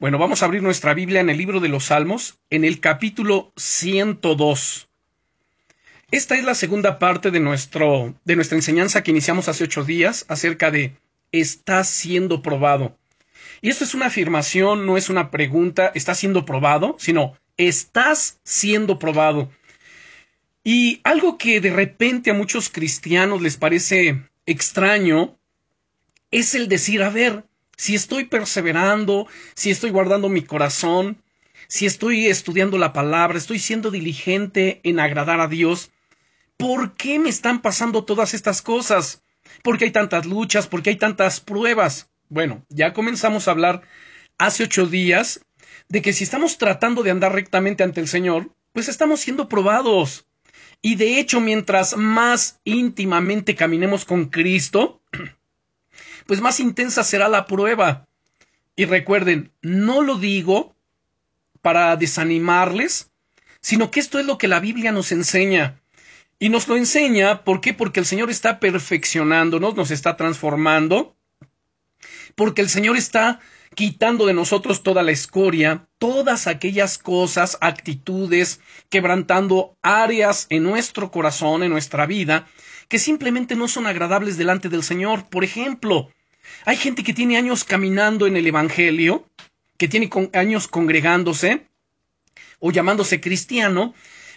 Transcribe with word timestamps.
Bueno, 0.00 0.16
vamos 0.16 0.40
a 0.40 0.46
abrir 0.46 0.62
nuestra 0.62 0.94
Biblia 0.94 1.20
en 1.20 1.28
el 1.28 1.36
libro 1.36 1.60
de 1.60 1.68
los 1.68 1.84
Salmos, 1.84 2.38
en 2.48 2.64
el 2.64 2.80
capítulo 2.80 3.52
102. 3.58 4.88
Esta 6.10 6.36
es 6.36 6.44
la 6.44 6.54
segunda 6.54 6.98
parte 6.98 7.30
de, 7.30 7.38
nuestro, 7.38 8.14
de 8.24 8.34
nuestra 8.34 8.56
enseñanza 8.56 9.02
que 9.02 9.10
iniciamos 9.10 9.48
hace 9.48 9.64
ocho 9.64 9.84
días 9.84 10.24
acerca 10.28 10.70
de 10.70 10.96
está 11.32 11.84
siendo 11.84 12.40
probado. 12.40 12.96
Y 13.60 13.68
esto 13.68 13.84
es 13.84 13.92
una 13.92 14.06
afirmación, 14.06 14.86
no 14.86 14.96
es 14.96 15.10
una 15.10 15.30
pregunta, 15.30 15.92
está 15.94 16.14
siendo 16.14 16.46
probado, 16.46 16.96
sino 16.98 17.34
estás 17.58 18.40
siendo 18.42 18.98
probado. 18.98 19.50
Y 20.64 21.02
algo 21.04 21.36
que 21.36 21.60
de 21.60 21.74
repente 21.74 22.30
a 22.30 22.34
muchos 22.34 22.70
cristianos 22.70 23.42
les 23.42 23.58
parece 23.58 24.22
extraño 24.46 25.36
es 26.30 26.54
el 26.54 26.68
decir, 26.68 27.02
a 27.02 27.10
ver, 27.10 27.44
si 27.80 27.94
estoy 27.94 28.24
perseverando, 28.24 29.26
si 29.54 29.70
estoy 29.70 29.88
guardando 29.88 30.28
mi 30.28 30.42
corazón, 30.42 31.16
si 31.66 31.86
estoy 31.86 32.26
estudiando 32.26 32.76
la 32.76 32.92
palabra, 32.92 33.38
estoy 33.38 33.58
siendo 33.58 33.90
diligente 33.90 34.82
en 34.82 35.00
agradar 35.00 35.40
a 35.40 35.48
Dios, 35.48 35.90
¿por 36.58 36.94
qué 36.94 37.18
me 37.18 37.30
están 37.30 37.62
pasando 37.62 38.04
todas 38.04 38.34
estas 38.34 38.60
cosas? 38.60 39.22
¿Por 39.62 39.78
qué 39.78 39.86
hay 39.86 39.92
tantas 39.92 40.26
luchas? 40.26 40.66
¿Por 40.66 40.82
qué 40.82 40.90
hay 40.90 40.96
tantas 40.96 41.40
pruebas? 41.40 42.10
Bueno, 42.28 42.66
ya 42.68 42.92
comenzamos 42.92 43.48
a 43.48 43.52
hablar 43.52 43.80
hace 44.36 44.64
ocho 44.64 44.84
días 44.84 45.46
de 45.88 46.02
que 46.02 46.12
si 46.12 46.24
estamos 46.24 46.58
tratando 46.58 47.02
de 47.02 47.12
andar 47.12 47.32
rectamente 47.32 47.82
ante 47.82 48.02
el 48.02 48.08
Señor, 48.08 48.54
pues 48.74 48.90
estamos 48.90 49.20
siendo 49.20 49.48
probados. 49.48 50.26
Y 50.82 50.96
de 50.96 51.18
hecho, 51.18 51.40
mientras 51.40 51.96
más 51.96 52.60
íntimamente 52.64 53.54
caminemos 53.54 54.04
con 54.04 54.26
Cristo, 54.26 54.99
pues 56.26 56.40
más 56.40 56.60
intensa 56.60 57.04
será 57.04 57.28
la 57.28 57.46
prueba. 57.46 58.06
Y 58.76 58.84
recuerden, 58.84 59.52
no 59.62 60.02
lo 60.02 60.16
digo 60.16 60.74
para 61.62 61.96
desanimarles, 61.96 63.10
sino 63.60 63.90
que 63.90 64.00
esto 64.00 64.18
es 64.18 64.26
lo 64.26 64.38
que 64.38 64.48
la 64.48 64.60
Biblia 64.60 64.92
nos 64.92 65.12
enseña. 65.12 65.80
Y 66.38 66.48
nos 66.48 66.68
lo 66.68 66.76
enseña, 66.76 67.44
¿por 67.44 67.60
qué? 67.60 67.74
Porque 67.74 68.00
el 68.00 68.06
Señor 68.06 68.30
está 68.30 68.60
perfeccionándonos, 68.60 69.76
nos 69.76 69.90
está 69.90 70.16
transformando, 70.16 71.14
porque 72.34 72.62
el 72.62 72.70
Señor 72.70 72.96
está 72.96 73.40
quitando 73.74 74.26
de 74.26 74.32
nosotros 74.34 74.82
toda 74.82 75.02
la 75.02 75.12
escoria, 75.12 75.86
todas 75.98 76.46
aquellas 76.46 76.98
cosas, 76.98 77.58
actitudes, 77.60 78.60
quebrantando 78.88 79.76
áreas 79.82 80.46
en 80.48 80.62
nuestro 80.62 81.10
corazón, 81.10 81.62
en 81.62 81.70
nuestra 81.70 82.06
vida, 82.06 82.46
que 82.90 82.98
simplemente 82.98 83.54
no 83.54 83.68
son 83.68 83.86
agradables 83.86 84.36
delante 84.36 84.68
del 84.68 84.82
Señor. 84.82 85.28
Por 85.30 85.44
ejemplo, 85.44 86.10
hay 86.66 86.76
gente 86.76 87.04
que 87.04 87.14
tiene 87.14 87.38
años 87.38 87.62
caminando 87.62 88.26
en 88.26 88.36
el 88.36 88.46
Evangelio, 88.48 89.26
que 89.78 89.86
tiene 89.86 90.10
años 90.34 90.66
congregándose 90.66 91.68
o 92.58 92.72
llamándose 92.72 93.20
cristiano, 93.20 93.94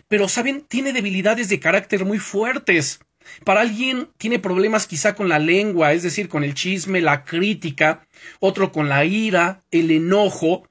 pero 0.08 0.30
saben, 0.30 0.62
tiene 0.62 0.94
debilidades 0.94 1.50
de 1.50 1.60
carácter 1.60 2.06
muy 2.06 2.20
fuertes. 2.20 3.00
Para 3.44 3.62
alguien 3.62 4.10
tiene 4.18 4.38
problemas 4.38 4.86
quizá 4.86 5.16
con 5.16 5.30
la 5.30 5.40
lengua, 5.40 5.94
es 5.94 6.04
decir, 6.04 6.30
con 6.30 6.44
el 6.44 6.54
chisme, 6.54 7.02
la 7.02 7.26
crítica, 7.26 8.08
otro 8.40 8.72
con 8.72 8.88
la 8.88 9.04
ira, 9.04 9.64
el 9.72 9.90
enojo, 9.90 10.70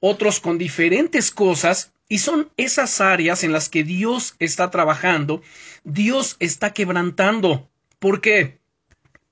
otros 0.00 0.40
con 0.40 0.56
diferentes 0.56 1.30
cosas, 1.30 1.92
y 2.08 2.18
son 2.18 2.50
esas 2.56 3.00
áreas 3.00 3.44
en 3.44 3.52
las 3.52 3.68
que 3.68 3.84
Dios 3.84 4.34
está 4.38 4.70
trabajando, 4.70 5.42
Dios 5.84 6.36
está 6.40 6.72
quebrantando. 6.72 7.68
¿Por 7.98 8.20
qué? 8.20 8.58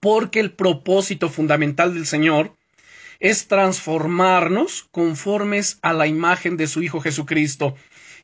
porque 0.07 0.39
el 0.39 0.53
propósito 0.53 1.29
fundamental 1.29 1.93
del 1.93 2.07
Señor 2.07 2.57
es 3.19 3.49
transformarnos 3.49 4.87
conformes 4.93 5.81
a 5.83 5.93
la 5.93 6.07
imagen 6.07 6.57
de 6.57 6.69
su 6.69 6.81
Hijo 6.81 7.01
Jesucristo. 7.01 7.75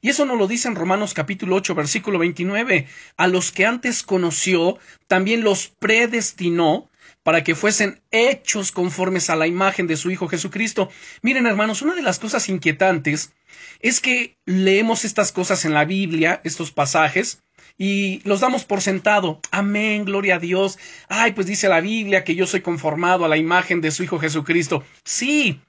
Y 0.01 0.11
eso 0.11 0.25
nos 0.25 0.39
lo 0.39 0.47
dice 0.47 0.69
en 0.69 0.77
Romanos 0.77 1.13
capítulo 1.13 1.57
8, 1.57 1.75
versículo 1.75 2.21
29. 2.21 2.87
A 3.17 3.27
los 3.27 3.51
que 3.51 3.67
antes 3.67 4.05
conoció, 4.05 4.79
también 5.09 5.43
los 5.43 5.67
predestinó 5.67 6.89
para 7.23 7.45
que 7.45 7.55
fuesen 7.55 8.01
hechos 8.11 8.73
conformes 8.73 9.31
a 9.31 9.37
la 9.37 9.47
imagen 9.47 9.87
de 9.87 9.97
su 9.97 10.11
Hijo 10.11 10.29
Jesucristo. 10.29 10.91
Miren, 11.23 11.47
hermanos, 11.47 11.83
una 11.83 11.95
de 11.95 12.03
las 12.03 12.19
cosas 12.19 12.49
inquietantes 12.49 13.33
es 13.81 14.01
que 14.01 14.37
leemos 14.45 15.05
estas 15.05 15.33
cosas 15.33 15.65
en 15.65 15.75
la 15.75 15.85
Biblia, 15.85 16.41
estos 16.45 16.73
pasajes, 16.73 17.43
y 17.79 18.21
los 18.25 18.41
damos 18.41 18.65
por 18.65 18.81
sentado. 18.81 19.41
Amén, 19.51 20.05
gloria 20.05 20.37
a 20.37 20.39
Dios. 20.39 20.79
Ay, 21.09 21.33
pues 21.33 21.47
dice 21.47 21.69
la 21.69 21.81
Biblia 21.81 22.25
que 22.25 22.35
yo 22.35 22.47
soy 22.47 22.61
conformado 22.61 23.25
a 23.25 23.29
la 23.29 23.37
imagen 23.37 23.81
de 23.81 23.91
su 23.91 24.03
Hijo 24.03 24.19
Jesucristo. 24.19 24.85
Sí, 25.05 25.61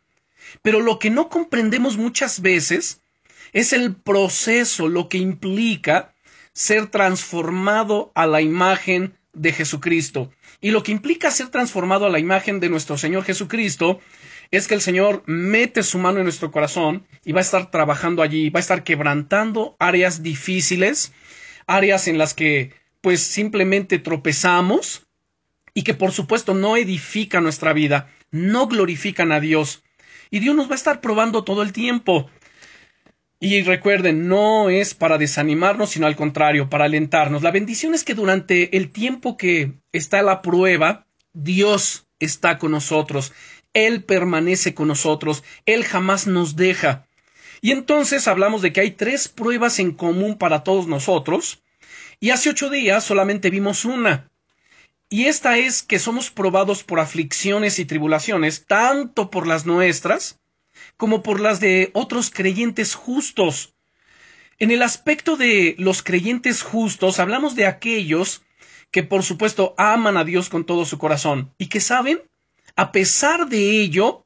pero 0.62 0.80
lo 0.81 1.00
que 1.00 1.09
no 1.09 1.30
comprendemos 1.30 1.97
muchas 1.97 2.41
veces 2.41 3.02
es 3.53 3.74
el 3.74 3.96
proceso, 3.96 4.88
lo 4.88 5.09
que 5.09 5.18
implica 5.18 6.14
ser 6.53 6.88
transformado 6.88 8.12
a 8.16 8.28
la 8.28 8.41
imagen 8.41 9.18
de 9.34 9.52
Jesucristo. 9.52 10.31
Y 10.63 10.72
lo 10.72 10.81
que 10.81 10.94
implica 10.94 11.29
ser 11.29 11.50
transformado 11.50 12.06
a 12.06 12.09
la 12.09 12.19
imagen 12.19 12.62
de 12.62 12.69
nuestro 12.69 12.97
Señor 12.97 13.25
Jesucristo 13.25 14.00
es 14.50 14.66
que 14.66 14.75
el 14.75 14.79
Señor 14.79 15.22
mete 15.25 15.84
su 15.84 16.00
mano 16.00 16.19
en 16.19 16.24
nuestro 16.24 16.51
corazón 16.51 17.06
y 17.25 17.34
va 17.34 17.41
a 17.41 17.41
estar 17.41 17.69
trabajando 17.69 18.22
allí, 18.22 18.50
va 18.50 18.59
a 18.59 18.62
estar 18.62 18.85
quebrantando 18.85 19.75
áreas 19.78 20.23
difíciles, 20.23 21.12
áreas 21.68 22.07
en 22.07 22.18
las 22.18 22.34
que 22.34 22.72
pues 23.02 23.19
simplemente 23.19 24.00
tropezamos 24.00 25.06
y 25.73 25.84
que 25.84 25.96
por 25.96 26.13
supuesto 26.13 26.53
no 26.53 26.78
edifican 26.78 27.44
nuestra 27.44 27.73
vida, 27.73 28.09
no 28.31 28.68
glorifican 28.68 29.34
a 29.34 29.41
Dios. 29.41 29.84
Y 30.31 30.40
Dios 30.40 30.56
nos 30.56 30.69
va 30.69 30.73
a 30.73 30.75
estar 30.75 31.02
probando 31.02 31.44
todo 31.44 31.62
el 31.62 31.73
tiempo. 31.73 32.29
Y 33.46 33.62
recuerden, 33.62 34.30
no 34.30 34.70
es 34.70 34.94
para 34.94 35.18
desanimarnos, 35.18 35.90
sino 35.90 36.08
al 36.08 36.16
contrario, 36.16 36.70
para 36.70 36.86
alentarnos. 36.86 37.44
La 37.44 37.52
bendición 37.52 37.94
es 37.94 38.06
que 38.06 38.14
durante 38.14 38.78
el 38.78 38.90
tiempo 38.90 39.36
que 39.36 39.74
está 39.92 40.22
la 40.22 40.42
prueba, 40.42 41.08
Dios 41.34 42.08
está 42.22 42.58
con 42.58 42.72
nosotros. 42.72 43.34
Él 43.74 44.06
permanece 44.06 44.74
con 44.74 44.88
nosotros. 44.88 45.44
Él 45.66 45.84
jamás 45.84 46.26
nos 46.26 46.56
deja. 46.56 47.06
Y 47.59 47.72
entonces 47.72 48.30
hablamos 48.30 48.62
de 48.62 48.72
que 48.72 48.80
hay 48.80 48.92
tres 48.92 49.28
pruebas 49.28 49.78
en 49.80 49.92
común 49.92 50.38
para 50.38 50.64
todos 50.64 50.88
nosotros, 50.88 51.62
y 52.22 52.30
hace 52.30 52.50
ocho 52.50 52.70
días 52.70 53.03
solamente 53.03 53.50
vimos 53.50 53.84
una. 53.84 54.32
Y 55.09 55.26
esta 55.26 55.58
es 55.58 55.84
que 55.84 56.00
somos 56.00 56.32
probados 56.32 56.86
por 56.86 57.02
aflicciones 57.02 57.78
y 57.78 57.84
tribulaciones, 57.84 58.66
tanto 58.66 59.30
por 59.30 59.48
las 59.48 59.66
nuestras 59.66 60.40
como 60.98 61.24
por 61.24 61.40
las 61.40 61.59
de 61.59 61.92
otros 61.94 62.30
creyentes 62.30 62.96
justos. 62.96 63.74
En 64.59 64.72
el 64.72 64.81
aspecto 64.81 65.36
de 65.36 65.76
los 65.78 66.04
creyentes 66.04 66.62
justos 66.62 67.20
hablamos 67.20 67.56
de 67.56 67.66
aquellos 67.66 68.44
que 68.92 69.03
por 69.03 69.24
supuesto 69.24 69.74
aman 69.78 70.18
a 70.18 70.24
Dios 70.24 70.50
con 70.50 70.66
todo 70.66 70.86
su 70.86 70.98
corazón 70.98 71.53
y 71.58 71.68
que 71.68 71.80
saben, 71.80 72.22
a 72.76 72.92
pesar 72.92 73.50
de 73.50 73.82
ello, 73.82 74.26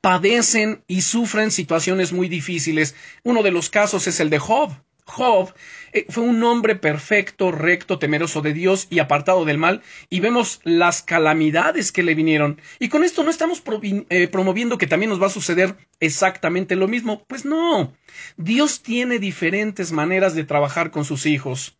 padecen 0.00 0.84
y 0.86 1.02
sufren 1.02 1.50
situaciones 1.50 2.12
muy 2.12 2.28
difíciles. 2.28 2.94
Uno 3.24 3.42
de 3.42 3.50
los 3.50 3.68
casos 3.68 4.06
es 4.06 4.20
el 4.20 4.30
de 4.30 4.38
Job. 4.38 4.72
Job 5.08 5.52
eh, 5.92 6.06
fue 6.08 6.22
un 6.22 6.42
hombre 6.44 6.76
perfecto, 6.76 7.50
recto, 7.50 7.98
temeroso 7.98 8.42
de 8.42 8.52
Dios 8.52 8.86
y 8.90 8.98
apartado 8.98 9.44
del 9.44 9.58
mal, 9.58 9.82
y 10.10 10.20
vemos 10.20 10.60
las 10.64 11.02
calamidades 11.02 11.90
que 11.92 12.02
le 12.02 12.14
vinieron. 12.14 12.60
Y 12.78 12.88
con 12.88 13.04
esto 13.04 13.24
no 13.24 13.30
estamos 13.30 13.62
eh, 14.10 14.28
promoviendo 14.28 14.78
que 14.78 14.86
también 14.86 15.10
nos 15.10 15.20
va 15.20 15.26
a 15.26 15.30
suceder 15.30 15.76
exactamente 15.98 16.76
lo 16.76 16.88
mismo. 16.88 17.24
Pues 17.26 17.44
no. 17.44 17.92
Dios 18.36 18.82
tiene 18.82 19.18
diferentes 19.18 19.92
maneras 19.92 20.34
de 20.34 20.44
trabajar 20.44 20.90
con 20.90 21.04
sus 21.04 21.26
hijos. 21.26 21.78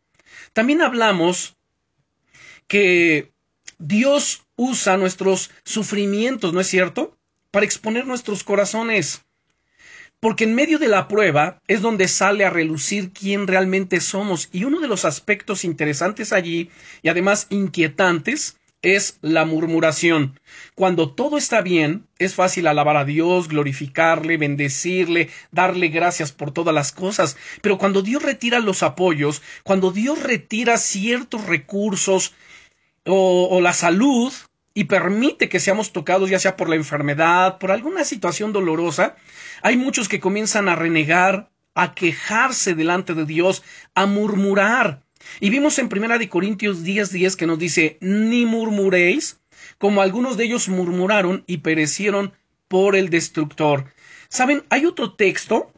También 0.53 0.83
hablamos 0.83 1.57
que 2.67 3.33
Dios 3.79 4.47
usa 4.57 4.97
nuestros 4.97 5.51
sufrimientos, 5.65 6.53
¿no 6.53 6.61
es 6.61 6.67
cierto? 6.67 7.19
para 7.51 7.65
exponer 7.65 8.07
nuestros 8.07 8.45
corazones. 8.45 9.25
Porque 10.21 10.45
en 10.45 10.55
medio 10.55 10.79
de 10.79 10.89
la 10.89 11.07
prueba 11.07 11.61
es 11.69 11.81
donde 11.81 12.09
sale 12.09 12.45
a 12.45 12.51
relucir 12.51 13.13
quién 13.13 13.47
realmente 13.47 14.01
somos. 14.01 14.49
Y 14.53 14.65
uno 14.65 14.81
de 14.81 14.89
los 14.89 15.05
aspectos 15.05 15.65
interesantes 15.65 16.33
allí, 16.33 16.71
y 17.03 17.09
además 17.09 17.47
inquietantes, 17.51 18.59
es 18.83 19.19
la 19.23 19.45
murmuración. 19.45 20.39
Cuando 20.75 21.11
todo 21.13 21.37
está 21.37 21.63
bien, 21.63 22.07
es 22.19 22.35
fácil 22.35 22.67
alabar 22.67 22.97
a 22.97 23.05
Dios, 23.05 23.49
glorificarle, 23.49 24.37
bendecirle, 24.37 25.31
darle 25.51 25.89
gracias 25.89 26.33
por 26.33 26.53
todas 26.53 26.75
las 26.75 26.93
cosas. 26.93 27.37
Pero 27.61 27.79
cuando 27.79 28.03
Dios 28.03 28.23
retira 28.23 28.61
los 28.61 28.83
apoyos, 28.83 29.43
cuando 29.65 29.91
Dios 29.91 30.23
retira 30.23 30.79
ciertos 30.79 31.47
recursos 31.47 32.35
o, 33.05 33.49
o 33.51 33.61
la 33.61 33.73
salud, 33.73 34.33
y 34.79 34.85
permite 34.85 35.49
que 35.49 35.59
seamos 35.59 35.93
tocados 35.93 36.31
ya 36.31 36.39
sea 36.39 36.57
por 36.57 36.69
la 36.69 36.77
enfermedad, 36.77 37.59
por 37.59 37.73
alguna 37.73 38.05
situación 38.05 38.53
dolorosa, 38.53 39.17
hay 39.61 39.77
muchos 39.77 40.09
que 40.09 40.21
comienzan 40.21 40.69
a 40.69 40.77
renegar, 40.77 41.51
a 41.75 41.97
quejarse 41.97 42.77
delante 42.77 43.15
de 43.15 43.25
Dios, 43.25 43.65
a 43.97 44.07
murmurar. 44.07 45.03
Y 45.41 45.51
vimos 45.51 45.81
en 45.81 45.89
Primera 45.89 46.17
de 46.17 46.29
Corintios 46.29 46.85
10:10 46.85 47.11
10 47.11 47.35
que 47.35 47.49
nos 47.49 47.59
dice, 47.59 47.99
ni 48.01 48.47
murmuréis, 48.47 49.41
como 49.79 50.01
algunos 50.01 50.37
de 50.37 50.45
ellos 50.45 50.69
murmuraron 50.69 51.43
y 51.49 51.57
perecieron 51.57 52.33
por 52.69 52.95
el 52.95 53.11
destructor. 53.11 53.87
Saben, 54.29 54.63
hay 54.71 54.87
otro 54.87 55.15
texto 55.15 55.73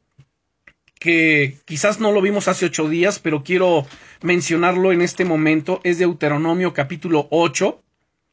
que 0.99 1.57
quizás 1.65 2.01
no 2.01 2.13
lo 2.13 2.21
vimos 2.21 2.49
hace 2.49 2.67
ocho 2.67 2.87
días, 2.87 3.19
pero 3.19 3.45
quiero 3.45 3.87
mencionarlo 4.21 4.93
en 4.93 5.01
este 5.01 5.25
momento. 5.25 5.81
Es 5.85 5.97
Deuteronomio 5.97 6.75
capítulo 6.75 7.29
8 7.31 7.83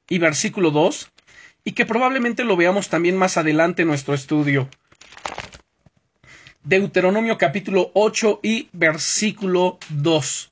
y 0.10 0.20
versículo 0.20 0.72
2, 0.72 1.12
y 1.64 1.74
que 1.74 1.86
probablemente 1.86 2.44
lo 2.44 2.56
veamos 2.56 2.90
también 2.90 3.18
más 3.18 3.38
adelante 3.38 3.82
en 3.82 3.90
nuestro 3.90 4.14
estudio. 4.14 4.70
Deuteronomio 6.64 7.38
capítulo 7.38 7.92
8 7.94 8.42
y 8.44 8.70
versículo 8.74 9.80
2, 9.90 10.52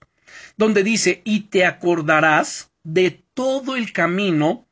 donde 0.57 0.83
dice, 0.83 1.21
y 1.25 1.41
te 1.41 1.65
acordarás 1.65 2.71
de 2.83 3.21
todo 3.33 3.75
el 3.75 3.91
camino 3.91 4.65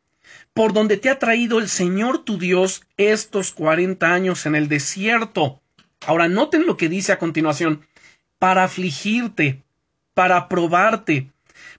por 0.53 0.71
donde 0.71 0.97
te 0.97 1.09
ha 1.09 1.19
traído 1.19 1.59
el 1.59 1.67
Señor 1.67 2.23
tu 2.23 2.37
Dios 2.37 2.83
estos 2.97 3.51
cuarenta 3.51 4.13
años 4.13 4.45
en 4.45 4.55
el 4.55 4.69
desierto. 4.69 5.61
Ahora 6.05 6.27
noten 6.27 6.65
lo 6.65 6.77
que 6.77 6.89
dice 6.89 7.11
a 7.11 7.19
continuación, 7.19 7.85
para 8.39 8.65
afligirte, 8.65 9.63
para 10.13 10.47
probarte, 10.47 11.31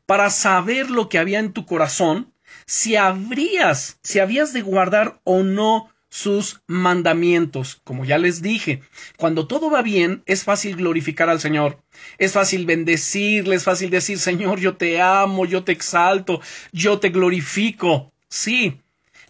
para 0.07 0.29
saber 0.31 0.91
lo 0.91 1.09
que 1.09 1.19
había 1.19 1.39
en 1.39 1.53
tu 1.53 1.67
corazón, 1.67 2.34
si 2.66 2.96
habrías, 2.96 3.99
si 4.02 4.19
habías 4.19 4.52
de 4.52 4.62
guardar 4.62 5.20
o 5.25 5.43
no 5.43 5.90
sus 6.14 6.61
mandamientos. 6.69 7.81
Como 7.82 8.05
ya 8.05 8.19
les 8.19 8.40
dije, 8.40 8.82
cuando 9.16 9.49
todo 9.49 9.69
va 9.69 9.82
bien, 9.82 10.22
es 10.26 10.44
fácil 10.44 10.76
glorificar 10.76 11.28
al 11.28 11.40
Señor. 11.40 11.82
Es 12.19 12.32
fácil 12.32 12.66
bendecirle, 12.66 13.56
es 13.56 13.64
fácil 13.64 13.90
decir, 13.90 14.20
Señor, 14.20 14.61
yo 14.61 14.76
te 14.76 15.00
amo, 15.00 15.44
yo 15.44 15.64
te 15.64 15.72
exalto, 15.72 16.40
yo 16.72 17.00
te 17.00 17.08
glorifico. 17.08 18.12
Sí, 18.28 18.81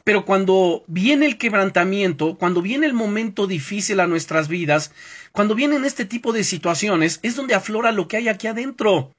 pero 0.05 0.27
cuando 0.27 0.85
viene 0.87 1.25
el 1.25 1.39
quebrantamiento, 1.39 2.37
cuando 2.37 2.61
viene 2.61 2.85
el 2.85 2.93
momento 2.93 3.47
difícil 3.47 4.01
a 4.01 4.07
nuestras 4.07 4.49
vidas, 4.49 4.93
cuando 5.33 5.55
vienen 5.55 5.87
este 5.87 6.05
tipo 6.05 6.35
de 6.35 6.45
situaciones, 6.45 7.19
es 7.23 7.35
donde 7.35 7.55
aflora 7.55 7.93
lo 7.93 8.09
que 8.09 8.19
hay 8.19 8.29
aquí 8.29 8.47
adentro. 8.47 9.11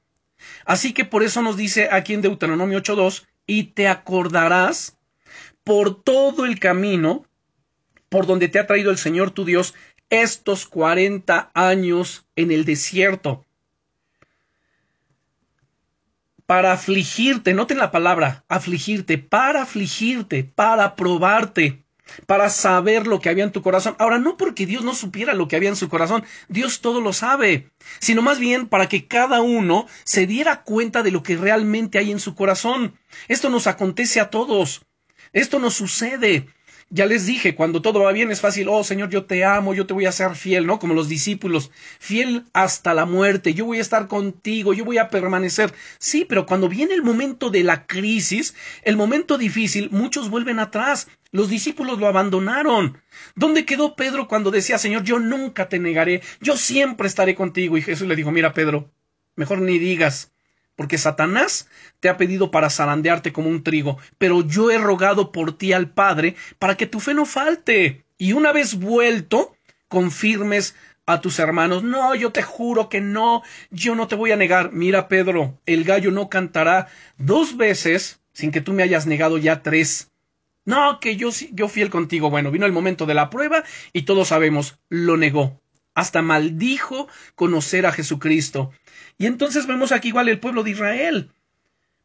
Así 0.65 0.93
que 0.93 1.03
por 1.03 1.23
eso 1.23 1.41
nos 1.41 1.57
dice 1.57 1.89
aquí 1.91 2.13
en 2.13 2.21
Deuteronomio 2.21 2.77
8.2, 2.77 3.25
y 3.47 3.63
te 3.63 3.87
acordarás 3.87 4.97
por 5.63 6.01
todo 6.03 6.45
el 6.45 6.59
camino 6.59 7.25
por 8.09 8.27
donde 8.27 8.47
te 8.47 8.59
ha 8.59 8.67
traído 8.67 8.91
el 8.91 8.97
Señor 8.97 9.31
tu 9.31 9.45
Dios 9.45 9.73
estos 10.09 10.65
cuarenta 10.65 11.51
años 11.53 12.25
en 12.35 12.51
el 12.51 12.65
desierto. 12.65 13.45
Para 16.45 16.73
afligirte, 16.73 17.53
noten 17.53 17.79
la 17.79 17.91
palabra, 17.91 18.45
afligirte, 18.47 19.17
para 19.17 19.63
afligirte, 19.63 20.43
para 20.43 20.95
probarte, 20.95 21.84
para 22.25 22.49
saber 22.49 23.07
lo 23.07 23.19
que 23.19 23.29
había 23.29 23.43
en 23.43 23.51
tu 23.51 23.61
corazón. 23.61 23.95
Ahora, 23.99 24.19
no 24.19 24.37
porque 24.37 24.65
Dios 24.65 24.83
no 24.83 24.93
supiera 24.95 25.33
lo 25.33 25.47
que 25.47 25.55
había 25.55 25.69
en 25.69 25.75
su 25.75 25.89
corazón, 25.89 26.23
Dios 26.47 26.81
todo 26.81 27.01
lo 27.01 27.13
sabe, 27.13 27.71
sino 27.99 28.21
más 28.21 28.39
bien 28.39 28.67
para 28.67 28.87
que 28.87 29.07
cada 29.07 29.41
uno 29.41 29.87
se 30.03 30.27
diera 30.27 30.63
cuenta 30.63 31.03
de 31.03 31.11
lo 31.11 31.23
que 31.23 31.37
realmente 31.37 31.97
hay 31.97 32.11
en 32.11 32.19
su 32.19 32.35
corazón. 32.35 32.97
Esto 33.27 33.49
nos 33.49 33.67
acontece 33.67 34.19
a 34.19 34.29
todos. 34.29 34.85
Esto 35.33 35.59
nos 35.59 35.73
sucede. 35.73 36.47
Ya 36.91 37.07
les 37.07 37.25
dije, 37.25 37.55
cuando 37.55 37.81
todo 37.81 38.01
va 38.01 38.11
bien 38.11 38.29
es 38.29 38.41
fácil, 38.41 38.67
oh 38.69 38.83
Señor, 38.83 39.09
yo 39.09 39.25
te 39.25 39.43
amo, 39.43 39.73
yo 39.73 39.87
te 39.87 39.93
voy 39.95 40.05
a 40.05 40.11
ser 40.11 40.35
fiel, 40.35 40.67
¿no? 40.67 40.77
Como 40.77 40.93
los 40.93 41.09
discípulos, 41.09 41.71
fiel 41.99 42.45
hasta 42.53 42.93
la 42.93 43.05
muerte, 43.05 43.55
yo 43.55 43.65
voy 43.65 43.79
a 43.79 43.81
estar 43.81 44.07
contigo, 44.07 44.71
yo 44.71 44.85
voy 44.85 44.99
a 44.99 45.09
permanecer. 45.09 45.73
Sí, 45.97 46.25
pero 46.29 46.45
cuando 46.45 46.69
viene 46.69 46.93
el 46.93 47.01
momento 47.01 47.49
de 47.49 47.63
la 47.63 47.87
crisis, 47.87 48.53
el 48.83 48.97
momento 48.97 49.39
difícil, 49.39 49.89
muchos 49.89 50.29
vuelven 50.29 50.59
atrás. 50.59 51.07
Los 51.31 51.49
discípulos 51.49 51.99
lo 51.99 52.07
abandonaron. 52.07 52.99
¿Dónde 53.35 53.65
quedó 53.65 53.95
Pedro 53.95 54.27
cuando 54.27 54.51
decía, 54.51 54.77
Señor, 54.77 55.03
yo 55.03 55.17
nunca 55.17 55.67
te 55.67 55.79
negaré, 55.79 56.21
yo 56.39 56.55
siempre 56.55 57.07
estaré 57.07 57.33
contigo? 57.33 57.77
Y 57.77 57.81
Jesús 57.81 58.07
le 58.07 58.15
dijo, 58.15 58.31
mira, 58.31 58.53
Pedro, 58.53 58.91
mejor 59.35 59.59
ni 59.59 59.79
digas, 59.79 60.34
porque 60.75 60.97
Satanás 60.97 61.69
te 61.99 62.09
ha 62.09 62.17
pedido 62.17 62.51
para 62.51 62.69
zarandearte 62.69 63.33
como 63.33 63.49
un 63.49 63.63
trigo, 63.63 63.97
pero 64.17 64.45
yo 64.45 64.71
he 64.71 64.77
rogado 64.77 65.31
por 65.31 65.57
ti 65.57 65.73
al 65.73 65.89
Padre 65.89 66.35
para 66.59 66.75
que 66.75 66.87
tu 66.87 66.99
fe 66.99 67.13
no 67.13 67.25
falte, 67.25 68.05
y 68.17 68.33
una 68.33 68.51
vez 68.51 68.75
vuelto, 68.75 69.55
confirmes 69.87 70.75
a 71.05 71.21
tus 71.21 71.39
hermanos, 71.39 71.83
no, 71.83 72.15
yo 72.15 72.31
te 72.31 72.41
juro 72.41 72.89
que 72.89 73.01
no, 73.01 73.43
yo 73.69 73.95
no 73.95 74.07
te 74.07 74.15
voy 74.15 74.31
a 74.31 74.37
negar. 74.37 74.71
Mira, 74.71 75.07
Pedro, 75.07 75.59
el 75.65 75.83
gallo 75.83 76.11
no 76.11 76.29
cantará 76.29 76.87
dos 77.17 77.57
veces 77.57 78.19
sin 78.33 78.51
que 78.51 78.61
tú 78.61 78.73
me 78.73 78.83
hayas 78.83 79.05
negado 79.05 79.37
ya 79.37 79.61
tres. 79.61 80.11
No, 80.65 80.99
que 80.99 81.15
yo, 81.15 81.29
yo 81.51 81.67
fiel 81.67 81.89
contigo. 81.89 82.29
Bueno, 82.31 82.49
vino 82.49 82.65
el 82.65 82.71
momento 82.71 83.05
de 83.05 83.13
la 83.13 83.29
prueba 83.29 83.63
y 83.93 84.03
todos 84.03 84.29
sabemos, 84.29 84.79
lo 84.89 85.15
negó. 85.15 85.61
Hasta 85.95 86.21
maldijo 86.21 87.07
conocer 87.33 87.85
a 87.85 87.91
Jesucristo. 87.91 88.71
Y 89.17 89.25
entonces 89.25 89.65
vemos 89.65 89.91
aquí 89.91 90.09
igual 90.09 90.29
el 90.29 90.39
pueblo 90.39 90.61
de 90.63 90.71
Israel, 90.71 91.31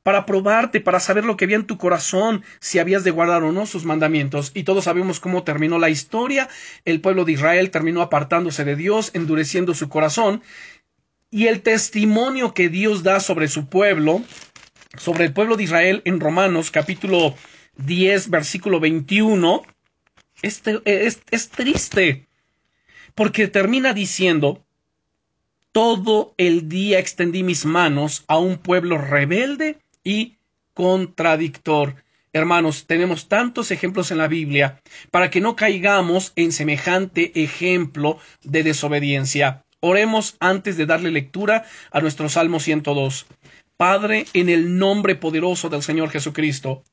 para 0.03 0.25
probarte, 0.25 0.81
para 0.81 1.01
saber 1.01 1.25
lo 1.25 1.37
que 1.37 1.45
había 1.45 1.57
en 1.57 1.67
tu 1.67 1.77
corazón, 1.77 2.43
si 2.59 2.79
habías 2.79 3.05
de 3.05 3.11
guardar 3.11 3.43
o 3.43 3.53
no 3.53 3.67
sus 3.67 3.85
mandamientos. 3.85 4.53
Y 4.55 4.63
todos 4.63 4.85
sabemos 4.85 5.21
cómo 5.21 5.43
terminó 5.43 5.79
la 5.79 5.91
historia. 5.91 6.49
El 6.85 7.01
pueblo 7.01 7.25
de 7.25 7.33
Israel 7.33 7.71
terminó 7.71 8.01
apartándose 8.01 8.65
de 8.65 8.77
Dios, 8.77 9.11
endureciendo 9.13 9.75
su 9.75 9.89
corazón. 9.89 10.43
Y 11.31 11.47
el 11.47 11.63
testimonio 11.63 12.55
que 12.55 12.69
Dios 12.69 13.03
da 13.03 13.21
sobre 13.21 13.49
su 13.49 13.69
pueblo, 13.69 14.23
sobre 14.97 15.27
el 15.27 15.33
pueblo 15.33 15.57
de 15.57 15.65
Israel 15.65 16.03
en 16.05 16.19
Romanos 16.19 16.71
capítulo 16.71 17.35
10, 17.77 18.31
versículo 18.31 18.81
21, 18.81 19.63
es, 20.43 20.63
es, 20.85 21.21
es 21.31 21.49
triste, 21.51 22.27
porque 23.21 23.49
termina 23.49 23.93
diciendo, 23.93 24.65
todo 25.73 26.33
el 26.39 26.71
día 26.71 26.99
extendí 26.99 27.43
mis 27.43 27.67
manos 27.67 28.25
a 28.29 28.39
un 28.39 28.57
pueblo 28.57 28.97
rebelde 28.97 29.77
y 30.03 30.39
contradictor. 30.73 31.97
Hermanos, 32.33 32.87
tenemos 32.87 33.29
tantos 33.29 33.73
ejemplos 33.73 34.11
en 34.11 34.17
la 34.17 34.27
Biblia 34.27 34.81
para 35.11 35.29
que 35.29 35.43
no 35.43 35.55
caigamos 35.55 36.33
en 36.35 36.51
semejante 36.51 37.43
ejemplo 37.45 38.17
de 38.43 38.63
desobediencia. 38.63 39.67
Oremos 39.81 40.39
antes 40.41 40.79
de 40.79 40.87
darle 40.87 41.11
lectura 41.11 41.67
a 41.91 42.01
nuestro 42.01 42.31
Salmo 42.31 42.59
102. 42.59 43.27
Padre, 43.77 44.25
en 44.33 44.49
el 44.49 44.79
nombre 44.79 45.15
poderoso 45.15 45.69
del 45.69 45.83
Señor 45.83 46.09
Jesucristo, 46.09 46.85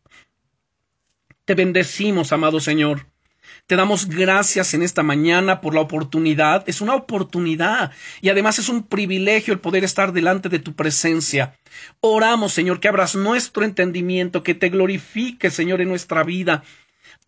te 1.45 1.55
bendecimos, 1.55 2.33
amado 2.33 2.59
Señor. 2.59 3.07
Te 3.67 3.75
damos 3.75 4.07
gracias 4.07 4.73
en 4.73 4.81
esta 4.81 5.03
mañana 5.03 5.59
por 5.59 5.75
la 5.75 5.81
oportunidad. 5.81 6.63
Es 6.69 6.79
una 6.79 6.95
oportunidad 6.95 7.91
y 8.21 8.29
además 8.29 8.59
es 8.59 8.69
un 8.69 8.83
privilegio 8.83 9.53
el 9.53 9.59
poder 9.59 9.83
estar 9.83 10.13
delante 10.13 10.47
de 10.47 10.59
tu 10.59 10.73
presencia. 10.73 11.59
Oramos, 11.99 12.53
Señor, 12.53 12.79
que 12.79 12.87
abras 12.87 13.15
nuestro 13.15 13.65
entendimiento, 13.65 14.41
que 14.41 14.55
te 14.55 14.69
glorifique, 14.69 15.51
Señor, 15.51 15.81
en 15.81 15.89
nuestra 15.89 16.23
vida. 16.23 16.63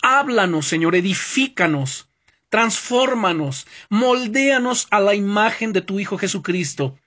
Háblanos, 0.02 0.66
Señor, 0.66 0.96
edifícanos, 0.96 2.10
transfórmanos, 2.48 3.68
moldéanos 3.90 4.88
a 4.92 5.02
la 5.02 5.16
imagen 5.16 5.74
de 5.74 5.82
tu 5.82 6.00
Hijo 6.00 6.18
Jesucristo. 6.18 6.98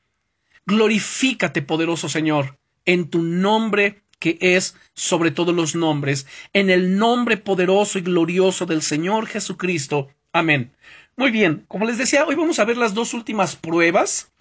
Glorifícate, 0.67 1.63
poderoso 1.63 2.11
Señor, 2.11 2.59
en 2.85 3.09
tu 3.09 3.23
nombre 3.23 4.02
que 4.23 4.39
es 4.41 4.77
sobre 4.95 5.33
todos 5.33 5.53
los 5.53 5.75
nombres, 5.75 6.29
en 6.53 6.71
el 6.71 6.97
nombre 6.97 7.37
poderoso 7.37 7.99
y 7.99 8.03
glorioso 8.03 8.67
del 8.67 8.81
Señor 8.81 9.27
Jesucristo. 9.27 10.11
Amén. 10.33 10.71
Muy 11.17 11.33
bien, 11.33 11.65
como 11.67 11.87
les 11.87 11.99
decía, 11.99 12.25
hoy 12.25 12.37
vamos 12.37 12.61
a 12.61 12.65
ver 12.65 12.77
las 12.77 12.95
dos 12.95 13.15
últimas 13.15 13.57
pruebas 13.57 14.33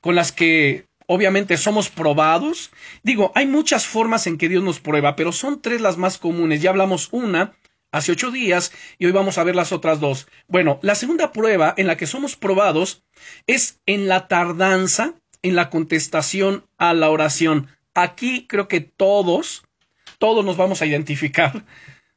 con 0.00 0.16
las 0.16 0.32
que 0.32 0.88
obviamente 1.06 1.56
somos 1.56 1.90
probados. 1.90 2.72
Digo, 3.04 3.30
hay 3.36 3.46
muchas 3.46 3.86
formas 3.86 4.26
en 4.26 4.36
que 4.36 4.48
Dios 4.48 4.64
nos 4.64 4.80
prueba, 4.80 5.14
pero 5.14 5.30
son 5.30 5.62
tres 5.62 5.80
las 5.80 5.96
más 5.96 6.18
comunes. 6.18 6.60
Ya 6.60 6.70
hablamos 6.70 7.08
una 7.12 7.54
hace 7.92 8.10
ocho 8.10 8.32
días 8.32 8.72
y 8.98 9.06
hoy 9.06 9.12
vamos 9.12 9.38
a 9.38 9.44
ver 9.44 9.54
las 9.54 9.70
otras 9.70 10.00
dos. 10.00 10.26
Bueno, 10.48 10.80
la 10.82 10.96
segunda 10.96 11.30
prueba 11.30 11.72
en 11.76 11.86
la 11.86 11.96
que 11.96 12.08
somos 12.08 12.34
probados 12.34 13.04
es 13.46 13.78
en 13.86 14.08
la 14.08 14.26
tardanza 14.26 15.14
en 15.42 15.56
la 15.56 15.70
contestación 15.70 16.66
a 16.78 16.94
la 16.94 17.10
oración. 17.10 17.68
Aquí 17.94 18.46
creo 18.46 18.68
que 18.68 18.80
todos, 18.80 19.64
todos 20.18 20.44
nos 20.44 20.56
vamos 20.56 20.82
a 20.82 20.86
identificar. 20.86 21.64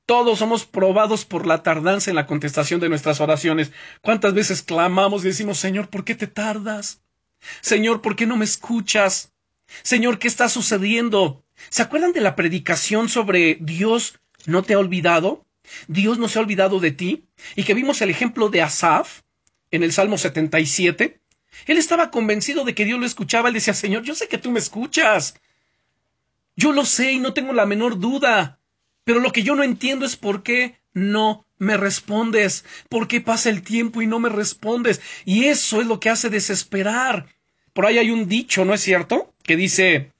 Todos 0.05 0.39
somos 0.39 0.65
probados 0.65 1.23
por 1.23 1.47
la 1.47 1.63
tardanza 1.63 2.11
en 2.11 2.15
la 2.15 2.25
contestación 2.25 2.81
de 2.81 2.89
nuestras 2.89 3.21
oraciones. 3.21 3.71
¿Cuántas 4.01 4.33
veces 4.33 4.61
clamamos 4.61 5.23
y 5.23 5.29
decimos, 5.29 5.57
Señor, 5.57 5.89
¿por 5.89 6.03
qué 6.03 6.13
te 6.13 6.27
tardas? 6.27 7.01
Señor, 7.61 8.01
¿por 8.01 8.15
qué 8.15 8.25
no 8.25 8.35
me 8.35 8.45
escuchas? 8.45 9.33
Señor, 9.81 10.19
¿qué 10.19 10.27
está 10.27 10.49
sucediendo? 10.49 11.45
¿Se 11.69 11.81
acuerdan 11.81 12.11
de 12.11 12.21
la 12.21 12.35
predicación 12.35 13.07
sobre 13.07 13.57
Dios 13.61 14.19
no 14.45 14.63
te 14.63 14.73
ha 14.73 14.79
olvidado? 14.79 15.45
Dios 15.87 16.19
no 16.19 16.27
se 16.27 16.37
ha 16.37 16.41
olvidado 16.41 16.79
de 16.79 16.91
ti. 16.91 17.25
Y 17.55 17.63
que 17.63 17.73
vimos 17.73 18.01
el 18.01 18.09
ejemplo 18.09 18.49
de 18.49 18.61
Asaf 18.61 19.21
en 19.71 19.83
el 19.83 19.93
Salmo 19.93 20.17
77. 20.17 21.19
Él 21.65 21.77
estaba 21.77 22.11
convencido 22.11 22.65
de 22.65 22.75
que 22.75 22.85
Dios 22.85 22.99
lo 22.99 23.05
escuchaba. 23.05 23.47
Él 23.47 23.53
decía, 23.53 23.73
Señor, 23.73 24.03
yo 24.03 24.15
sé 24.15 24.27
que 24.27 24.37
tú 24.37 24.51
me 24.51 24.59
escuchas. 24.59 25.35
Yo 26.55 26.71
lo 26.71 26.85
sé 26.85 27.13
y 27.13 27.19
no 27.19 27.33
tengo 27.33 27.53
la 27.53 27.65
menor 27.65 27.99
duda, 27.99 28.59
pero 29.03 29.19
lo 29.19 29.31
que 29.31 29.43
yo 29.43 29.55
no 29.55 29.63
entiendo 29.63 30.05
es 30.05 30.15
por 30.15 30.43
qué 30.43 30.77
no 30.93 31.45
me 31.57 31.77
respondes? 31.77 32.65
¿Por 32.89 33.07
qué 33.07 33.21
pasa 33.21 33.49
el 33.49 33.63
tiempo 33.63 34.01
y 34.01 34.07
no 34.07 34.19
me 34.19 34.29
respondes? 34.29 35.01
Y 35.25 35.45
eso 35.45 35.81
es 35.81 35.87
lo 35.87 35.99
que 35.99 36.09
hace 36.09 36.29
desesperar. 36.29 37.27
Por 37.73 37.85
ahí 37.85 37.97
hay 37.97 38.11
un 38.11 38.27
dicho, 38.27 38.65
¿no 38.65 38.73
es 38.73 38.81
cierto? 38.81 39.33
Que 39.43 39.55
dice, 39.55 40.11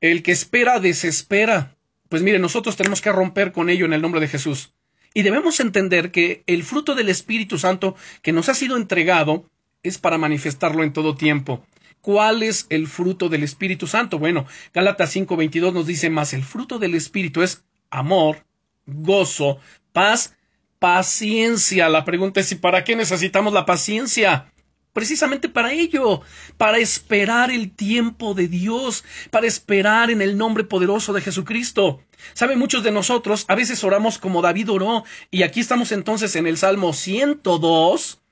el 0.00 0.22
que 0.22 0.32
espera 0.32 0.78
desespera. 0.78 1.76
Pues 2.08 2.22
mire, 2.22 2.38
nosotros 2.38 2.76
tenemos 2.76 3.00
que 3.00 3.10
romper 3.10 3.52
con 3.52 3.68
ello 3.68 3.86
en 3.86 3.92
el 3.92 4.02
nombre 4.02 4.20
de 4.20 4.28
Jesús. 4.28 4.72
Y 5.14 5.22
debemos 5.22 5.58
entender 5.60 6.12
que 6.12 6.44
el 6.46 6.62
fruto 6.62 6.94
del 6.94 7.08
Espíritu 7.08 7.58
Santo 7.58 7.96
que 8.22 8.32
nos 8.32 8.48
ha 8.48 8.54
sido 8.54 8.76
entregado 8.76 9.50
es 9.82 9.98
para 9.98 10.18
manifestarlo 10.18 10.84
en 10.84 10.92
todo 10.92 11.16
tiempo. 11.16 11.64
¿Cuál 12.00 12.42
es 12.42 12.66
el 12.70 12.86
fruto 12.86 13.28
del 13.28 13.42
Espíritu 13.42 13.86
Santo? 13.86 14.18
Bueno, 14.18 14.46
Gálatas 14.72 15.14
5:22 15.14 15.72
nos 15.72 15.86
dice 15.86 16.10
más, 16.10 16.32
el 16.32 16.44
fruto 16.44 16.78
del 16.78 16.94
Espíritu 16.94 17.42
es 17.42 17.64
amor, 17.90 18.44
gozo, 18.86 19.58
paz, 19.92 20.36
paciencia. 20.78 21.88
La 21.88 22.04
pregunta 22.04 22.40
es, 22.40 22.52
¿y 22.52 22.56
para 22.56 22.84
qué 22.84 22.96
necesitamos 22.96 23.52
la 23.52 23.66
paciencia? 23.66 24.52
Precisamente 24.92 25.50
para 25.50 25.72
ello, 25.72 26.22
para 26.56 26.78
esperar 26.78 27.50
el 27.50 27.70
tiempo 27.70 28.32
de 28.32 28.48
Dios, 28.48 29.04
para 29.30 29.46
esperar 29.46 30.10
en 30.10 30.22
el 30.22 30.38
nombre 30.38 30.64
poderoso 30.64 31.12
de 31.12 31.20
Jesucristo. 31.20 32.00
Saben, 32.32 32.58
muchos 32.58 32.82
de 32.82 32.92
nosotros 32.92 33.44
a 33.48 33.54
veces 33.54 33.84
oramos 33.84 34.18
como 34.18 34.40
David 34.40 34.70
oró, 34.70 35.04
y 35.30 35.42
aquí 35.42 35.60
estamos 35.60 35.92
entonces 35.92 36.34
en 36.36 36.46
el 36.46 36.56
Salmo 36.56 36.94
102 36.94 38.22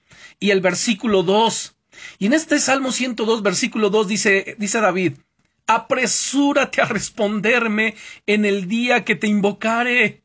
y 0.40 0.50
el 0.50 0.60
versículo 0.62 1.22
2. 1.22 1.76
Y 2.18 2.26
en 2.26 2.32
este 2.32 2.58
Salmo 2.58 2.92
102, 2.92 3.42
versículo 3.42 3.90
2 3.90 4.08
dice, 4.08 4.56
dice 4.58 4.80
David, 4.80 5.14
apresúrate 5.66 6.80
a 6.82 6.86
responderme 6.86 7.94
en 8.26 8.44
el 8.44 8.68
día 8.68 9.04
que 9.04 9.16
te 9.16 9.26
invocare. 9.26 10.22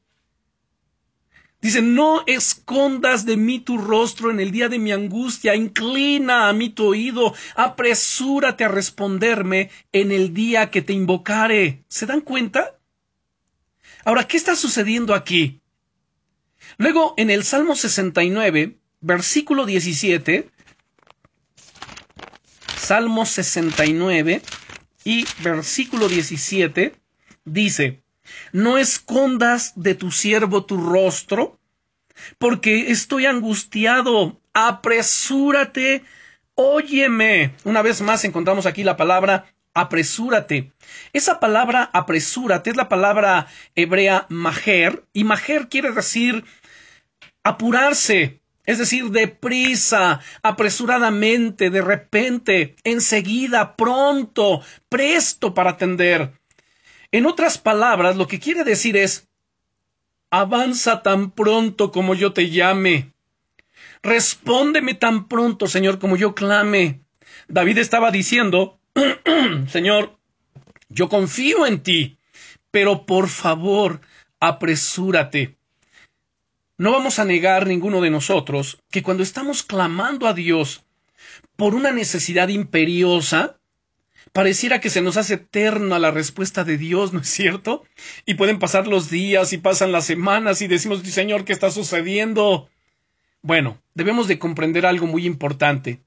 Dice, 1.61 1.81
no 1.81 2.23
escondas 2.25 3.25
de 3.25 3.35
mí 3.35 3.59
tu 3.59 3.77
rostro 3.77 4.31
en 4.31 4.39
el 4.39 4.51
día 4.51 4.69
de 4.69 4.79
mi 4.79 4.93
angustia, 4.93 5.55
inclina 5.55 6.47
a 6.47 6.53
mí 6.53 6.69
tu 6.69 6.85
oído, 6.85 7.33
apresúrate 7.55 8.63
a 8.63 8.69
responderme 8.69 9.69
en 9.91 10.13
el 10.13 10.33
día 10.33 10.71
que 10.71 10.81
te 10.81 10.93
invocare. 10.93 11.83
¿Se 11.89 12.05
dan 12.05 12.21
cuenta? 12.21 12.79
Ahora, 14.05 14.25
¿qué 14.25 14.37
está 14.37 14.55
sucediendo 14.55 15.13
aquí? 15.13 15.59
Luego, 16.77 17.13
en 17.17 17.29
el 17.29 17.43
Salmo 17.43 17.75
69, 17.75 18.77
versículo 19.01 19.65
17, 19.65 20.49
Salmo 22.89 23.23
69 23.23 24.41
y 25.03 25.23
versículo 25.43 26.09
17, 26.09 26.95
dice, 27.45 28.01
no 28.51 28.79
escondas 28.79 29.73
de 29.75 29.93
tu 29.93 30.09
siervo 30.09 30.65
tu 30.65 30.81
rostro, 30.81 31.59
porque 32.39 32.89
estoy 32.89 33.27
angustiado. 33.27 34.41
Apresúrate, 34.55 36.03
óyeme. 36.55 37.53
Una 37.63 37.83
vez 37.83 38.01
más 38.01 38.25
encontramos 38.25 38.65
aquí 38.65 38.83
la 38.83 38.97
palabra 38.97 39.45
apresúrate. 39.75 40.71
Esa 41.13 41.39
palabra 41.39 41.91
apresúrate 41.93 42.71
es 42.71 42.75
la 42.75 42.89
palabra 42.89 43.45
hebrea 43.75 44.25
majer, 44.29 45.05
y 45.13 45.25
majer 45.25 45.69
quiere 45.69 45.91
decir 45.91 46.43
apurarse, 47.43 48.39
es 48.69 48.77
decir, 48.77 49.09
deprisa, 49.09 50.19
apresuradamente, 50.43 51.71
de 51.71 51.81
repente, 51.81 52.75
enseguida, 52.83 53.75
pronto, 53.75 54.61
presto 54.89 55.55
para 55.55 55.71
atender. 55.71 56.33
En 57.11 57.25
otras 57.25 57.57
palabras, 57.57 58.15
lo 58.15 58.27
que 58.27 58.39
quiere 58.39 58.63
decir 58.63 58.95
es, 58.95 59.27
avanza 60.29 61.01
tan 61.01 61.31
pronto 61.31 61.91
como 61.91 62.13
yo 62.13 62.31
te 62.31 62.51
llame. 62.51 63.11
Respóndeme 64.03 64.93
tan 64.93 65.27
pronto, 65.27 65.65
Señor, 65.65 65.97
como 65.97 66.15
yo 66.15 66.35
clame. 66.35 67.01
David 67.47 67.79
estaba 67.79 68.11
diciendo, 68.11 68.79
Señor, 69.67 70.19
yo 70.89 71.09
confío 71.09 71.65
en 71.65 71.81
ti, 71.81 72.19
pero 72.69 73.07
por 73.07 73.29
favor, 73.29 74.01
apresúrate. 74.39 75.58
No 76.79 76.93
vamos 76.93 77.19
a 77.19 77.25
negar 77.25 77.67
ninguno 77.67 77.99
de 77.99 78.09
nosotros 78.09 78.81
que 78.89 79.03
cuando 79.03 79.21
estamos 79.21 79.63
clamando 79.63 80.27
a 80.27 80.33
Dios 80.33 80.85
por 81.57 81.75
una 81.75 81.91
necesidad 81.91 82.47
imperiosa, 82.47 83.59
Pareciera 84.31 84.79
que 84.79 84.91
se 84.91 85.01
nos 85.01 85.17
hace 85.17 85.35
eterna 85.35 85.97
la 85.97 86.11
respuesta 86.11 86.63
de 86.63 86.77
Dios, 86.77 87.13
¿no 87.13 87.19
es 87.19 87.29
cierto? 87.29 87.83
Y 88.25 88.35
pueden 88.35 88.59
pasar 88.59 88.87
los 88.87 89.09
días 89.09 89.53
y 89.53 89.57
pasan 89.57 89.91
las 89.91 90.05
semanas 90.05 90.61
y 90.61 90.67
decimos, 90.67 91.01
Señor, 91.01 91.45
¿qué 91.45 91.53
está 91.53 91.71
sucediendo? 91.71 92.69
Bueno, 93.41 93.81
debemos 93.95 94.27
de 94.27 94.37
comprender 94.37 94.85
algo 94.85 95.07
muy 95.07 95.25
importante. 95.25 96.03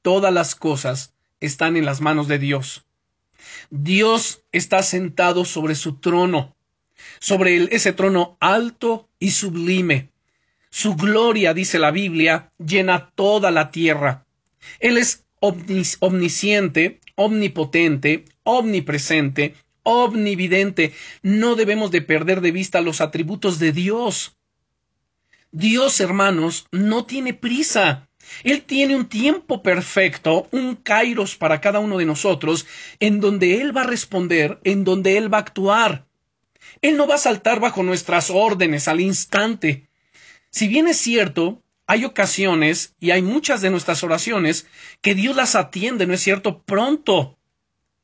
Todas 0.00 0.32
las 0.32 0.54
cosas 0.54 1.14
están 1.40 1.76
en 1.76 1.84
las 1.84 2.00
manos 2.00 2.26
de 2.26 2.38
Dios. 2.38 2.86
Dios 3.70 4.42
está 4.52 4.82
sentado 4.82 5.44
sobre 5.44 5.74
su 5.74 5.96
trono, 5.96 6.56
sobre 7.20 7.74
ese 7.74 7.92
trono 7.92 8.36
alto 8.40 9.08
y 9.18 9.30
sublime. 9.30 10.10
Su 10.70 10.96
gloria, 10.96 11.54
dice 11.54 11.78
la 11.78 11.90
Biblia, 11.90 12.50
llena 12.58 13.10
toda 13.14 13.50
la 13.50 13.70
tierra. 13.70 14.24
Él 14.80 14.96
es 14.96 15.24
omnisciente, 16.00 17.00
omnipotente, 17.14 18.24
omnipresente, 18.42 19.54
omnividente. 19.82 20.94
No 21.22 21.56
debemos 21.56 21.90
de 21.90 22.02
perder 22.02 22.40
de 22.40 22.52
vista 22.52 22.80
los 22.80 23.00
atributos 23.00 23.58
de 23.58 23.72
Dios. 23.72 24.36
Dios, 25.50 26.00
hermanos, 26.00 26.66
no 26.70 27.04
tiene 27.04 27.34
prisa. 27.34 28.08
Él 28.44 28.62
tiene 28.62 28.96
un 28.96 29.06
tiempo 29.08 29.62
perfecto, 29.62 30.48
un 30.52 30.76
kairos 30.76 31.36
para 31.36 31.60
cada 31.60 31.80
uno 31.80 31.98
de 31.98 32.06
nosotros, 32.06 32.66
en 33.00 33.20
donde 33.20 33.60
Él 33.60 33.76
va 33.76 33.82
a 33.82 33.86
responder, 33.86 34.58
en 34.64 34.84
donde 34.84 35.18
Él 35.18 35.32
va 35.32 35.38
a 35.38 35.42
actuar. 35.42 36.06
Él 36.80 36.96
no 36.96 37.06
va 37.06 37.16
a 37.16 37.18
saltar 37.18 37.60
bajo 37.60 37.82
nuestras 37.82 38.30
órdenes 38.30 38.88
al 38.88 39.00
instante. 39.00 39.88
Si 40.50 40.68
bien 40.68 40.88
es 40.88 40.98
cierto, 40.98 41.62
hay 41.86 42.04
ocasiones 42.04 42.94
y 43.00 43.10
hay 43.10 43.22
muchas 43.22 43.60
de 43.60 43.70
nuestras 43.70 44.02
oraciones 44.02 44.66
que 45.00 45.14
Dios 45.14 45.36
las 45.36 45.54
atiende, 45.54 46.06
¿no 46.06 46.14
es 46.14 46.20
cierto? 46.20 46.62
Pronto. 46.62 47.38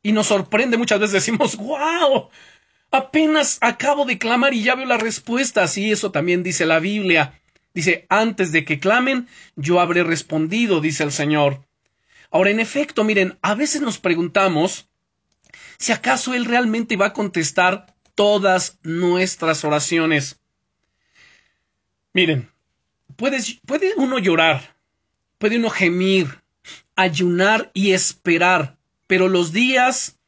Y 0.03 0.13
nos 0.13 0.27
sorprende 0.27 0.77
muchas 0.77 1.01
veces, 1.01 1.13
decimos, 1.15 1.57
wow, 1.57 2.29
apenas 2.91 3.59
acabo 3.61 4.05
de 4.05 4.19
clamar 4.19 4.55
y 4.55 4.63
ya 4.63 4.75
veo 4.75 4.87
la 4.87 4.99
respuesta. 4.99 5.67
Sí, 5.69 5.91
eso 5.91 6.11
también 6.11 6.43
dice 6.43 6.67
la 6.67 6.81
Biblia. 6.81 7.41
Dice, 7.75 8.07
antes 8.09 8.53
de 8.53 8.65
que 8.65 8.81
clamen, 8.81 9.29
yo 9.57 9.81
habré 9.81 10.03
respondido, 10.03 10.81
dice 10.81 11.05
el 11.05 11.13
Señor. 11.13 11.65
Ahora, 12.31 12.51
en 12.51 12.61
efecto, 12.61 13.05
miren, 13.05 13.39
a 13.41 13.55
veces 13.55 13.81
nos 13.81 13.99
preguntamos 13.99 14.89
si 15.79 15.93
acaso 15.93 16.35
Él 16.35 16.45
realmente 16.45 16.97
va 16.97 17.07
a 17.07 17.13
contestar 17.13 17.95
todas 18.19 18.81
nuestras 18.83 19.63
oraciones. 19.63 20.41
Miren, 22.13 22.51
puede 23.15 23.95
uno 23.97 24.19
llorar, 24.19 24.77
puede 25.39 25.57
uno 25.57 25.71
gemir, 25.71 26.43
ayunar 26.97 27.71
y 27.75 27.93
esperar, 27.93 28.77
pero 29.07 29.29
los 29.29 29.53
días, 29.53 30.19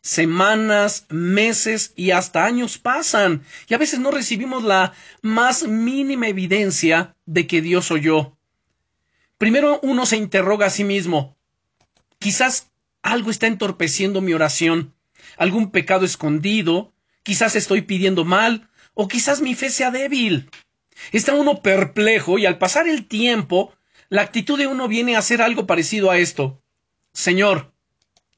semanas, 0.00 1.06
meses 1.10 1.92
y 1.94 2.10
hasta 2.10 2.44
años 2.44 2.76
pasan 2.76 3.44
y 3.68 3.74
a 3.74 3.78
veces 3.78 4.00
no 4.00 4.10
recibimos 4.10 4.64
la 4.64 4.92
más 5.22 5.62
mínima 5.62 6.26
evidencia 6.26 7.14
de 7.24 7.46
que 7.46 7.62
Dios 7.62 7.92
oyó. 7.92 8.36
Primero 9.36 9.78
uno 9.84 10.06
se 10.06 10.16
interroga 10.16 10.66
a 10.66 10.70
sí 10.70 10.82
mismo, 10.82 11.36
quizás 12.18 12.72
algo 13.00 13.30
está 13.30 13.46
entorpeciendo 13.46 14.22
mi 14.22 14.34
oración, 14.34 14.92
algún 15.36 15.70
pecado 15.70 16.04
escondido, 16.04 16.92
quizás 17.28 17.56
estoy 17.56 17.82
pidiendo 17.82 18.24
mal, 18.24 18.70
o 18.94 19.06
quizás 19.06 19.42
mi 19.42 19.54
fe 19.54 19.68
sea 19.68 19.90
débil. 19.90 20.48
Está 21.12 21.34
uno 21.34 21.60
perplejo 21.60 22.38
y 22.38 22.46
al 22.46 22.56
pasar 22.56 22.88
el 22.88 23.06
tiempo, 23.06 23.74
la 24.08 24.22
actitud 24.22 24.56
de 24.56 24.66
uno 24.66 24.88
viene 24.88 25.14
a 25.14 25.18
hacer 25.18 25.42
algo 25.42 25.66
parecido 25.66 26.10
a 26.10 26.16
esto. 26.16 26.62
Señor, 27.12 27.74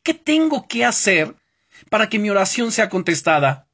¿qué 0.03 0.13
tengo 0.13 0.67
que 0.67 0.85
hacer 0.85 1.37
para 1.89 2.09
que 2.09 2.19
mi 2.19 2.31
oración 2.31 2.73
sea 2.73 2.89
contestada? 2.89 3.69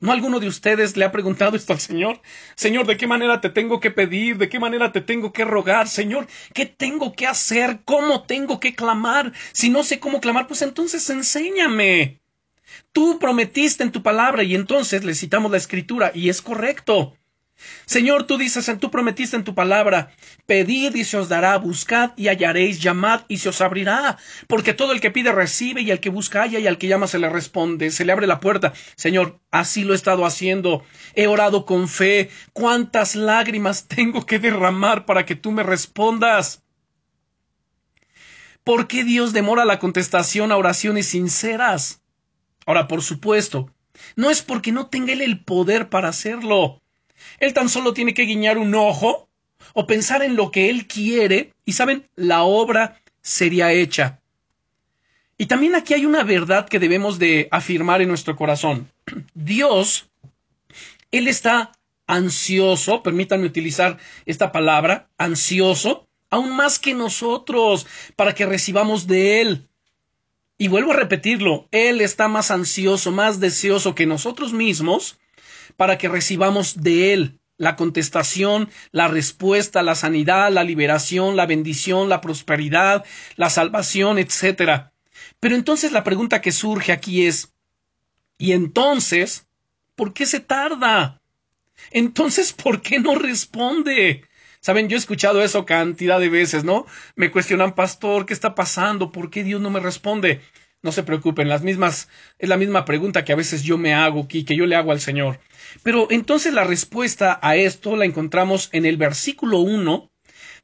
¿No 0.00 0.12
alguno 0.12 0.40
de 0.40 0.48
ustedes 0.48 0.96
le 0.96 1.04
ha 1.04 1.12
preguntado 1.12 1.58
esto 1.58 1.74
al 1.74 1.80
Señor? 1.80 2.22
Señor, 2.54 2.86
¿de 2.86 2.96
qué 2.96 3.06
manera 3.06 3.42
te 3.42 3.50
tengo 3.50 3.80
que 3.80 3.90
pedir? 3.90 4.38
¿De 4.38 4.48
qué 4.48 4.58
manera 4.58 4.92
te 4.92 5.02
tengo 5.02 5.30
que 5.30 5.44
rogar? 5.44 5.88
Señor, 5.88 6.26
¿qué 6.54 6.64
tengo 6.64 7.12
que 7.12 7.26
hacer? 7.26 7.80
¿Cómo 7.84 8.22
tengo 8.22 8.60
que 8.60 8.74
clamar? 8.74 9.34
Si 9.52 9.68
no 9.68 9.84
sé 9.84 10.00
cómo 10.00 10.22
clamar, 10.22 10.46
pues 10.46 10.62
entonces 10.62 11.10
enséñame. 11.10 12.23
Tú 12.92 13.18
prometiste 13.18 13.82
en 13.82 13.92
tu 13.92 14.02
palabra 14.02 14.42
y 14.42 14.54
entonces 14.54 15.04
le 15.04 15.14
citamos 15.14 15.50
la 15.50 15.58
escritura 15.58 16.12
y 16.14 16.28
es 16.28 16.42
correcto. 16.42 17.16
Señor, 17.86 18.24
tú 18.24 18.36
dices, 18.36 18.70
tú 18.80 18.90
prometiste 18.90 19.36
en 19.36 19.44
tu 19.44 19.54
palabra, 19.54 20.10
pedid 20.46 20.94
y 20.94 21.04
se 21.04 21.16
os 21.16 21.28
dará, 21.28 21.56
buscad 21.58 22.10
y 22.16 22.28
hallaréis, 22.28 22.80
llamad 22.80 23.22
y 23.28 23.38
se 23.38 23.48
os 23.48 23.60
abrirá, 23.60 24.18
porque 24.48 24.74
todo 24.74 24.92
el 24.92 25.00
que 25.00 25.10
pide 25.10 25.32
recibe 25.32 25.82
y 25.82 25.90
al 25.90 26.00
que 26.00 26.10
busca 26.10 26.42
halla 26.42 26.58
y 26.58 26.66
al 26.66 26.78
que 26.78 26.88
llama 26.88 27.06
se 27.06 27.18
le 27.18 27.28
responde, 27.28 27.90
se 27.90 28.04
le 28.04 28.12
abre 28.12 28.26
la 28.26 28.40
puerta. 28.40 28.72
Señor, 28.96 29.40
así 29.50 29.84
lo 29.84 29.92
he 29.92 29.96
estado 29.96 30.26
haciendo, 30.26 30.84
he 31.14 31.26
orado 31.26 31.64
con 31.64 31.88
fe, 31.88 32.30
cuántas 32.52 33.14
lágrimas 33.14 33.86
tengo 33.88 34.26
que 34.26 34.38
derramar 34.38 35.06
para 35.06 35.24
que 35.24 35.36
tú 35.36 35.52
me 35.52 35.62
respondas. 35.62 36.62
¿Por 38.64 38.88
qué 38.88 39.04
Dios 39.04 39.32
demora 39.32 39.64
la 39.64 39.78
contestación 39.78 40.50
a 40.50 40.56
oraciones 40.56 41.08
sinceras? 41.08 42.03
Ahora, 42.66 42.88
por 42.88 43.02
supuesto, 43.02 43.70
no 44.16 44.30
es 44.30 44.42
porque 44.42 44.72
no 44.72 44.86
tenga 44.86 45.12
Él 45.12 45.22
el 45.22 45.40
poder 45.44 45.88
para 45.88 46.08
hacerlo. 46.08 46.80
Él 47.38 47.52
tan 47.52 47.68
solo 47.68 47.94
tiene 47.94 48.14
que 48.14 48.24
guiñar 48.24 48.58
un 48.58 48.74
ojo 48.74 49.28
o 49.72 49.86
pensar 49.86 50.22
en 50.22 50.36
lo 50.36 50.50
que 50.50 50.70
Él 50.70 50.86
quiere 50.86 51.52
y 51.64 51.72
saben, 51.72 52.08
la 52.16 52.42
obra 52.42 53.00
sería 53.22 53.72
hecha. 53.72 54.20
Y 55.36 55.46
también 55.46 55.74
aquí 55.74 55.94
hay 55.94 56.06
una 56.06 56.22
verdad 56.22 56.68
que 56.68 56.78
debemos 56.78 57.18
de 57.18 57.48
afirmar 57.50 58.00
en 58.00 58.08
nuestro 58.08 58.36
corazón. 58.36 58.90
Dios, 59.34 60.08
Él 61.10 61.28
está 61.28 61.72
ansioso, 62.06 63.02
permítanme 63.02 63.46
utilizar 63.46 63.98
esta 64.26 64.52
palabra, 64.52 65.08
ansioso, 65.18 66.06
aún 66.30 66.54
más 66.54 66.78
que 66.78 66.94
nosotros, 66.94 67.86
para 68.16 68.34
que 68.34 68.46
recibamos 68.46 69.06
de 69.06 69.40
Él. 69.40 69.68
Y 70.56 70.68
vuelvo 70.68 70.92
a 70.92 70.96
repetirlo, 70.96 71.68
Él 71.72 72.00
está 72.00 72.28
más 72.28 72.50
ansioso, 72.50 73.10
más 73.10 73.40
deseoso 73.40 73.94
que 73.94 74.06
nosotros 74.06 74.52
mismos 74.52 75.18
para 75.76 75.98
que 75.98 76.08
recibamos 76.08 76.80
de 76.82 77.12
Él 77.12 77.40
la 77.56 77.76
contestación, 77.76 78.68
la 78.90 79.08
respuesta, 79.08 79.82
la 79.82 79.94
sanidad, 79.94 80.50
la 80.50 80.64
liberación, 80.64 81.36
la 81.36 81.46
bendición, 81.46 82.08
la 82.08 82.20
prosperidad, 82.20 83.04
la 83.36 83.50
salvación, 83.50 84.18
etc. 84.18 84.90
Pero 85.40 85.54
entonces 85.54 85.92
la 85.92 86.04
pregunta 86.04 86.40
que 86.40 86.52
surge 86.52 86.92
aquí 86.92 87.26
es, 87.26 87.52
¿y 88.38 88.52
entonces 88.52 89.46
por 89.94 90.12
qué 90.12 90.26
se 90.26 90.40
tarda? 90.40 91.20
Entonces, 91.90 92.52
¿por 92.52 92.82
qué 92.82 92.98
no 92.98 93.14
responde? 93.16 94.24
Saben, 94.64 94.88
yo 94.88 94.96
he 94.96 94.98
escuchado 94.98 95.42
eso 95.42 95.66
cantidad 95.66 96.18
de 96.18 96.30
veces, 96.30 96.64
¿no? 96.64 96.86
Me 97.16 97.30
cuestionan, 97.30 97.74
pastor, 97.74 98.24
¿qué 98.24 98.32
está 98.32 98.54
pasando? 98.54 99.12
¿Por 99.12 99.28
qué 99.28 99.44
Dios 99.44 99.60
no 99.60 99.68
me 99.68 99.78
responde? 99.78 100.40
No 100.80 100.90
se 100.90 101.02
preocupen, 101.02 101.50
las 101.50 101.60
mismas, 101.60 102.08
es 102.38 102.48
la 102.48 102.56
misma 102.56 102.86
pregunta 102.86 103.26
que 103.26 103.34
a 103.34 103.36
veces 103.36 103.62
yo 103.62 103.76
me 103.76 103.92
hago, 103.92 104.26
y 104.30 104.44
que 104.44 104.56
yo 104.56 104.64
le 104.64 104.74
hago 104.74 104.90
al 104.90 105.02
Señor. 105.02 105.38
Pero 105.82 106.06
entonces 106.10 106.54
la 106.54 106.64
respuesta 106.64 107.38
a 107.42 107.56
esto 107.56 107.94
la 107.94 108.06
encontramos 108.06 108.70
en 108.72 108.86
el 108.86 108.96
versículo 108.96 109.58
1 109.58 110.10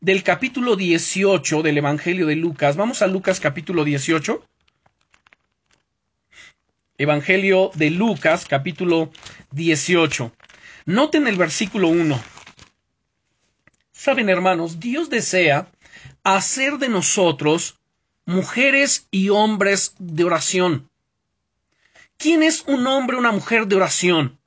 del 0.00 0.22
capítulo 0.22 0.76
18 0.76 1.60
del 1.60 1.76
Evangelio 1.76 2.24
de 2.24 2.36
Lucas. 2.36 2.76
Vamos 2.76 3.02
a 3.02 3.06
Lucas 3.06 3.38
capítulo 3.38 3.84
18. 3.84 4.42
Evangelio 6.96 7.70
de 7.74 7.90
Lucas 7.90 8.46
capítulo 8.48 9.10
18. 9.50 10.32
Noten 10.86 11.26
el 11.26 11.36
versículo 11.36 11.88
1. 11.88 12.39
Saben, 14.02 14.30
hermanos, 14.30 14.80
Dios 14.80 15.10
desea 15.10 15.70
hacer 16.24 16.78
de 16.78 16.88
nosotros 16.88 17.78
mujeres 18.24 19.06
y 19.10 19.28
hombres 19.28 19.94
de 19.98 20.24
oración. 20.24 20.88
¿Quién 22.16 22.42
es 22.42 22.64
un 22.66 22.86
hombre 22.86 23.16
o 23.16 23.18
una 23.18 23.30
mujer 23.30 23.66
de 23.66 23.76
oración? 23.76 24.38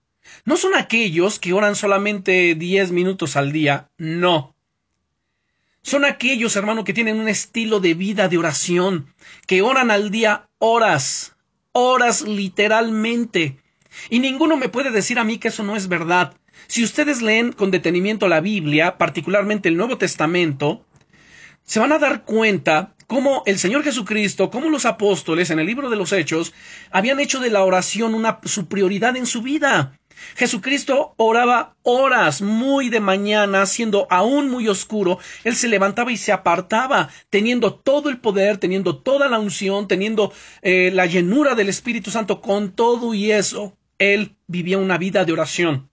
No 0.43 0.57
son 0.57 0.74
aquellos 0.74 1.38
que 1.38 1.53
oran 1.53 1.75
solamente 1.75 2.55
diez 2.55 2.89
minutos 2.89 3.36
al 3.36 3.51
día, 3.51 3.91
no. 4.00 4.55
Son 5.83 6.03
aquellos, 6.03 6.55
hermano, 6.55 6.83
que 6.83 6.93
tienen 6.93 7.19
un 7.19 7.29
estilo 7.29 7.79
de 7.79 7.93
vida 7.93 8.29
de 8.29 8.39
oración, 8.39 9.13
que 9.45 9.62
oran 9.62 9.91
al 9.91 10.10
día 10.10 10.50
horas, 10.57 11.36
horas 11.74 12.24
literalmente. 12.24 13.60
Y 14.10 14.17
ninguno 14.17 14.57
me 14.57 14.69
puede 14.69 14.89
decir 14.89 15.19
a 15.19 15.24
mí 15.24 15.38
que 15.38 15.50
eso 15.50 15.62
no 15.62 15.75
es 15.75 15.88
verdad. 15.88 16.33
Si 16.67 16.83
ustedes 16.83 17.22
leen 17.22 17.51
con 17.51 17.72
detenimiento 17.72 18.27
la 18.27 18.41
Biblia, 18.41 18.98
particularmente 18.98 19.69
el 19.69 19.77
Nuevo 19.77 19.98
Testamento, 19.98 20.86
se 21.63 21.79
van 21.79 21.91
a 21.91 22.00
dar 22.00 22.24
cuenta 22.24 22.95
cómo 23.08 23.43
el 23.45 23.60
Señor 23.60 23.84
Jesucristo, 23.84 24.49
cómo 24.49 24.69
los 24.69 24.86
apóstoles 24.86 25.49
en 25.49 25.60
el 25.60 25.67
libro 25.67 25.89
de 25.89 25.95
los 25.95 26.12
Hechos 26.12 26.54
habían 26.91 27.19
hecho 27.19 27.39
de 27.39 27.49
la 27.49 27.63
oración 27.63 28.15
una 28.15 28.39
su 28.43 28.67
prioridad 28.67 29.15
en 29.15 29.25
su 29.25 29.41
vida. 29.41 29.99
Jesucristo 30.36 31.13
oraba 31.17 31.75
horas 31.84 32.41
muy 32.41 32.89
de 32.89 32.99
mañana, 32.99 33.65
siendo 33.65 34.08
aún 34.10 34.49
muy 34.49 34.67
oscuro, 34.67 35.19
él 35.43 35.56
se 35.56 35.67
levantaba 35.67 36.12
y 36.12 36.17
se 36.17 36.32
apartaba, 36.32 37.10
teniendo 37.30 37.73
todo 37.73 38.10
el 38.10 38.19
poder, 38.19 38.58
teniendo 38.58 38.97
toda 38.97 39.27
la 39.27 39.39
unción, 39.39 39.88
teniendo 39.88 40.32
eh, 40.62 40.91
la 40.93 41.06
llenura 41.06 41.56
del 41.56 41.69
Espíritu 41.69 42.12
Santo, 42.12 42.41
con 42.41 42.71
todo 42.71 43.13
y 43.13 43.32
eso, 43.32 43.77
él 43.99 44.36
vivía 44.47 44.77
una 44.77 44.97
vida 44.97 45.25
de 45.25 45.34
oración. 45.34 45.89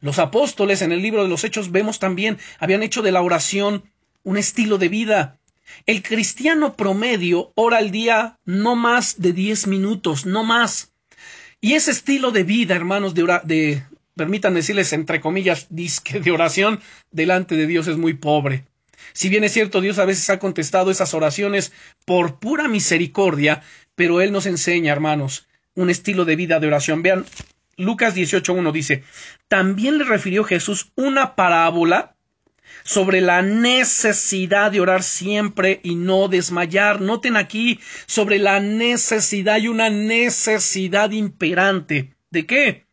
Los 0.00 0.18
apóstoles 0.18 0.82
en 0.82 0.92
el 0.92 1.02
libro 1.02 1.22
de 1.22 1.28
los 1.28 1.44
Hechos 1.44 1.72
vemos 1.72 1.98
también 1.98 2.38
habían 2.58 2.82
hecho 2.82 3.02
de 3.02 3.12
la 3.12 3.22
oración 3.22 3.84
un 4.22 4.36
estilo 4.36 4.78
de 4.78 4.88
vida. 4.88 5.38
El 5.86 6.02
cristiano 6.02 6.74
promedio 6.74 7.52
ora 7.54 7.78
al 7.78 7.90
día 7.90 8.38
no 8.44 8.76
más 8.76 9.20
de 9.20 9.32
diez 9.32 9.66
minutos, 9.66 10.24
no 10.24 10.44
más. 10.44 10.92
Y 11.60 11.74
ese 11.74 11.90
estilo 11.90 12.30
de 12.30 12.44
vida, 12.44 12.76
hermanos, 12.76 13.14
de, 13.14 13.40
de 13.44 13.82
permitan 14.14 14.54
decirles 14.54 14.92
entre 14.92 15.20
comillas, 15.20 15.66
disque 15.70 16.20
de 16.20 16.30
oración 16.30 16.80
delante 17.10 17.56
de 17.56 17.66
Dios 17.66 17.88
es 17.88 17.96
muy 17.96 18.14
pobre. 18.14 18.64
Si 19.12 19.28
bien 19.28 19.44
es 19.44 19.52
cierto, 19.52 19.80
Dios 19.80 19.98
a 19.98 20.04
veces 20.04 20.28
ha 20.30 20.38
contestado 20.38 20.90
esas 20.90 21.14
oraciones 21.14 21.72
por 22.04 22.38
pura 22.38 22.68
misericordia, 22.68 23.62
pero 23.94 24.20
Él 24.20 24.32
nos 24.32 24.46
enseña, 24.46 24.92
hermanos, 24.92 25.46
un 25.74 25.90
estilo 25.90 26.24
de 26.24 26.36
vida 26.36 26.60
de 26.60 26.66
oración. 26.66 27.02
Vean, 27.02 27.24
Lucas 27.78 28.14
18.1 28.14 28.72
dice, 28.72 29.04
también 29.46 29.98
le 29.98 30.04
refirió 30.04 30.44
Jesús 30.44 30.92
una 30.96 31.36
parábola 31.36 32.16
sobre 32.84 33.20
la 33.20 33.40
necesidad 33.40 34.72
de 34.72 34.80
orar 34.80 35.02
siempre 35.02 35.80
y 35.82 35.94
no 35.94 36.28
desmayar. 36.28 37.00
Noten 37.00 37.36
aquí 37.36 37.80
sobre 38.06 38.38
la 38.38 38.60
necesidad 38.60 39.58
y 39.58 39.68
una 39.68 39.90
necesidad 39.90 41.12
imperante. 41.12 42.14
¿De 42.30 42.46
qué? 42.46 42.86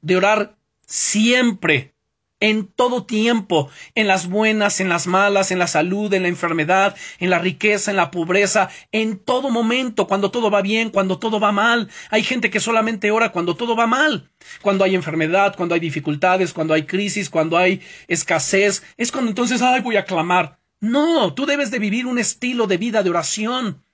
De 0.00 0.16
orar 0.16 0.56
siempre 0.86 1.94
en 2.42 2.66
todo 2.66 3.06
tiempo, 3.06 3.70
en 3.94 4.08
las 4.08 4.28
buenas, 4.28 4.80
en 4.80 4.88
las 4.88 5.06
malas, 5.06 5.52
en 5.52 5.60
la 5.60 5.68
salud, 5.68 6.12
en 6.12 6.22
la 6.22 6.28
enfermedad, 6.28 6.96
en 7.20 7.30
la 7.30 7.38
riqueza, 7.38 7.92
en 7.92 7.96
la 7.96 8.10
pobreza, 8.10 8.68
en 8.90 9.16
todo 9.16 9.48
momento, 9.48 10.08
cuando 10.08 10.32
todo 10.32 10.50
va 10.50 10.60
bien, 10.60 10.90
cuando 10.90 11.20
todo 11.20 11.38
va 11.38 11.52
mal. 11.52 11.88
Hay 12.10 12.24
gente 12.24 12.50
que 12.50 12.58
solamente 12.58 13.12
ora 13.12 13.30
cuando 13.30 13.54
todo 13.54 13.76
va 13.76 13.86
mal, 13.86 14.28
cuando 14.60 14.82
hay 14.82 14.96
enfermedad, 14.96 15.54
cuando 15.56 15.76
hay 15.76 15.80
dificultades, 15.80 16.52
cuando 16.52 16.74
hay 16.74 16.82
crisis, 16.82 17.30
cuando 17.30 17.56
hay 17.56 17.80
escasez, 18.08 18.82
es 18.96 19.12
cuando 19.12 19.30
entonces, 19.30 19.62
ay, 19.62 19.80
voy 19.80 19.96
a 19.96 20.04
clamar. 20.04 20.58
No, 20.80 21.34
tú 21.34 21.46
debes 21.46 21.70
de 21.70 21.78
vivir 21.78 22.06
un 22.06 22.18
estilo 22.18 22.66
de 22.66 22.76
vida 22.76 23.04
de 23.04 23.10
oración 23.10 23.84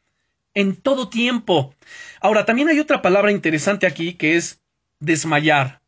en 0.55 0.75
todo 0.75 1.11
tiempo. 1.11 1.75
Ahora, 2.19 2.47
también 2.47 2.69
hay 2.71 2.81
otra 2.81 3.03
palabra 3.03 3.31
interesante 3.31 3.87
aquí 3.87 4.15
que 4.15 4.37
es 4.37 4.63
desmayar. 5.01 5.83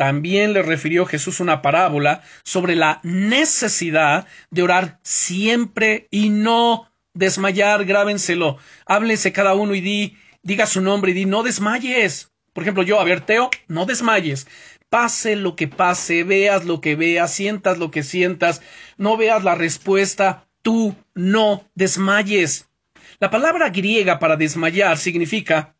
También 0.00 0.54
le 0.54 0.62
refirió 0.62 1.04
Jesús 1.04 1.40
una 1.40 1.60
parábola 1.60 2.22
sobre 2.42 2.74
la 2.74 3.00
necesidad 3.02 4.26
de 4.50 4.62
orar 4.62 4.98
siempre 5.02 6.08
y 6.10 6.30
no 6.30 6.90
desmayar, 7.12 7.84
grábenselo. 7.84 8.56
Háblense 8.86 9.30
cada 9.30 9.52
uno 9.52 9.74
y 9.74 9.82
di, 9.82 10.16
diga 10.42 10.64
su 10.64 10.80
nombre 10.80 11.10
y 11.10 11.14
di, 11.14 11.26
no 11.26 11.42
desmayes. 11.42 12.32
Por 12.54 12.64
ejemplo, 12.64 12.82
yo, 12.82 12.98
a 12.98 13.04
ver, 13.04 13.20
Teo, 13.20 13.50
no 13.68 13.84
desmayes. 13.84 14.46
Pase 14.88 15.36
lo 15.36 15.54
que 15.54 15.68
pase, 15.68 16.24
veas 16.24 16.64
lo 16.64 16.80
que 16.80 16.96
veas, 16.96 17.34
sientas 17.34 17.76
lo 17.76 17.90
que 17.90 18.02
sientas, 18.02 18.62
no 18.96 19.18
veas 19.18 19.44
la 19.44 19.54
respuesta, 19.54 20.48
tú 20.62 20.96
no 21.14 21.68
desmayes. 21.74 22.70
La 23.18 23.30
palabra 23.30 23.68
griega 23.68 24.18
para 24.18 24.38
desmayar 24.38 24.96
significa 24.96 25.74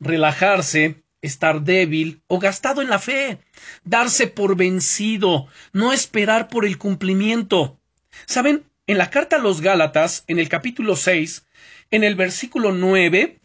relajarse, 0.00 1.01
estar 1.22 1.62
débil 1.62 2.22
o 2.26 2.38
gastado 2.38 2.82
en 2.82 2.90
la 2.90 2.98
fe, 2.98 3.38
darse 3.84 4.26
por 4.26 4.56
vencido, 4.56 5.46
no 5.72 5.92
esperar 5.92 6.48
por 6.48 6.66
el 6.66 6.76
cumplimiento. 6.76 7.80
¿Saben? 8.26 8.64
En 8.86 8.98
la 8.98 9.10
carta 9.10 9.36
a 9.36 9.38
los 9.38 9.60
Gálatas, 9.60 10.24
en 10.26 10.38
el 10.38 10.48
capítulo 10.48 10.96
6, 10.96 11.46
en 11.92 12.04
el 12.04 12.16
versículo 12.16 12.72
9, 12.72 13.40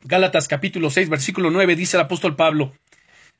Gálatas 0.00 0.48
capítulo 0.48 0.90
6, 0.90 1.10
versículo 1.10 1.50
9, 1.50 1.76
dice 1.76 1.96
el 1.96 2.02
apóstol 2.02 2.34
Pablo, 2.34 2.72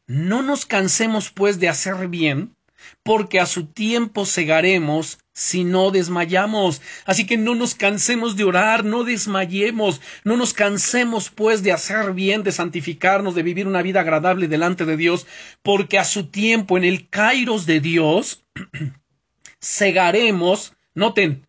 No 0.06 0.42
nos 0.42 0.66
cansemos 0.66 1.30
pues 1.30 1.58
de 1.58 1.68
hacer 1.68 2.08
bien, 2.08 2.54
porque 3.02 3.40
a 3.40 3.46
su 3.46 3.66
tiempo 3.66 4.26
segaremos 4.26 5.18
si 5.34 5.64
no 5.64 5.90
desmayamos. 5.90 6.80
Así 7.04 7.26
que 7.26 7.36
no 7.36 7.54
nos 7.54 7.74
cansemos 7.74 8.36
de 8.36 8.44
orar, 8.44 8.84
no 8.84 9.04
desmayemos, 9.04 10.00
no 10.22 10.36
nos 10.36 10.54
cansemos 10.54 11.28
pues 11.28 11.62
de 11.62 11.72
hacer 11.72 12.12
bien, 12.12 12.42
de 12.44 12.52
santificarnos, 12.52 13.34
de 13.34 13.42
vivir 13.42 13.66
una 13.66 13.82
vida 13.82 14.00
agradable 14.00 14.48
delante 14.48 14.86
de 14.86 14.96
Dios, 14.96 15.26
porque 15.62 15.98
a 15.98 16.04
su 16.04 16.28
tiempo 16.28 16.78
en 16.78 16.84
el 16.84 17.10
kairos 17.10 17.66
de 17.66 17.80
Dios 17.80 18.46
cegaremos, 19.60 20.72
noten, 20.94 21.46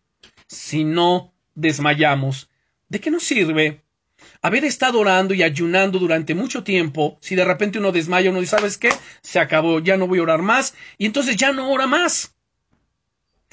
si 0.48 0.84
no 0.84 1.32
desmayamos. 1.54 2.50
¿De 2.88 3.00
qué 3.00 3.10
nos 3.10 3.22
sirve 3.22 3.82
haber 4.42 4.64
estado 4.64 5.00
orando 5.00 5.34
y 5.34 5.42
ayunando 5.42 5.98
durante 5.98 6.34
mucho 6.34 6.62
tiempo 6.64 7.18
si 7.20 7.34
de 7.34 7.44
repente 7.44 7.78
uno 7.78 7.92
desmaya, 7.92 8.30
uno 8.30 8.40
dice, 8.40 8.56
¿sabes 8.56 8.78
qué? 8.78 8.90
Se 9.22 9.38
acabó, 9.38 9.80
ya 9.80 9.96
no 9.96 10.06
voy 10.06 10.18
a 10.18 10.22
orar 10.22 10.42
más, 10.42 10.74
y 10.98 11.06
entonces 11.06 11.36
ya 11.36 11.52
no 11.52 11.70
ora 11.70 11.86
más. 11.86 12.35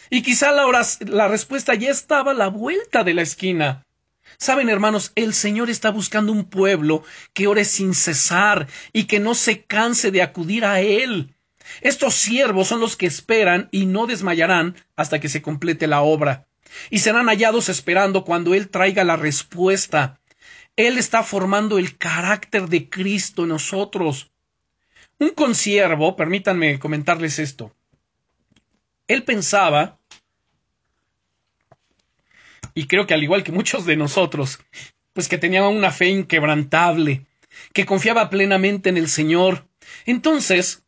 Y 0.09 0.21
quizá 0.21 0.51
la, 0.51 0.65
la 1.07 1.27
respuesta 1.27 1.73
ya 1.75 1.89
estaba 1.89 2.31
a 2.31 2.35
la 2.35 2.47
vuelta 2.47 3.03
de 3.03 3.13
la 3.13 3.21
esquina. 3.21 3.85
Saben, 4.37 4.69
hermanos, 4.69 5.11
el 5.15 5.33
Señor 5.33 5.69
está 5.69 5.91
buscando 5.91 6.31
un 6.31 6.45
pueblo 6.45 7.03
que 7.33 7.47
ore 7.47 7.65
sin 7.65 7.93
cesar 7.93 8.67
y 8.91 9.05
que 9.05 9.19
no 9.19 9.35
se 9.35 9.63
canse 9.63 10.11
de 10.11 10.21
acudir 10.21 10.65
a 10.65 10.81
Él. 10.81 11.33
Estos 11.81 12.15
siervos 12.15 12.67
son 12.67 12.79
los 12.79 12.95
que 12.95 13.05
esperan 13.05 13.69
y 13.71 13.85
no 13.85 14.05
desmayarán 14.05 14.75
hasta 14.95 15.19
que 15.19 15.29
se 15.29 15.41
complete 15.41 15.87
la 15.87 16.01
obra. 16.01 16.47
Y 16.89 16.99
serán 16.99 17.27
hallados 17.27 17.69
esperando 17.69 18.25
cuando 18.25 18.53
Él 18.53 18.69
traiga 18.69 19.03
la 19.03 19.15
respuesta. 19.15 20.19
Él 20.75 20.97
está 20.97 21.23
formando 21.23 21.77
el 21.77 21.97
carácter 21.97 22.67
de 22.67 22.89
Cristo 22.89 23.43
en 23.43 23.49
nosotros. 23.49 24.31
Un 25.19 25.29
consiervo, 25.29 26.15
permítanme 26.15 26.79
comentarles 26.79 27.39
esto. 27.39 27.73
Él 29.07 29.23
pensaba, 29.23 29.99
y 32.73 32.87
creo 32.87 33.05
que 33.05 33.13
al 33.13 33.23
igual 33.23 33.43
que 33.43 33.51
muchos 33.51 33.85
de 33.85 33.95
nosotros, 33.95 34.59
pues 35.13 35.27
que 35.27 35.37
tenía 35.37 35.67
una 35.67 35.91
fe 35.91 36.09
inquebrantable, 36.09 37.25
que 37.73 37.85
confiaba 37.85 38.29
plenamente 38.29 38.89
en 38.89 38.97
el 38.97 39.09
Señor. 39.09 39.67
Entonces, 40.05 40.83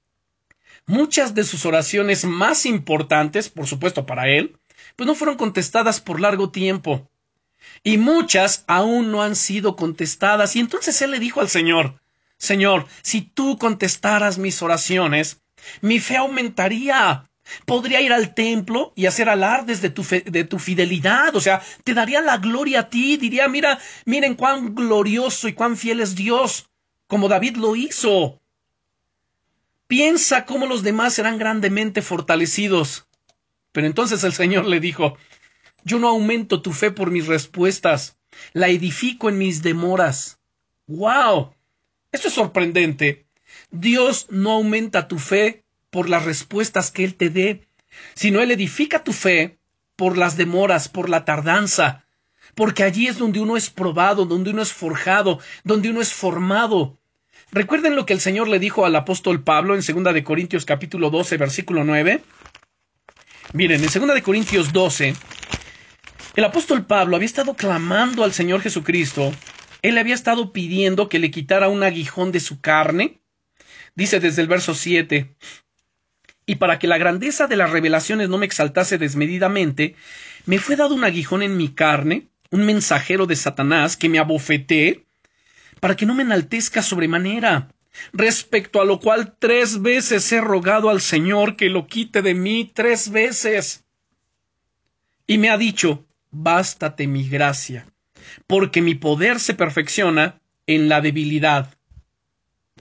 muchas 0.85 1.35
de 1.35 1.43
sus 1.43 1.65
oraciones 1.65 2.25
más 2.25 2.65
importantes, 2.65 3.49
por 3.49 3.67
supuesto 3.67 4.05
para 4.05 4.27
él, 4.29 4.57
pues 4.95 5.07
no 5.07 5.15
fueron 5.15 5.37
contestadas 5.37 6.01
por 6.01 6.19
largo 6.19 6.51
tiempo. 6.51 7.09
Y 7.83 7.97
muchas 7.97 8.63
aún 8.67 9.11
no 9.11 9.21
han 9.21 9.35
sido 9.35 9.75
contestadas. 9.75 10.55
Y 10.55 10.59
entonces 10.59 11.01
él 11.01 11.11
le 11.11 11.19
dijo 11.19 11.41
al 11.41 11.49
Señor, 11.49 11.99
Señor, 12.37 12.87
si 13.01 13.21
tú 13.21 13.57
contestaras 13.57 14.37
mis 14.37 14.61
oraciones, 14.61 15.41
mi 15.81 15.99
fe 15.99 16.17
aumentaría. 16.17 17.29
Podría 17.65 18.01
ir 18.01 18.11
al 18.13 18.33
templo 18.33 18.93
y 18.95 19.05
hacer 19.05 19.29
alardes 19.29 19.81
de 19.81 19.89
tu, 19.89 20.03
de 20.03 20.43
tu 20.43 20.59
fidelidad, 20.59 21.35
o 21.35 21.41
sea, 21.41 21.61
te 21.83 21.93
daría 21.93 22.21
la 22.21 22.37
gloria 22.37 22.81
a 22.81 22.89
ti, 22.89 23.17
diría, 23.17 23.47
mira, 23.47 23.79
miren 24.05 24.35
cuán 24.35 24.75
glorioso 24.75 25.47
y 25.47 25.53
cuán 25.53 25.77
fiel 25.77 25.99
es 25.99 26.15
Dios, 26.15 26.69
como 27.07 27.27
David 27.27 27.57
lo 27.57 27.75
hizo. 27.75 28.41
Piensa 29.87 30.45
cómo 30.45 30.65
los 30.65 30.81
demás 30.81 31.13
serán 31.13 31.37
grandemente 31.37 32.01
fortalecidos. 32.01 33.07
Pero 33.71 33.87
entonces 33.87 34.23
el 34.23 34.33
Señor 34.33 34.65
le 34.65 34.79
dijo, 34.79 35.17
yo 35.83 35.99
no 35.99 36.07
aumento 36.07 36.61
tu 36.61 36.71
fe 36.71 36.91
por 36.91 37.11
mis 37.11 37.27
respuestas, 37.27 38.17
la 38.53 38.69
edifico 38.69 39.29
en 39.29 39.37
mis 39.37 39.61
demoras. 39.61 40.39
¡Wow! 40.87 41.53
Esto 42.11 42.29
es 42.29 42.33
sorprendente. 42.33 43.25
Dios 43.71 44.27
no 44.29 44.53
aumenta 44.53 45.09
tu 45.09 45.19
fe 45.19 45.64
por 45.95 46.09
las 46.09 46.25
respuestas 46.25 46.91
que 46.91 47.05
Él 47.05 47.15
te 47.15 47.29
dé, 47.29 47.69
sino 48.15 48.41
Él 48.41 48.51
edifica 48.51 49.05
tu 49.05 49.13
fe 49.13 49.59
por 49.95 50.17
las 50.17 50.35
demoras, 50.35 50.89
por 50.89 51.09
la 51.09 51.23
tardanza, 51.23 52.03
porque 52.53 52.83
allí 52.83 53.07
es 53.07 53.17
donde 53.17 53.39
uno 53.39 53.55
es 53.55 53.69
probado, 53.69 54.25
donde 54.25 54.49
uno 54.49 54.61
es 54.61 54.73
forjado, 54.73 55.39
donde 55.63 55.89
uno 55.89 56.01
es 56.01 56.11
formado. 56.11 56.99
Recuerden 57.53 57.95
lo 57.95 58.05
que 58.05 58.11
el 58.11 58.19
Señor 58.19 58.49
le 58.49 58.59
dijo 58.59 58.85
al 58.85 58.93
apóstol 58.97 59.41
Pablo 59.41 59.73
en 59.73 59.79
2 59.79 60.13
de 60.13 60.23
Corintios 60.25 60.65
capítulo 60.65 61.09
12 61.11 61.37
versículo 61.37 61.85
9. 61.85 62.21
Miren, 63.53 63.81
en 63.81 63.89
2 63.89 64.15
de 64.15 64.21
Corintios 64.21 64.73
12 64.73 65.13
el 66.35 66.43
apóstol 66.43 66.85
Pablo 66.85 67.15
había 67.15 67.25
estado 67.25 67.53
clamando 67.53 68.25
al 68.25 68.33
Señor 68.33 68.59
Jesucristo, 68.59 69.31
él 69.81 69.97
había 69.97 70.13
estado 70.13 70.51
pidiendo 70.51 71.07
que 71.07 71.19
le 71.19 71.31
quitara 71.31 71.69
un 71.69 71.83
aguijón 71.83 72.33
de 72.33 72.41
su 72.41 72.59
carne. 72.59 73.21
Dice 73.95 74.19
desde 74.19 74.41
el 74.41 74.49
verso 74.49 74.73
7, 74.73 75.33
y 76.45 76.55
para 76.55 76.79
que 76.79 76.87
la 76.87 76.97
grandeza 76.97 77.47
de 77.47 77.55
las 77.55 77.71
revelaciones 77.71 78.29
no 78.29 78.37
me 78.37 78.45
exaltase 78.45 78.97
desmedidamente, 78.97 79.95
me 80.45 80.59
fue 80.59 80.75
dado 80.75 80.93
un 80.93 81.03
aguijón 81.03 81.41
en 81.41 81.57
mi 81.57 81.69
carne, 81.69 82.27
un 82.51 82.65
mensajero 82.65 83.25
de 83.25 83.35
Satanás 83.35 83.97
que 83.97 84.09
me 84.09 84.19
abofeté, 84.19 85.05
para 85.79 85.95
que 85.95 86.05
no 86.05 86.13
me 86.13 86.23
enaltezca 86.23 86.81
sobremanera, 86.81 87.69
respecto 88.13 88.81
a 88.81 88.85
lo 88.85 88.99
cual 88.99 89.35
tres 89.39 89.81
veces 89.81 90.31
he 90.31 90.41
rogado 90.41 90.89
al 90.89 91.01
Señor 91.01 91.55
que 91.55 91.69
lo 91.69 91.87
quite 91.87 92.21
de 92.21 92.33
mí 92.33 92.71
tres 92.73 93.09
veces. 93.09 93.83
Y 95.27 95.37
me 95.37 95.49
ha 95.49 95.57
dicho, 95.57 96.05
bástate 96.31 97.07
mi 97.07 97.27
gracia, 97.27 97.87
porque 98.45 98.81
mi 98.81 98.95
poder 98.95 99.39
se 99.39 99.53
perfecciona 99.55 100.39
en 100.67 100.89
la 100.89 101.01
debilidad. 101.01 101.74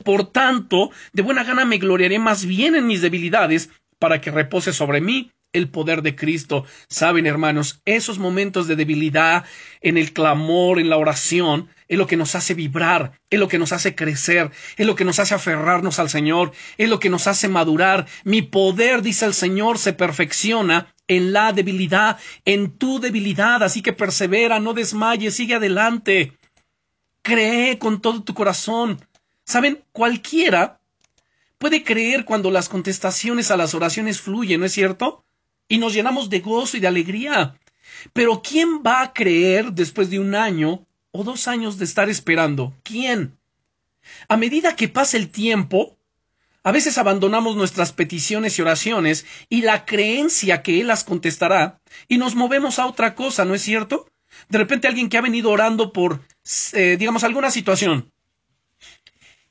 Por 0.02 0.32
tanto, 0.32 0.90
de 1.12 1.22
buena 1.22 1.44
gana 1.44 1.64
me 1.64 1.78
gloriaré 1.78 2.18
más 2.18 2.44
bien 2.44 2.74
en 2.74 2.86
mis 2.86 3.00
debilidades, 3.00 3.70
para 3.98 4.20
que 4.20 4.30
repose 4.30 4.72
sobre 4.72 5.00
mí 5.00 5.30
el 5.54 5.68
poder 5.68 6.02
de 6.02 6.14
Cristo. 6.14 6.66
Saben, 6.88 7.26
hermanos, 7.26 7.80
esos 7.84 8.18
momentos 8.18 8.66
de 8.66 8.76
debilidad, 8.76 9.44
en 9.80 9.96
el 9.96 10.12
clamor, 10.12 10.78
en 10.78 10.90
la 10.90 10.98
oración, 10.98 11.68
es 11.88 11.96
lo 11.96 12.06
que 12.06 12.16
nos 12.16 12.34
hace 12.34 12.54
vibrar, 12.54 13.20
es 13.30 13.38
lo 13.38 13.48
que 13.48 13.58
nos 13.58 13.72
hace 13.72 13.94
crecer, 13.94 14.50
es 14.76 14.86
lo 14.86 14.96
que 14.96 15.04
nos 15.04 15.20
hace 15.20 15.34
aferrarnos 15.34 15.98
al 15.98 16.10
Señor, 16.10 16.52
es 16.76 16.88
lo 16.88 16.98
que 16.98 17.08
nos 17.08 17.26
hace 17.26 17.48
madurar. 17.48 18.06
Mi 18.24 18.42
poder, 18.42 19.00
dice 19.00 19.26
el 19.26 19.34
Señor, 19.34 19.78
se 19.78 19.92
perfecciona 19.92 20.92
en 21.06 21.32
la 21.32 21.52
debilidad, 21.52 22.18
en 22.44 22.76
tu 22.76 23.00
debilidad. 23.00 23.62
Así 23.62 23.80
que 23.80 23.92
persevera, 23.92 24.58
no 24.60 24.74
desmayes, 24.74 25.36
sigue 25.36 25.54
adelante. 25.54 26.32
Cree 27.22 27.78
con 27.78 28.00
todo 28.00 28.22
tu 28.22 28.34
corazón. 28.34 29.00
Saben, 29.44 29.84
cualquiera 29.92 30.80
puede 31.58 31.84
creer 31.84 32.24
cuando 32.24 32.50
las 32.50 32.68
contestaciones 32.68 33.50
a 33.50 33.56
las 33.56 33.74
oraciones 33.74 34.20
fluyen, 34.20 34.60
¿no 34.60 34.66
es 34.66 34.72
cierto? 34.72 35.24
Y 35.68 35.78
nos 35.78 35.94
llenamos 35.94 36.30
de 36.30 36.40
gozo 36.40 36.76
y 36.76 36.80
de 36.80 36.88
alegría. 36.88 37.58
Pero 38.12 38.42
¿quién 38.42 38.82
va 38.86 39.02
a 39.02 39.12
creer 39.12 39.72
después 39.72 40.10
de 40.10 40.18
un 40.18 40.34
año 40.34 40.86
o 41.10 41.24
dos 41.24 41.48
años 41.48 41.78
de 41.78 41.84
estar 41.84 42.08
esperando? 42.08 42.74
¿Quién? 42.82 43.38
A 44.28 44.36
medida 44.36 44.76
que 44.76 44.88
pasa 44.88 45.16
el 45.16 45.30
tiempo, 45.30 45.96
a 46.62 46.72
veces 46.72 46.98
abandonamos 46.98 47.56
nuestras 47.56 47.92
peticiones 47.92 48.58
y 48.58 48.62
oraciones 48.62 49.26
y 49.48 49.62
la 49.62 49.84
creencia 49.84 50.62
que 50.62 50.80
Él 50.80 50.88
las 50.88 51.04
contestará 51.04 51.80
y 52.08 52.18
nos 52.18 52.34
movemos 52.34 52.78
a 52.78 52.86
otra 52.86 53.14
cosa, 53.14 53.44
¿no 53.44 53.54
es 53.54 53.62
cierto? 53.62 54.08
De 54.48 54.58
repente 54.58 54.88
alguien 54.88 55.08
que 55.08 55.18
ha 55.18 55.22
venido 55.22 55.50
orando 55.50 55.92
por, 55.92 56.20
eh, 56.72 56.96
digamos, 56.98 57.22
alguna 57.22 57.50
situación, 57.50 58.10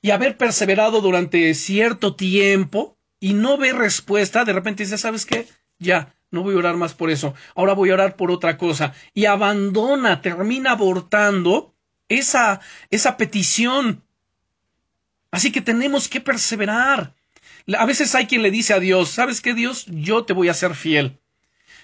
y 0.04 0.12
haber 0.12 0.38
perseverado 0.38 1.00
durante 1.00 1.54
cierto 1.56 2.16
tiempo 2.16 2.98
y 3.22 3.34
no 3.34 3.58
ve 3.58 3.72
respuesta, 3.72 4.44
de 4.44 4.52
repente 4.52 4.84
dice, 4.84 4.98
¿sabes 4.98 5.26
qué? 5.26 5.48
Ya, 5.80 6.14
no 6.30 6.44
voy 6.44 6.56
a 6.56 6.58
orar 6.58 6.76
más 6.76 6.94
por 6.94 7.10
eso, 7.10 7.34
ahora 7.56 7.74
voy 7.74 7.90
a 7.90 7.94
orar 7.94 8.18
por 8.18 8.30
otra 8.30 8.58
cosa. 8.58 8.94
Y 9.14 9.26
abandona, 9.26 10.22
termina 10.22 10.72
abortando 10.72 11.74
esa, 12.10 12.60
esa 12.92 13.16
petición. 13.16 14.04
Así 15.32 15.54
que 15.54 15.62
tenemos 15.62 16.10
que 16.10 16.20
perseverar. 16.20 17.16
A 17.78 17.86
veces 17.86 18.14
hay 18.14 18.28
quien 18.28 18.42
le 18.42 18.52
dice 18.52 18.74
a 18.74 18.82
Dios, 18.82 19.10
¿sabes 19.10 19.40
qué 19.40 19.54
Dios? 19.54 19.86
Yo 19.88 20.26
te 20.26 20.34
voy 20.34 20.50
a 20.50 20.54
ser 20.54 20.76
fiel. 20.76 21.18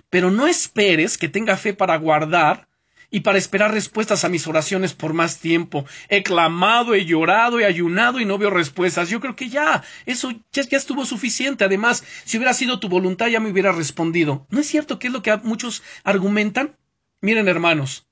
Pero 0.10 0.30
no 0.30 0.46
esperes 0.46 1.18
que 1.18 1.30
tenga 1.30 1.56
fe 1.56 1.74
para 1.74 1.96
guardar 1.96 2.68
y 3.12 3.22
para 3.22 3.38
esperar 3.38 3.74
respuestas 3.74 4.24
a 4.24 4.30
mis 4.30 4.48
oraciones 4.48 4.94
por 4.94 5.14
más 5.14 5.40
tiempo. 5.40 5.86
He 6.10 6.24
clamado, 6.24 6.94
he 6.94 7.06
llorado, 7.06 7.60
he 7.60 7.66
ayunado 7.66 8.20
y 8.20 8.26
no 8.26 8.38
veo 8.38 8.50
respuestas. 8.50 9.10
Yo 9.10 9.20
creo 9.20 9.36
que 9.36 9.50
ya, 9.50 9.84
eso 10.06 10.32
ya, 10.52 10.64
estuvo 10.78 11.06
suficiente. 11.06 11.64
Además, 11.64 12.04
si 12.26 12.38
hubiera 12.38 12.54
sido 12.54 12.80
tu 12.80 12.90
voluntad 12.90 13.28
ya 13.28 13.40
me 13.40 13.50
hubiera 13.50 13.72
respondido. 13.72 14.46
¿No 14.50 14.60
es 14.60 14.68
cierto 14.68 15.00
que 15.00 15.08
es 15.08 15.14
lo 15.14 15.22
que 15.24 15.36
muchos 15.38 15.84
argumentan? 16.04 16.76
Miren, 17.22 17.48
hermanos, 17.48 18.08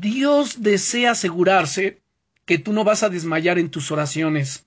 Dios 0.00 0.62
desea 0.62 1.12
asegurarse 1.12 2.02
que 2.44 2.58
tú 2.58 2.72
no 2.72 2.84
vas 2.84 3.02
a 3.02 3.08
desmayar 3.08 3.58
en 3.58 3.70
tus 3.70 3.90
oraciones. 3.90 4.66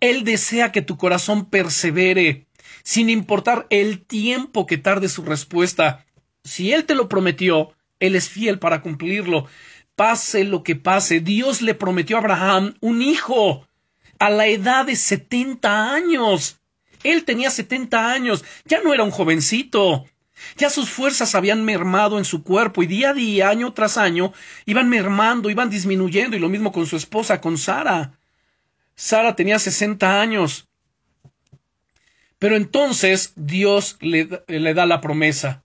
Él 0.00 0.24
desea 0.24 0.72
que 0.72 0.82
tu 0.82 0.96
corazón 0.96 1.48
persevere, 1.48 2.46
sin 2.82 3.10
importar 3.10 3.66
el 3.70 4.04
tiempo 4.04 4.66
que 4.66 4.78
tarde 4.78 5.08
su 5.08 5.22
respuesta. 5.22 6.04
Si 6.42 6.72
Él 6.72 6.84
te 6.84 6.96
lo 6.96 7.08
prometió, 7.08 7.72
él 8.02 8.16
es 8.16 8.28
fiel 8.28 8.58
para 8.58 8.82
cumplirlo. 8.82 9.46
Pase 9.94 10.44
lo 10.44 10.62
que 10.62 10.74
pase, 10.74 11.20
Dios 11.20 11.62
le 11.62 11.74
prometió 11.74 12.16
a 12.16 12.20
Abraham 12.20 12.74
un 12.80 13.00
hijo 13.00 13.66
a 14.18 14.28
la 14.28 14.46
edad 14.48 14.86
de 14.86 14.96
70 14.96 15.94
años. 15.94 16.58
Él 17.04 17.24
tenía 17.24 17.50
70 17.50 18.12
años, 18.12 18.44
ya 18.64 18.82
no 18.82 18.92
era 18.92 19.04
un 19.04 19.10
jovencito. 19.12 20.04
Ya 20.56 20.70
sus 20.70 20.90
fuerzas 20.90 21.36
habían 21.36 21.64
mermado 21.64 22.18
en 22.18 22.24
su 22.24 22.42
cuerpo 22.42 22.82
y 22.82 22.86
día 22.86 23.10
a 23.10 23.14
día, 23.14 23.48
año 23.48 23.72
tras 23.72 23.96
año, 23.96 24.32
iban 24.66 24.88
mermando, 24.88 25.50
iban 25.50 25.70
disminuyendo 25.70 26.36
y 26.36 26.40
lo 26.40 26.48
mismo 26.48 26.72
con 26.72 26.86
su 26.86 26.96
esposa, 26.96 27.40
con 27.40 27.56
Sara. 27.56 28.18
Sara 28.96 29.36
tenía 29.36 29.60
60 29.60 30.20
años. 30.20 30.68
Pero 32.40 32.56
entonces 32.56 33.32
Dios 33.36 33.98
le, 34.00 34.42
le, 34.48 34.74
da 34.74 34.84
la 34.86 35.00
promesa. 35.00 35.61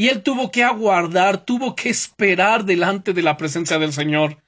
Y 0.00 0.08
él 0.08 0.22
tuvo 0.22 0.50
que 0.50 0.64
aguardar, 0.64 1.44
tuvo 1.44 1.76
que 1.76 1.90
esperar 1.90 2.64
delante 2.64 3.12
de 3.12 3.20
la 3.20 3.36
presencia 3.36 3.78
del 3.78 3.92
Señor. 3.92 4.42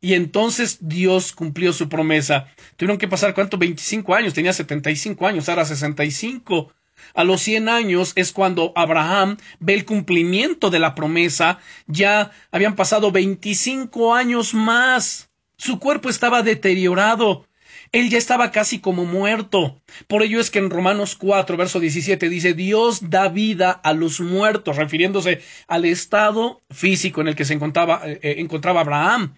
Y 0.00 0.14
entonces 0.14 0.78
Dios 0.80 1.30
cumplió 1.30 1.72
su 1.72 1.88
promesa. 1.88 2.48
Tuvieron 2.76 2.98
que 2.98 3.06
pasar, 3.06 3.32
¿cuánto? 3.32 3.58
25 3.58 4.16
años. 4.16 4.34
Tenía 4.34 4.52
75 4.52 5.24
años, 5.24 5.48
ahora 5.48 5.64
65. 5.64 6.72
A 7.14 7.22
los 7.22 7.42
100 7.42 7.68
años 7.68 8.12
es 8.16 8.32
cuando 8.32 8.72
Abraham 8.74 9.36
ve 9.60 9.74
el 9.74 9.84
cumplimiento 9.84 10.70
de 10.70 10.80
la 10.80 10.96
promesa. 10.96 11.60
Ya 11.86 12.32
habían 12.50 12.74
pasado 12.74 13.12
25 13.12 14.16
años 14.16 14.52
más. 14.52 15.30
Su 15.56 15.78
cuerpo 15.78 16.08
estaba 16.08 16.42
deteriorado. 16.42 17.46
Él 17.92 18.10
ya 18.10 18.18
estaba 18.18 18.50
casi 18.50 18.80
como 18.80 19.04
muerto. 19.04 19.80
Por 20.06 20.22
ello 20.22 20.40
es 20.40 20.50
que 20.50 20.58
en 20.58 20.70
Romanos 20.70 21.16
4, 21.16 21.56
verso 21.56 21.80
17 21.80 22.28
dice, 22.28 22.54
Dios 22.54 23.10
da 23.10 23.28
vida 23.28 23.70
a 23.70 23.92
los 23.92 24.20
muertos, 24.20 24.76
refiriéndose 24.76 25.42
al 25.66 25.84
estado 25.84 26.62
físico 26.70 27.20
en 27.20 27.28
el 27.28 27.36
que 27.36 27.44
se 27.44 27.54
encontraba, 27.54 28.02
eh, 28.04 28.20
eh, 28.22 28.34
encontraba 28.38 28.80
Abraham. 28.80 29.34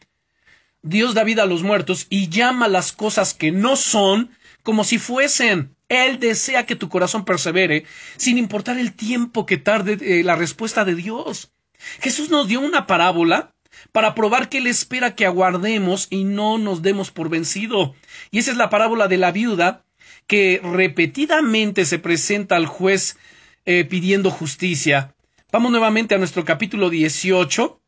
Dios 0.82 1.14
da 1.14 1.24
vida 1.24 1.42
a 1.42 1.46
los 1.46 1.62
muertos 1.62 2.06
y 2.08 2.28
llama 2.28 2.68
las 2.68 2.92
cosas 2.92 3.34
que 3.34 3.52
no 3.52 3.76
son 3.76 4.30
como 4.62 4.84
si 4.84 4.98
fuesen. 4.98 5.76
Él 5.88 6.20
desea 6.20 6.66
que 6.66 6.76
tu 6.76 6.88
corazón 6.88 7.24
persevere, 7.24 7.84
sin 8.16 8.38
importar 8.38 8.78
el 8.78 8.94
tiempo 8.94 9.44
que 9.44 9.58
tarde 9.58 9.98
eh, 10.00 10.22
la 10.24 10.36
respuesta 10.36 10.84
de 10.84 10.94
Dios. 10.94 11.52
Jesús 12.00 12.30
nos 12.30 12.46
dio 12.46 12.60
una 12.60 12.86
parábola 12.86 13.54
para 13.92 14.14
probar 14.14 14.48
que 14.48 14.58
Él 14.58 14.66
espera 14.66 15.14
que 15.14 15.26
aguardemos 15.26 16.06
y 16.10 16.24
no 16.24 16.58
nos 16.58 16.82
demos 16.82 17.10
por 17.10 17.28
vencido. 17.28 17.94
Y 18.30 18.38
esa 18.38 18.52
es 18.52 18.56
la 18.56 18.70
parábola 18.70 19.08
de 19.08 19.18
la 19.18 19.32
viuda 19.32 19.84
que 20.26 20.60
repetidamente 20.62 21.84
se 21.84 21.98
presenta 21.98 22.56
al 22.56 22.66
juez 22.66 23.18
eh, 23.66 23.84
pidiendo 23.84 24.30
justicia. 24.30 25.14
Vamos 25.52 25.72
nuevamente 25.72 26.14
a 26.14 26.18
nuestro 26.18 26.44
capítulo 26.44 26.90
18, 26.90 27.80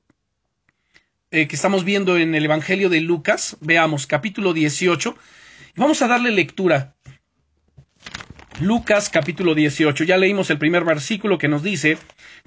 eh, 1.30 1.46
que 1.46 1.56
estamos 1.56 1.84
viendo 1.84 2.18
en 2.18 2.34
el 2.34 2.44
Evangelio 2.44 2.88
de 2.88 3.00
Lucas. 3.00 3.56
Veamos, 3.60 4.06
capítulo 4.06 4.52
18. 4.52 5.16
Vamos 5.76 6.02
a 6.02 6.08
darle 6.08 6.32
lectura. 6.32 6.96
Lucas 8.62 9.10
capítulo 9.10 9.56
18. 9.56 10.04
Ya 10.04 10.16
leímos 10.16 10.48
el 10.50 10.58
primer 10.58 10.84
versículo 10.84 11.36
que 11.36 11.48
nos 11.48 11.64
dice, 11.64 11.98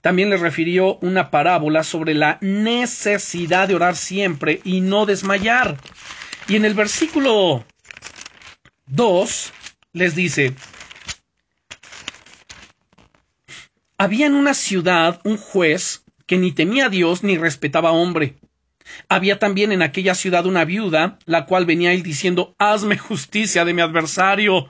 también 0.01 0.29
le 0.29 0.37
refirió 0.37 0.97
una 1.01 1.29
parábola 1.29 1.83
sobre 1.83 2.13
la 2.13 2.37
necesidad 2.39 3.67
de 3.67 3.75
orar 3.75 3.97
siempre 3.97 4.61
y 4.63 4.79
no 4.79 5.05
desmayar. 5.05 5.77
Y 6.47 6.55
en 6.55 6.63
el 6.63 6.73
versículo 6.73 7.65
2 8.87 9.53
les 9.91 10.15
dice, 10.15 10.53
había 13.97 14.27
en 14.27 14.35
una 14.35 14.53
ciudad 14.53 15.19
un 15.25 15.35
juez 15.35 16.05
que 16.25 16.37
ni 16.37 16.53
temía 16.53 16.85
a 16.85 16.89
Dios 16.89 17.23
ni 17.23 17.37
respetaba 17.37 17.89
a 17.89 17.93
hombre. 17.93 18.37
Había 19.09 19.37
también 19.37 19.73
en 19.73 19.81
aquella 19.81 20.15
ciudad 20.15 20.45
una 20.45 20.63
viuda, 20.63 21.19
la 21.25 21.45
cual 21.45 21.65
venía 21.65 21.91
él 21.91 22.03
diciendo, 22.03 22.55
hazme 22.57 22.97
justicia 22.97 23.65
de 23.65 23.73
mi 23.73 23.81
adversario. 23.81 24.69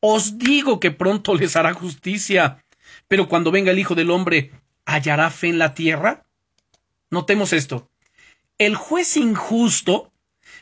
Os 0.00 0.38
digo 0.38 0.80
que 0.80 0.90
pronto 0.90 1.34
les 1.34 1.56
hará 1.56 1.72
justicia. 1.74 2.62
Pero 3.08 3.28
cuando 3.28 3.50
venga 3.50 3.72
el 3.72 3.78
Hijo 3.78 3.94
del 3.94 4.10
Hombre, 4.10 4.52
¿hallará 4.84 5.30
fe 5.30 5.48
en 5.48 5.58
la 5.58 5.74
tierra? 5.74 6.24
Notemos 7.10 7.52
esto. 7.52 7.88
El 8.58 8.74
juez 8.74 9.16
injusto 9.16 10.12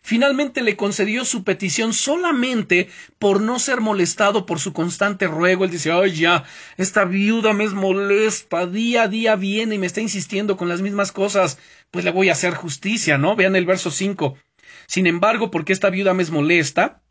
finalmente 0.03 0.63
le 0.63 0.77
concedió 0.77 1.25
su 1.25 1.45
petición 1.45 1.93
solamente 1.93 2.89
por 3.19 3.41
no 3.41 3.59
ser 3.59 3.81
molestado 3.81 4.47
por 4.47 4.59
su 4.61 4.73
constante 4.73 5.27
ruego. 5.27 5.65
Él 5.65 5.71
dice, 5.71 5.93
ay 5.93 6.13
ya, 6.13 6.45
esta 6.77 7.05
viuda 7.05 7.53
me 7.53 7.65
es 7.65 7.73
molesta, 7.73 8.67
día 8.67 9.05
a 9.05 9.09
día 9.09 9.37
viene 9.37 9.77
y 9.77 9.79
me 9.79 9.87
está 9.87 10.01
insistiendo 10.01 10.57
con 10.57 10.69
las 10.69 10.83
mismas 10.83 11.13
cosas, 11.13 11.59
pues 11.91 12.05
le 12.05 12.11
voy 12.11 12.29
a 12.29 12.33
hacer 12.33 12.55
justicia, 12.55 13.17
¿no? 13.17 13.37
Vean 13.37 13.57
el 13.57 13.67
verso 13.67 13.91
5. 13.91 14.37
Sin 14.87 15.07
embargo, 15.07 15.51
porque 15.51 15.73
esta 15.73 15.91
viuda 15.91 16.13
me 16.15 16.23
es 16.23 16.31
molesta, 16.31 17.03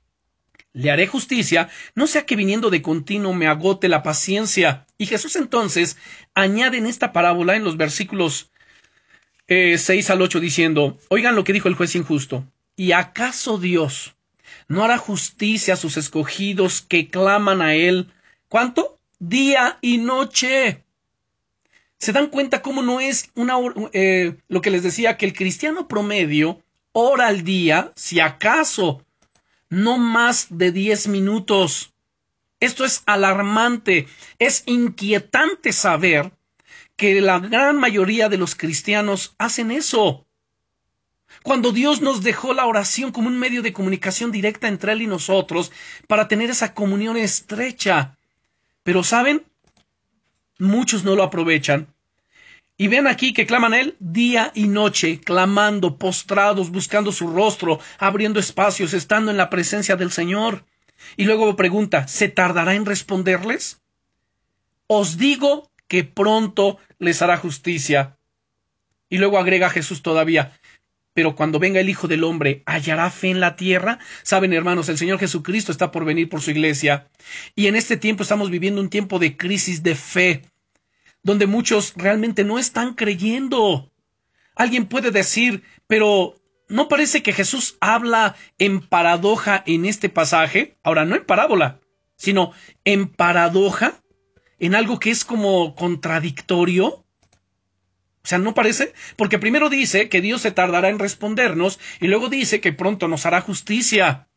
le 0.73 0.89
haré 0.89 1.07
justicia, 1.07 1.69
no 1.95 2.07
sea 2.07 2.25
que 2.25 2.35
viniendo 2.35 2.69
de 2.69 2.81
continuo 2.81 3.33
me 3.33 3.47
agote 3.47 3.87
la 3.87 4.03
paciencia. 4.03 4.87
Y 4.97 5.05
Jesús 5.05 5.35
entonces 5.35 5.97
añade 6.33 6.77
en 6.77 6.87
esta 6.87 7.13
parábola, 7.13 7.55
en 7.55 7.63
los 7.63 7.77
versículos 7.77 8.51
eh, 9.47 9.77
6 9.77 10.09
al 10.09 10.21
8, 10.21 10.39
diciendo, 10.39 10.97
oigan 11.09 11.35
lo 11.35 11.43
que 11.43 11.53
dijo 11.53 11.67
el 11.67 11.75
juez 11.75 11.95
injusto, 11.95 12.45
¿y 12.75 12.91
acaso 12.91 13.59
Dios 13.59 14.15
no 14.67 14.83
hará 14.83 14.97
justicia 14.97 15.75
a 15.75 15.77
sus 15.77 15.97
escogidos 15.97 16.81
que 16.81 17.07
claman 17.07 17.61
a 17.61 17.75
Él? 17.75 18.11
¿Cuánto? 18.49 18.99
Día 19.19 19.77
y 19.81 19.99
noche. 19.99 20.83
¿Se 21.99 22.11
dan 22.11 22.27
cuenta 22.27 22.61
cómo 22.61 22.81
no 22.81 22.99
es 22.99 23.29
una, 23.35 23.55
eh, 23.93 24.35
lo 24.49 24.61
que 24.61 24.71
les 24.71 24.83
decía, 24.83 25.17
que 25.17 25.25
el 25.25 25.33
cristiano 25.33 25.87
promedio 25.87 26.61
ora 26.91 27.27
al 27.27 27.43
día, 27.43 27.93
si 27.95 28.19
acaso 28.19 29.05
no 29.73 29.97
más 29.97 30.47
de 30.49 30.71
diez 30.71 31.07
minutos. 31.07 31.93
Esto 32.59 32.85
es 32.85 33.01
alarmante, 33.05 34.07
es 34.39 34.63
inquietante 34.67 35.73
saber 35.73 36.31
que 36.95 37.19
la 37.19 37.39
gran 37.39 37.77
mayoría 37.77 38.29
de 38.29 38.37
los 38.37 38.55
cristianos 38.55 39.35
hacen 39.39 39.71
eso. 39.71 40.25
Cuando 41.41 41.71
Dios 41.71 42.01
nos 42.01 42.23
dejó 42.23 42.53
la 42.53 42.67
oración 42.67 43.11
como 43.11 43.27
un 43.27 43.39
medio 43.39 43.63
de 43.63 43.73
comunicación 43.73 44.31
directa 44.31 44.67
entre 44.67 44.93
Él 44.93 45.01
y 45.01 45.07
nosotros 45.07 45.71
para 46.07 46.27
tener 46.27 46.51
esa 46.51 46.73
comunión 46.73 47.17
estrecha. 47.17 48.17
Pero 48.83 49.03
¿saben? 49.03 49.43
Muchos 50.59 51.03
no 51.03 51.15
lo 51.15 51.23
aprovechan 51.23 51.92
y 52.77 52.87
ven 52.87 53.07
aquí 53.07 53.33
que 53.33 53.45
claman 53.45 53.73
Él 53.73 53.95
día 53.99 54.51
y 54.55 54.67
noche, 54.67 55.19
clamando, 55.19 55.97
postrados, 55.97 56.71
buscando 56.71 57.11
su 57.11 57.27
rostro, 57.27 57.79
abriendo 57.99 58.39
espacios, 58.39 58.93
estando 58.93 59.31
en 59.31 59.37
la 59.37 59.49
presencia 59.49 59.95
del 59.95 60.11
Señor. 60.11 60.65
Y 61.15 61.25
luego 61.25 61.55
pregunta, 61.55 62.07
¿se 62.07 62.29
tardará 62.29 62.73
en 62.73 62.85
responderles? 62.85 63.81
Os 64.87 65.17
digo 65.17 65.71
que 65.87 66.03
pronto 66.03 66.79
les 66.97 67.21
hará 67.21 67.37
justicia. 67.37 68.17
Y 69.09 69.17
luego 69.17 69.37
agrega 69.37 69.69
Jesús 69.69 70.01
todavía, 70.01 70.59
pero 71.13 71.35
cuando 71.35 71.59
venga 71.59 71.79
el 71.79 71.89
Hijo 71.89 72.07
del 72.07 72.23
Hombre, 72.23 72.63
¿hallará 72.65 73.11
fe 73.11 73.29
en 73.29 73.39
la 73.39 73.55
tierra? 73.55 73.99
Saben, 74.23 74.51
hermanos, 74.53 74.89
el 74.89 74.97
Señor 74.97 75.19
Jesucristo 75.19 75.71
está 75.71 75.91
por 75.91 76.05
venir 76.05 76.29
por 76.29 76.41
su 76.41 76.49
iglesia. 76.49 77.07
Y 77.55 77.67
en 77.67 77.75
este 77.75 77.97
tiempo 77.97 78.23
estamos 78.23 78.49
viviendo 78.49 78.81
un 78.81 78.89
tiempo 78.89 79.19
de 79.19 79.37
crisis 79.37 79.83
de 79.83 79.93
fe 79.93 80.41
donde 81.23 81.47
muchos 81.47 81.93
realmente 81.95 82.43
no 82.43 82.59
están 82.59 82.93
creyendo. 82.93 83.91
Alguien 84.55 84.85
puede 84.85 85.11
decir, 85.11 85.63
pero 85.87 86.35
¿no 86.67 86.87
parece 86.87 87.23
que 87.23 87.33
Jesús 87.33 87.77
habla 87.79 88.35
en 88.59 88.81
paradoja 88.81 89.63
en 89.65 89.85
este 89.85 90.09
pasaje? 90.09 90.77
Ahora, 90.83 91.05
no 91.05 91.15
en 91.15 91.25
parábola, 91.25 91.79
sino 92.15 92.51
en 92.83 93.07
paradoja, 93.07 94.01
en 94.59 94.75
algo 94.75 94.99
que 94.99 95.11
es 95.11 95.25
como 95.25 95.75
contradictorio. 95.75 96.87
O 96.87 98.27
sea, 98.27 98.37
¿no 98.37 98.53
parece? 98.53 98.93
Porque 99.17 99.39
primero 99.39 99.69
dice 99.69 100.07
que 100.07 100.21
Dios 100.21 100.41
se 100.41 100.51
tardará 100.51 100.89
en 100.89 100.99
respondernos 100.99 101.79
y 101.99 102.07
luego 102.07 102.29
dice 102.29 102.61
que 102.61 102.71
pronto 102.71 103.07
nos 103.07 103.25
hará 103.25 103.41
justicia. 103.41 104.29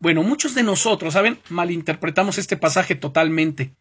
Bueno, 0.00 0.22
muchos 0.22 0.54
de 0.54 0.62
nosotros, 0.62 1.14
¿saben? 1.14 1.40
Malinterpretamos 1.48 2.38
este 2.38 2.56
pasaje 2.56 2.94
totalmente. 2.94 3.74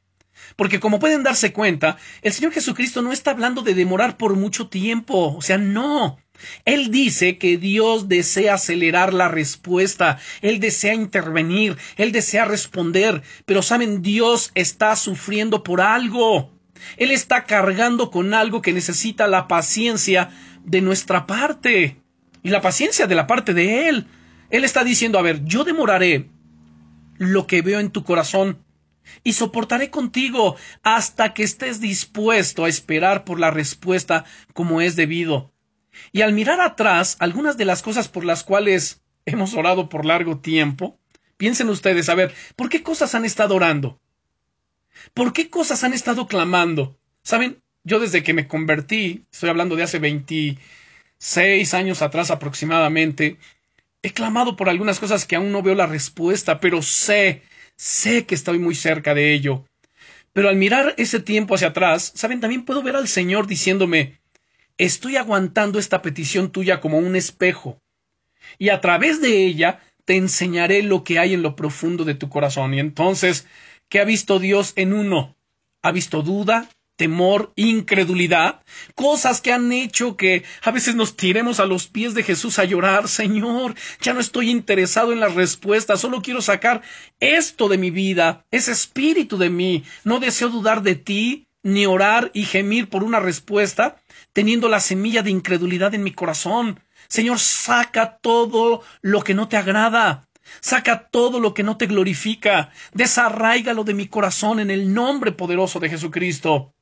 Porque 0.56 0.80
como 0.80 1.00
pueden 1.00 1.23
darse 1.23 1.54
cuenta, 1.54 1.97
el 2.21 2.34
Señor 2.34 2.52
Jesucristo 2.52 3.02
no 3.02 3.12
está 3.12 3.32
hablando 3.32 3.62
de 3.62 3.73
demorar 3.73 4.17
por 4.17 4.36
mucho 4.36 4.67
tiempo. 4.67 5.36
O 5.36 5.41
sea, 5.41 5.58
no. 5.58 6.17
Él 6.65 6.91
dice 6.91 7.38
que 7.38 7.58
Dios 7.58 8.08
desea 8.08 8.56
acelerar 8.56 9.13
la 9.13 9.28
respuesta, 9.28 10.19
Él 10.41 10.60
desea 10.60 10.93
intervenir, 10.93 11.78
Él 11.95 12.12
desea 12.12 12.45
responder, 12.45 13.23
pero 13.45 13.62
saben, 13.62 14.02
Dios 14.02 14.52
está 14.54 14.95
sufriendo 14.95 15.63
por 15.63 15.82
algo. 15.82 16.52
Él 16.97 17.12
está 17.12 17.45
cargando 17.45 18.12
con 18.12 18.34
algo 18.34 18.62
que 18.62 18.73
necesita 18.73 19.28
la 19.28 19.47
paciencia 19.47 20.30
de 20.63 20.82
nuestra 20.82 21.26
parte 21.26 21.97
y 22.43 22.50
la 22.50 22.62
paciencia 22.62 23.08
de 23.08 23.15
la 23.15 23.26
parte 23.26 23.54
de 23.54 23.89
Él. 23.89 24.08
Él 24.50 24.63
está 24.63 24.84
diciendo, 24.84 25.17
a 25.17 25.23
ver, 25.23 25.43
yo 25.43 25.63
demoraré 25.63 26.30
lo 27.17 27.47
que 27.47 27.62
veo 27.62 27.80
en 27.80 27.89
tu 27.89 28.04
corazón 28.04 28.63
y 29.23 29.33
soportaré 29.33 29.89
contigo 29.89 30.55
hasta 30.83 31.33
que 31.33 31.43
estés 31.43 31.79
dispuesto 31.79 32.65
a 32.65 32.69
esperar 32.69 33.23
por 33.23 33.39
la 33.39 33.51
respuesta 33.51 34.25
como 34.53 34.81
es 34.81 34.95
debido. 34.95 35.51
Y 36.11 36.21
al 36.21 36.33
mirar 36.33 36.61
atrás 36.61 37.17
algunas 37.19 37.57
de 37.57 37.65
las 37.65 37.81
cosas 37.81 38.07
por 38.07 38.25
las 38.25 38.43
cuales 38.43 39.01
hemos 39.25 39.53
orado 39.53 39.89
por 39.89 40.05
largo 40.05 40.39
tiempo, 40.39 40.99
piensen 41.37 41.69
ustedes, 41.69 42.09
a 42.09 42.15
ver, 42.15 42.33
¿por 42.55 42.69
qué 42.69 42.83
cosas 42.83 43.15
han 43.15 43.25
estado 43.25 43.55
orando? 43.55 43.99
¿Por 45.13 45.33
qué 45.33 45.49
cosas 45.49 45.83
han 45.83 45.93
estado 45.93 46.27
clamando? 46.27 46.97
Saben, 47.23 47.61
yo 47.83 47.99
desde 47.99 48.23
que 48.23 48.33
me 48.33 48.47
convertí, 48.47 49.25
estoy 49.31 49.49
hablando 49.49 49.75
de 49.75 49.83
hace 49.83 49.99
26 49.99 51.73
años 51.73 52.01
atrás 52.01 52.31
aproximadamente, 52.31 53.37
he 54.01 54.11
clamado 54.13 54.55
por 54.55 54.69
algunas 54.69 54.99
cosas 54.99 55.25
que 55.25 55.35
aún 55.35 55.51
no 55.51 55.61
veo 55.61 55.75
la 55.75 55.85
respuesta, 55.85 56.59
pero 56.59 56.81
sé, 56.81 57.43
sé 57.77 58.25
que 58.25 58.35
estoy 58.35 58.59
muy 58.59 58.75
cerca 58.75 59.13
de 59.13 59.33
ello. 59.33 59.65
Pero 60.33 60.49
al 60.49 60.55
mirar 60.55 60.93
ese 60.97 61.19
tiempo 61.19 61.55
hacia 61.55 61.69
atrás, 61.69 62.11
saben, 62.15 62.41
también 62.41 62.65
puedo 62.65 62.83
ver 62.83 62.95
al 62.95 63.07
Señor 63.07 63.47
diciéndome, 63.47 64.19
estoy 64.77 65.15
aguantando 65.15 65.79
esta 65.79 66.01
petición 66.01 66.51
tuya 66.51 66.81
como 66.81 66.97
un 66.97 67.15
espejo, 67.15 67.81
y 68.57 68.69
a 68.69 68.81
través 68.81 69.21
de 69.21 69.45
ella 69.45 69.79
te 70.05 70.15
enseñaré 70.15 70.83
lo 70.83 71.03
que 71.03 71.19
hay 71.19 71.33
en 71.33 71.41
lo 71.41 71.55
profundo 71.55 72.05
de 72.05 72.15
tu 72.15 72.29
corazón. 72.29 72.73
Y 72.73 72.79
entonces, 72.79 73.45
¿qué 73.89 73.99
ha 73.99 74.05
visto 74.05 74.39
Dios 74.39 74.73
en 74.75 74.93
uno? 74.93 75.35
Ha 75.81 75.91
visto 75.91 76.21
duda, 76.21 76.69
temor, 76.97 77.53
incredulidad, 77.55 78.62
cosas 78.95 79.39
que 79.39 79.53
han 79.53 79.71
hecho 79.71 80.17
que 80.17 80.43
a 80.63 80.71
veces 80.71 80.95
nos 80.95 81.15
tiremos 81.15 81.60
a 81.60 81.65
los 81.65 81.88
pies 81.88 82.13
de 82.13 82.23
Jesús 82.23 82.60
a 82.60 82.65
llorar, 82.65 83.07
Señor, 83.07 83.75
ya 84.01 84.13
no 84.13 84.19
estoy 84.19 84.49
interesado 84.49 85.13
en 85.13 85.21
las 85.21 85.36
respuestas, 85.36 86.01
solo 86.01 86.21
quiero 86.21 86.41
sacar 86.41 86.81
esto 87.19 87.69
de 87.69 87.77
mi 87.77 87.91
vida, 87.91 88.45
ese 88.51 88.71
espíritu 88.71 89.38
de 89.38 89.49
mí, 89.49 89.83
no 90.03 90.19
deseo 90.19 90.49
dudar 90.49 90.81
de 90.81 90.95
ti, 90.95 91.47
ni 91.63 91.86
orar 91.86 92.31
y 92.33 92.43
gemir 92.43 92.89
por 92.89 93.03
una 93.03 93.19
respuesta, 93.19 93.97
teniendo 94.33 94.69
la 94.69 94.79
semilla 94.79 95.21
de 95.21 95.31
incredulidad 95.31 95.93
en 95.93 96.03
mi 96.03 96.13
corazón. 96.13 96.79
Señor, 97.07 97.39
saca 97.39 98.17
todo 98.21 98.83
lo 99.01 99.21
que 99.21 99.33
no 99.33 99.47
te 99.47 99.57
agrada. 99.57 100.27
Saca 100.62 101.10
todo 101.10 101.41
lo 101.41 101.53
que 101.53 101.63
no 101.63 101.75
te 101.75 101.88
glorifica. 101.88 102.71
Desarráigalo 102.93 103.83
de 103.83 103.93
mi 103.93 104.07
corazón 104.07 104.62
en 104.62 104.71
el 104.71 104.93
nombre 104.93 105.33
poderoso 105.33 105.79
de 105.79 105.89
Jesucristo. 105.89 106.73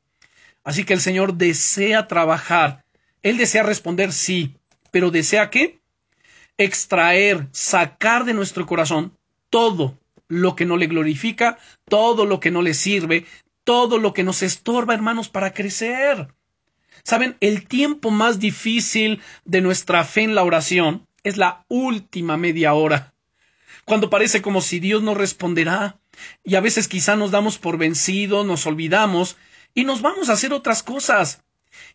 Así 0.65 0.83
que 0.83 0.93
el 0.93 0.99
Señor 0.99 1.35
desea 1.35 2.07
trabajar. 2.07 2.83
Él 3.23 3.37
desea 3.37 3.63
responder 3.63 4.11
sí, 4.11 4.57
pero 4.91 5.11
desea 5.11 5.49
qué? 5.49 5.79
Extraer, 6.57 7.47
sacar 7.51 8.25
de 8.25 8.33
nuestro 8.33 8.65
corazón 8.65 9.13
todo 9.49 9.97
lo 10.27 10.55
que 10.55 10.65
no 10.65 10.75
le 10.75 10.87
glorifica, 10.87 11.57
todo 11.87 12.25
lo 12.25 12.39
que 12.39 12.51
no 12.51 12.61
le 12.61 12.73
sirve, 12.73 13.25
todo 13.63 13.99
lo 13.99 14.13
que 14.13 14.23
nos 14.23 14.41
estorba, 14.41 14.93
hermanos, 14.93 15.29
para 15.29 15.53
crecer. 15.53 16.33
Saben, 17.03 17.37
el 17.39 17.67
tiempo 17.67 18.09
más 18.09 18.39
difícil 18.39 19.21
de 19.45 19.61
nuestra 19.61 20.03
fe 20.03 20.23
en 20.23 20.33
la 20.33 20.43
oración 20.43 21.05
es 21.23 21.37
la 21.37 21.63
última 21.67 22.37
media 22.37 22.73
hora, 22.73 23.13
cuando 23.85 24.09
parece 24.09 24.41
como 24.41 24.61
si 24.61 24.79
Dios 24.79 25.03
no 25.03 25.13
responderá, 25.13 25.99
y 26.43 26.55
a 26.55 26.61
veces 26.61 26.87
quizá 26.87 27.15
nos 27.15 27.29
damos 27.29 27.59
por 27.59 27.77
vencido, 27.77 28.43
nos 28.43 28.65
olvidamos, 28.65 29.37
y 29.75 29.83
nos 29.83 30.01
vamos 30.01 30.29
a 30.29 30.33
hacer 30.33 30.53
otras 30.53 30.81
cosas. 30.81 31.43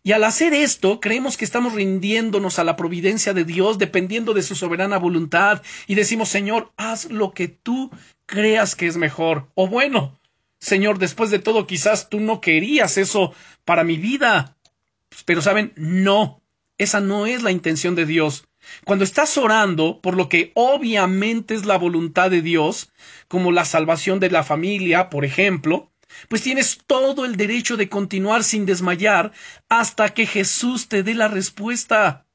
Y 0.02 0.12
al 0.12 0.24
hacer 0.24 0.52
esto, 0.52 1.00
creemos 1.00 1.36
que 1.36 1.44
estamos 1.44 1.72
rindiéndonos 1.72 2.58
a 2.58 2.64
la 2.64 2.76
providencia 2.76 3.32
de 3.32 3.44
Dios, 3.44 3.78
dependiendo 3.78 4.34
de 4.34 4.42
su 4.42 4.54
soberana 4.54 4.98
voluntad, 4.98 5.62
y 5.86 5.94
decimos, 5.94 6.28
Señor, 6.28 6.70
haz 6.76 7.06
lo 7.10 7.32
que 7.32 7.48
tú 7.48 7.90
creas 8.26 8.76
que 8.76 8.86
es 8.86 8.98
mejor. 8.98 9.48
O 9.54 9.66
bueno, 9.66 10.18
Señor, 10.58 10.98
después 10.98 11.30
de 11.30 11.38
todo, 11.38 11.66
quizás 11.66 12.10
tú 12.10 12.20
no 12.20 12.40
querías 12.40 12.98
eso 12.98 13.32
para 13.64 13.82
mi 13.82 13.96
vida. 13.96 14.56
Pero 15.24 15.40
saben, 15.40 15.72
no, 15.76 16.42
esa 16.76 17.00
no 17.00 17.26
es 17.26 17.42
la 17.42 17.50
intención 17.50 17.94
de 17.94 18.04
Dios. 18.06 18.44
Cuando 18.84 19.04
estás 19.04 19.36
orando 19.38 20.00
por 20.02 20.14
lo 20.16 20.28
que 20.28 20.52
obviamente 20.54 21.54
es 21.54 21.64
la 21.64 21.78
voluntad 21.78 22.30
de 22.30 22.42
Dios, 22.42 22.92
como 23.26 23.52
la 23.52 23.64
salvación 23.64 24.20
de 24.20 24.30
la 24.30 24.44
familia, 24.44 25.08
por 25.08 25.24
ejemplo, 25.24 25.89
pues 26.28 26.42
tienes 26.42 26.78
todo 26.86 27.24
el 27.24 27.36
derecho 27.36 27.76
de 27.76 27.88
continuar 27.88 28.44
sin 28.44 28.66
desmayar 28.66 29.32
hasta 29.68 30.10
que 30.10 30.26
Jesús 30.26 30.88
te 30.88 31.02
dé 31.02 31.14
la 31.14 31.28
respuesta. 31.28 32.26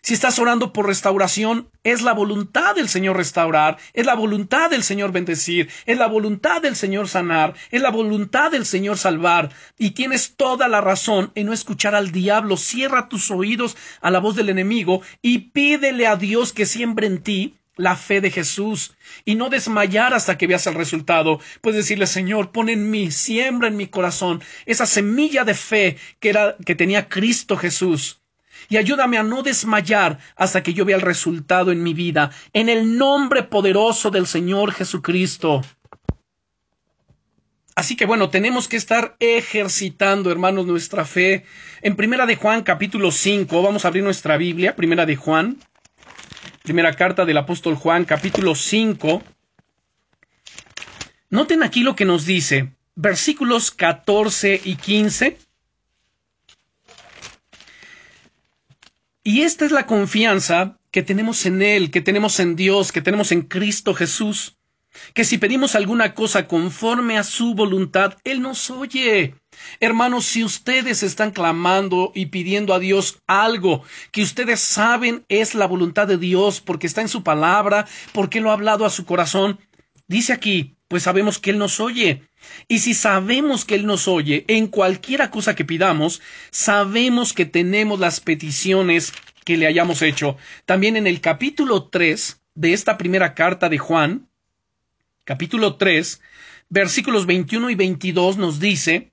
Si 0.00 0.14
estás 0.14 0.38
orando 0.38 0.72
por 0.72 0.86
restauración, 0.86 1.70
es 1.84 2.02
la 2.02 2.14
voluntad 2.14 2.74
del 2.74 2.88
Señor 2.88 3.16
restaurar, 3.16 3.78
es 3.92 4.06
la 4.06 4.14
voluntad 4.14 4.70
del 4.70 4.82
Señor 4.82 5.12
bendecir, 5.12 5.68
es 5.86 5.98
la 5.98 6.06
voluntad 6.06 6.62
del 6.62 6.76
Señor 6.76 7.08
sanar, 7.08 7.54
es 7.70 7.82
la 7.82 7.90
voluntad 7.90 8.50
del 8.50 8.64
Señor 8.64 8.96
salvar. 8.96 9.50
Y 9.76 9.90
tienes 9.90 10.36
toda 10.36 10.68
la 10.68 10.80
razón 10.80 11.32
en 11.34 11.46
no 11.46 11.52
escuchar 11.52 11.94
al 11.94 12.12
diablo. 12.12 12.56
Cierra 12.56 13.08
tus 13.08 13.30
oídos 13.30 13.76
a 14.00 14.10
la 14.10 14.20
voz 14.20 14.36
del 14.36 14.48
enemigo 14.48 15.02
y 15.20 15.50
pídele 15.50 16.06
a 16.06 16.16
Dios 16.16 16.52
que 16.52 16.66
siembre 16.66 17.06
en 17.06 17.22
ti 17.22 17.57
la 17.78 17.96
fe 17.96 18.20
de 18.20 18.30
Jesús 18.30 18.92
y 19.24 19.36
no 19.36 19.48
desmayar 19.48 20.12
hasta 20.12 20.36
que 20.36 20.46
veas 20.46 20.66
el 20.66 20.74
resultado. 20.74 21.40
Puedes 21.62 21.78
decirle, 21.78 22.06
Señor, 22.06 22.52
pon 22.52 22.68
en 22.68 22.90
mí, 22.90 23.10
siembra 23.10 23.68
en 23.68 23.76
mi 23.76 23.86
corazón 23.86 24.42
esa 24.66 24.84
semilla 24.84 25.44
de 25.44 25.54
fe 25.54 25.96
que 26.20 26.28
era, 26.28 26.56
que 26.66 26.74
tenía 26.74 27.08
Cristo 27.08 27.56
Jesús. 27.56 28.20
Y 28.68 28.76
ayúdame 28.76 29.16
a 29.16 29.22
no 29.22 29.42
desmayar 29.42 30.18
hasta 30.36 30.62
que 30.62 30.74
yo 30.74 30.84
vea 30.84 30.96
el 30.96 31.02
resultado 31.02 31.72
en 31.72 31.82
mi 31.82 31.94
vida, 31.94 32.30
en 32.52 32.68
el 32.68 32.98
nombre 32.98 33.44
poderoso 33.44 34.10
del 34.10 34.26
Señor 34.26 34.72
Jesucristo. 34.72 35.62
Así 37.78 37.94
que 37.94 38.06
bueno, 38.06 38.28
tenemos 38.28 38.66
que 38.66 38.76
estar 38.76 39.14
ejercitando, 39.20 40.32
hermanos, 40.32 40.66
nuestra 40.66 41.04
fe. 41.04 41.44
En 41.80 41.94
Primera 41.94 42.26
de 42.26 42.34
Juan, 42.34 42.64
capítulo 42.64 43.12
5, 43.12 43.62
vamos 43.62 43.84
a 43.84 43.88
abrir 43.88 44.02
nuestra 44.02 44.36
Biblia, 44.36 44.74
Primera 44.74 45.06
de 45.06 45.14
Juan, 45.14 45.58
Primera 46.62 46.92
carta 46.94 47.24
del 47.24 47.38
apóstol 47.38 47.76
Juan, 47.76 48.04
capítulo 48.04 48.54
5. 48.54 49.22
Noten 51.30 51.62
aquí 51.62 51.80
lo 51.80 51.96
que 51.96 52.04
nos 52.04 52.26
dice, 52.26 52.72
versículos 52.94 53.70
14 53.70 54.60
y 54.64 54.76
15. 54.76 55.38
Y 59.24 59.42
esta 59.42 59.64
es 59.64 59.72
la 59.72 59.86
confianza 59.86 60.78
que 60.90 61.02
tenemos 61.02 61.46
en 61.46 61.62
Él, 61.62 61.90
que 61.90 62.00
tenemos 62.00 62.40
en 62.40 62.56
Dios, 62.56 62.92
que 62.92 63.02
tenemos 63.02 63.32
en 63.32 63.42
Cristo 63.42 63.94
Jesús 63.94 64.57
que 65.14 65.24
si 65.24 65.38
pedimos 65.38 65.74
alguna 65.74 66.14
cosa 66.14 66.46
conforme 66.46 67.18
a 67.18 67.24
su 67.24 67.54
voluntad, 67.54 68.16
Él 68.24 68.40
nos 68.42 68.70
oye. 68.70 69.34
Hermanos, 69.80 70.26
si 70.26 70.44
ustedes 70.44 71.02
están 71.02 71.30
clamando 71.30 72.12
y 72.14 72.26
pidiendo 72.26 72.74
a 72.74 72.78
Dios 72.78 73.18
algo 73.26 73.82
que 74.12 74.22
ustedes 74.22 74.60
saben 74.60 75.24
es 75.28 75.54
la 75.54 75.66
voluntad 75.66 76.06
de 76.06 76.18
Dios 76.18 76.60
porque 76.60 76.86
está 76.86 77.00
en 77.00 77.08
su 77.08 77.22
palabra, 77.22 77.86
porque 78.12 78.40
lo 78.40 78.50
ha 78.50 78.54
hablado 78.54 78.84
a 78.84 78.90
su 78.90 79.04
corazón, 79.04 79.58
dice 80.06 80.32
aquí, 80.32 80.76
pues 80.88 81.02
sabemos 81.02 81.38
que 81.38 81.50
Él 81.50 81.58
nos 81.58 81.80
oye. 81.80 82.22
Y 82.66 82.78
si 82.78 82.94
sabemos 82.94 83.64
que 83.64 83.74
Él 83.74 83.86
nos 83.86 84.08
oye 84.08 84.44
en 84.48 84.68
cualquiera 84.68 85.30
cosa 85.30 85.54
que 85.54 85.64
pidamos, 85.64 86.20
sabemos 86.50 87.32
que 87.32 87.44
tenemos 87.44 88.00
las 88.00 88.20
peticiones 88.20 89.12
que 89.44 89.56
le 89.56 89.66
hayamos 89.66 90.02
hecho. 90.02 90.36
También 90.66 90.96
en 90.96 91.06
el 91.06 91.20
capítulo 91.20 91.84
3 91.84 92.40
de 92.54 92.72
esta 92.72 92.98
primera 92.98 93.34
carta 93.34 93.68
de 93.68 93.78
Juan, 93.78 94.28
capítulo 95.28 95.76
3, 95.76 96.22
versículos 96.70 97.26
21 97.26 97.68
y 97.68 97.74
22 97.74 98.38
nos 98.38 98.60
dice, 98.60 99.12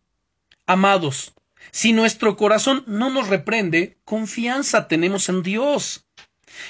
Amados, 0.65 1.33
si 1.71 1.91
nuestro 1.91 2.37
corazón 2.37 2.85
no 2.87 3.09
nos 3.09 3.27
reprende, 3.27 3.97
confianza 4.05 4.87
tenemos 4.87 5.27
en 5.27 5.43
Dios. 5.43 6.05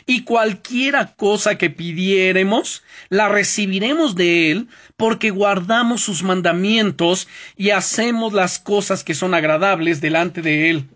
Y 0.08 0.24
cualquiera 0.24 1.16
cosa 1.16 1.60
que 1.60 1.70
pidiéremos, 1.70 2.82
la 3.10 3.30
recibiremos 3.30 4.16
de 4.16 4.50
Él, 4.50 4.68
porque 4.98 5.30
guardamos 5.30 6.02
sus 6.02 6.24
mandamientos 6.24 7.28
y 7.56 7.70
hacemos 7.70 8.34
las 8.34 8.58
cosas 8.58 9.04
que 9.04 9.14
son 9.14 9.36
agradables 9.36 10.02
delante 10.02 10.42
de 10.42 10.72
Él. 10.72 10.90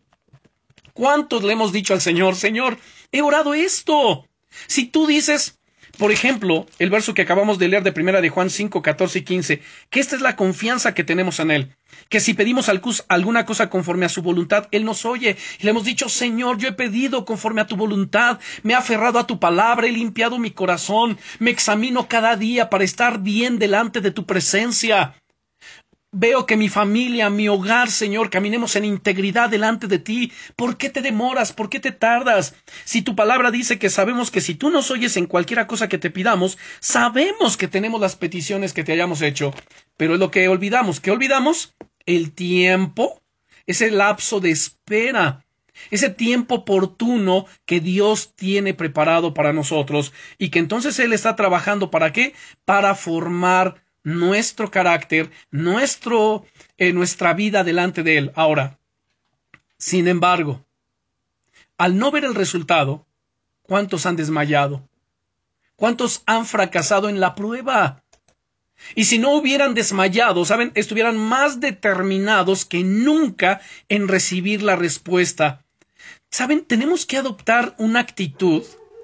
¿Cuántos 0.93 1.43
le 1.43 1.53
hemos 1.53 1.71
dicho 1.71 1.93
al 1.93 2.01
Señor, 2.01 2.35
Señor, 2.35 2.79
he 3.11 3.21
orado 3.21 3.53
esto? 3.53 4.25
Si 4.65 4.87
tú 4.87 5.05
dices, 5.05 5.58
por 5.99 6.13
ejemplo, 6.13 6.65
el 6.79 6.89
verso 6.89 7.13
que 7.13 7.23
acabamos 7.23 7.59
de 7.59 7.67
leer 7.67 7.83
de 7.83 7.91
primera 7.91 8.21
de 8.21 8.29
Juan 8.29 8.49
5, 8.49 8.81
14 8.81 9.19
y 9.19 9.21
15, 9.23 9.61
que 9.89 9.99
esta 9.99 10.15
es 10.15 10.21
la 10.21 10.37
confianza 10.37 10.93
que 10.93 11.03
tenemos 11.03 11.41
en 11.41 11.51
Él, 11.51 11.75
que 12.07 12.21
si 12.21 12.33
pedimos 12.33 12.71
alguna 13.09 13.45
cosa 13.45 13.69
conforme 13.69 14.05
a 14.05 14.09
su 14.09 14.21
voluntad, 14.21 14.69
Él 14.71 14.85
nos 14.85 15.05
oye. 15.05 15.35
Y 15.59 15.63
le 15.63 15.71
hemos 15.71 15.83
dicho, 15.83 16.07
Señor, 16.07 16.57
yo 16.57 16.69
he 16.69 16.73
pedido 16.73 17.25
conforme 17.25 17.59
a 17.59 17.67
tu 17.67 17.75
voluntad, 17.75 18.39
me 18.63 18.73
he 18.73 18.75
aferrado 18.77 19.19
a 19.19 19.27
tu 19.27 19.41
palabra, 19.41 19.87
he 19.87 19.91
limpiado 19.91 20.39
mi 20.39 20.51
corazón, 20.51 21.17
me 21.39 21.51
examino 21.51 22.07
cada 22.07 22.37
día 22.37 22.69
para 22.69 22.85
estar 22.85 23.19
bien 23.19 23.59
delante 23.59 23.99
de 23.99 24.11
tu 24.11 24.25
presencia. 24.25 25.15
Veo 26.11 26.47
que 26.47 26.57
mi 26.57 26.69
familia, 26.69 27.29
mi 27.29 27.47
hogar, 27.49 27.91
Señor, 27.91 28.31
caminemos 28.31 28.75
en 28.75 28.83
integridad 28.83 29.47
delante 29.47 29.85
de 29.85 29.99
ti. 29.99 30.31
¿Por 30.55 30.75
qué 30.75 30.89
te 30.89 31.03
demoras? 31.03 31.53
¿Por 31.53 31.69
qué 31.69 31.79
te 31.79 31.91
tardas? 31.91 32.55
Si 32.83 33.03
tu 33.03 33.15
palabra 33.15 33.51
dice 33.51 33.77
que 33.77 33.91
sabemos 33.91 34.31
que 34.31 34.41
si 34.41 34.55
tú 34.55 34.71
nos 34.71 34.89
oyes 34.89 35.17
en 35.17 35.27
cualquiera 35.27 35.67
cosa 35.67 35.87
que 35.87 35.99
te 35.99 36.09
pidamos, 36.09 36.57
sabemos 36.79 37.57
que 37.57 37.67
tenemos 37.67 38.01
las 38.01 38.15
peticiones 38.15 38.73
que 38.73 38.83
te 38.83 38.93
hayamos 38.93 39.21
hecho. 39.21 39.53
Pero 39.97 40.15
es 40.15 40.19
lo 40.19 40.31
que 40.31 40.47
olvidamos. 40.47 40.99
¿Qué 40.99 41.11
olvidamos? 41.11 41.75
El 42.07 42.31
tiempo, 42.31 43.21
ese 43.67 43.91
lapso 43.91 44.39
de 44.39 44.49
espera 44.49 45.45
ese 45.91 46.09
tiempo 46.09 46.55
oportuno 46.55 47.45
que 47.65 47.79
Dios 47.79 48.33
tiene 48.35 48.73
preparado 48.73 49.33
para 49.33 49.53
nosotros 49.53 50.11
y 50.37 50.49
que 50.49 50.59
entonces 50.59 50.99
Él 50.99 51.13
está 51.13 51.37
trabajando 51.37 51.89
para 51.89 52.11
qué? 52.11 52.33
Para 52.65 52.95
formar 52.95 53.81
nuestro 54.03 54.71
carácter, 54.71 55.29
nuestro, 55.51 56.45
eh, 56.77 56.93
nuestra 56.93 57.33
vida 57.33 57.63
delante 57.63 58.03
de 58.03 58.17
Él. 58.17 58.31
Ahora, 58.35 58.77
sin 59.77 60.07
embargo, 60.07 60.65
al 61.77 61.97
no 61.97 62.11
ver 62.11 62.25
el 62.25 62.35
resultado, 62.35 63.05
¿cuántos 63.63 64.05
han 64.05 64.15
desmayado? 64.15 64.87
¿Cuántos 65.75 66.23
han 66.25 66.45
fracasado 66.45 67.07
en 67.09 67.19
la 67.19 67.35
prueba? 67.35 68.03
Y 68.95 69.05
si 69.05 69.17
no 69.17 69.33
hubieran 69.33 69.73
desmayado, 69.73 70.45
¿saben? 70.45 70.71
Estuvieran 70.75 71.17
más 71.17 71.59
determinados 71.59 72.65
que 72.65 72.83
nunca 72.83 73.61
en 73.89 74.07
recibir 74.07 74.61
la 74.61 74.75
respuesta 74.75 75.63
Saben, 76.31 76.63
tenemos 76.63 77.07
que 77.07 77.17
adoptar 77.17 77.73
una 77.79 77.99
actitud 77.99 78.63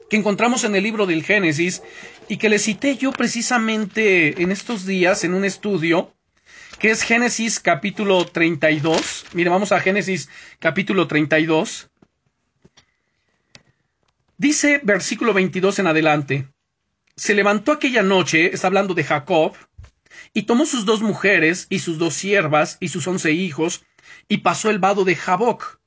que 0.09 0.17
encontramos 0.17 0.63
en 0.63 0.75
el 0.75 0.83
libro 0.83 1.07
del 1.07 1.23
Génesis 1.23 1.81
y 2.27 2.37
que 2.37 2.49
le 2.49 2.59
cité 2.59 2.97
yo 2.97 3.11
precisamente 3.11 4.41
en 4.41 4.51
estos 4.51 4.85
días 4.85 5.23
en 5.23 5.33
un 5.33 5.45
estudio 5.45 6.13
que 6.79 6.91
es 6.91 7.03
Génesis 7.03 7.59
capítulo 7.59 8.25
32. 8.25 9.25
Mire, 9.33 9.49
vamos 9.49 9.71
a 9.71 9.79
Génesis 9.79 10.29
capítulo 10.59 11.07
32. 11.07 11.89
Dice 14.37 14.81
versículo 14.83 15.33
22 15.33 15.79
en 15.79 15.87
adelante. 15.87 16.47
Se 17.15 17.33
levantó 17.33 17.71
aquella 17.71 18.03
noche, 18.03 18.53
está 18.53 18.67
hablando 18.67 18.93
de 18.93 19.05
Jacob, 19.05 19.55
y 20.33 20.43
tomó 20.43 20.65
sus 20.65 20.85
dos 20.85 21.01
mujeres 21.01 21.67
y 21.69 21.79
sus 21.79 21.97
dos 21.97 22.13
siervas 22.13 22.77
y 22.81 22.89
sus 22.89 23.07
once 23.07 23.31
hijos, 23.31 23.85
y 24.27 24.37
pasó 24.37 24.69
el 24.69 24.79
vado 24.79 25.05
de 25.05 25.15
Jaboc 25.15 25.79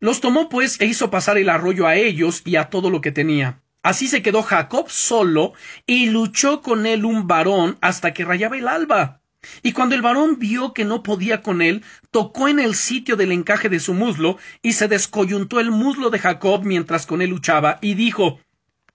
los 0.00 0.20
tomó 0.22 0.48
pues 0.48 0.80
e 0.80 0.86
hizo 0.86 1.10
pasar 1.10 1.36
el 1.36 1.50
arroyo 1.50 1.86
a 1.86 1.94
ellos 1.94 2.42
y 2.44 2.56
a 2.56 2.70
todo 2.70 2.90
lo 2.90 3.02
que 3.02 3.12
tenía. 3.12 3.62
Así 3.82 4.08
se 4.08 4.22
quedó 4.22 4.42
Jacob 4.42 4.90
solo 4.90 5.54
y 5.86 6.10
luchó 6.10 6.60
con 6.60 6.84
él 6.84 7.04
un 7.04 7.26
varón 7.26 7.78
hasta 7.80 8.12
que 8.12 8.24
rayaba 8.24 8.58
el 8.58 8.68
alba. 8.68 9.20
Y 9.62 9.72
cuando 9.72 9.94
el 9.94 10.02
varón 10.02 10.38
vio 10.38 10.74
que 10.74 10.84
no 10.84 11.02
podía 11.02 11.40
con 11.40 11.62
él, 11.62 11.82
tocó 12.10 12.48
en 12.48 12.58
el 12.58 12.74
sitio 12.74 13.16
del 13.16 13.32
encaje 13.32 13.70
de 13.70 13.80
su 13.80 13.94
muslo 13.94 14.36
y 14.60 14.74
se 14.74 14.86
descoyuntó 14.86 15.60
el 15.60 15.70
muslo 15.70 16.10
de 16.10 16.18
Jacob 16.18 16.62
mientras 16.64 17.06
con 17.06 17.22
él 17.22 17.30
luchaba 17.30 17.78
y 17.80 17.94
dijo 17.94 18.40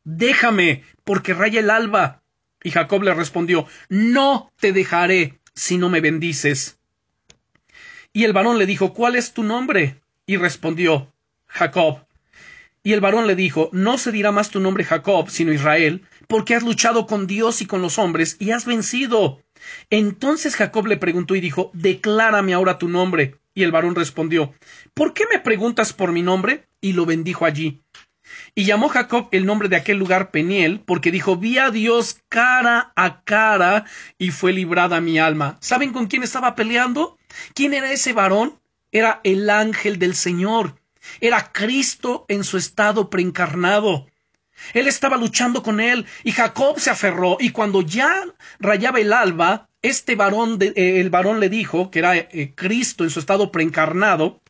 Déjame, 0.04 0.84
porque 1.04 1.34
raya 1.34 1.62
el 1.62 1.72
alba. 1.72 2.22
Y 2.64 2.70
Jacob 2.70 3.02
le 3.02 3.14
respondió 3.16 3.66
No 3.90 4.52
te 4.60 4.72
dejaré 4.72 5.40
si 5.56 5.78
no 5.78 5.90
me 5.90 6.02
bendices. 6.02 6.78
Y 8.14 8.24
el 8.24 8.34
varón 8.34 8.60
le 8.60 8.68
dijo 8.68 8.94
¿Cuál 8.94 9.16
es 9.16 9.34
tu 9.34 9.42
nombre? 9.42 10.00
Y 10.28 10.38
respondió 10.38 11.12
Jacob. 11.48 12.05
Y 12.86 12.94
el 12.94 13.02
varón 13.02 13.26
le 13.26 13.36
dijo 13.36 13.70
No 13.74 13.98
se 13.98 14.12
dirá 14.12 14.32
más 14.32 14.52
tu 14.52 14.60
nombre 14.60 14.84
Jacob, 14.84 15.32
sino 15.32 15.52
Israel, 15.52 16.06
porque 16.28 16.54
has 16.54 16.62
luchado 16.62 17.08
con 17.08 17.26
Dios 17.26 17.64
y 17.64 17.66
con 17.66 17.82
los 17.82 17.98
hombres, 17.98 18.38
y 18.40 18.52
has 18.52 18.66
vencido. 18.66 19.42
Entonces 19.90 20.56
Jacob 20.56 20.86
le 20.86 20.98
preguntó 20.98 21.36
y 21.36 21.42
dijo 21.42 21.72
Declárame 21.74 22.54
ahora 22.54 22.78
tu 22.78 22.88
nombre. 22.88 23.40
Y 23.56 23.64
el 23.64 23.72
varón 23.72 23.96
respondió 23.96 24.54
¿Por 24.94 25.16
qué 25.16 25.24
me 25.32 25.40
preguntas 25.40 25.94
por 25.94 26.12
mi 26.12 26.22
nombre? 26.22 26.68
Y 26.80 26.94
lo 26.94 27.08
bendijo 27.08 27.46
allí. 27.46 27.82
Y 28.54 28.66
llamó 28.66 28.88
Jacob 28.88 29.30
el 29.32 29.48
nombre 29.48 29.68
de 29.68 29.78
aquel 29.78 29.98
lugar 29.98 30.30
Peniel, 30.30 30.80
porque 30.80 31.10
dijo, 31.10 31.38
vi 31.38 31.58
a 31.58 31.72
Dios 31.72 32.20
cara 32.30 32.94
a 32.96 33.24
cara 33.24 33.86
y 34.20 34.30
fue 34.30 34.54
librada 34.54 35.02
mi 35.02 35.18
alma. 35.18 35.58
¿Saben 35.60 35.92
con 35.92 36.06
quién 36.06 36.22
estaba 36.22 36.54
peleando? 36.54 37.18
¿Quién 37.56 37.74
era 37.74 37.92
ese 37.92 38.14
varón? 38.14 38.60
era 38.96 39.20
el 39.26 39.50
ángel 39.50 40.00
del 40.00 40.16
Señor, 40.16 40.80
era 41.22 41.52
Cristo 41.52 42.26
en 42.28 42.44
su 42.44 42.58
estado 42.58 43.10
preencarnado. 43.10 44.08
Él 44.74 44.88
estaba 44.88 45.18
luchando 45.18 45.64
con 45.64 45.80
él 45.80 46.06
y 46.24 46.32
Jacob 46.32 46.80
se 46.80 46.90
aferró 46.90 47.38
y 47.40 47.52
cuando 47.52 47.82
ya 47.82 48.24
rayaba 48.60 49.00
el 49.00 49.14
alba, 49.14 49.70
este 49.82 50.16
varón, 50.16 50.58
eh, 50.62 50.74
el 50.76 51.10
varón 51.10 51.40
le 51.40 51.50
dijo, 51.50 51.92
que 51.92 52.00
era 52.00 52.16
eh, 52.16 52.54
Cristo 52.56 53.04
en 53.04 53.10
su 53.10 53.20
estado 53.20 53.52
preencarnado, 53.52 54.42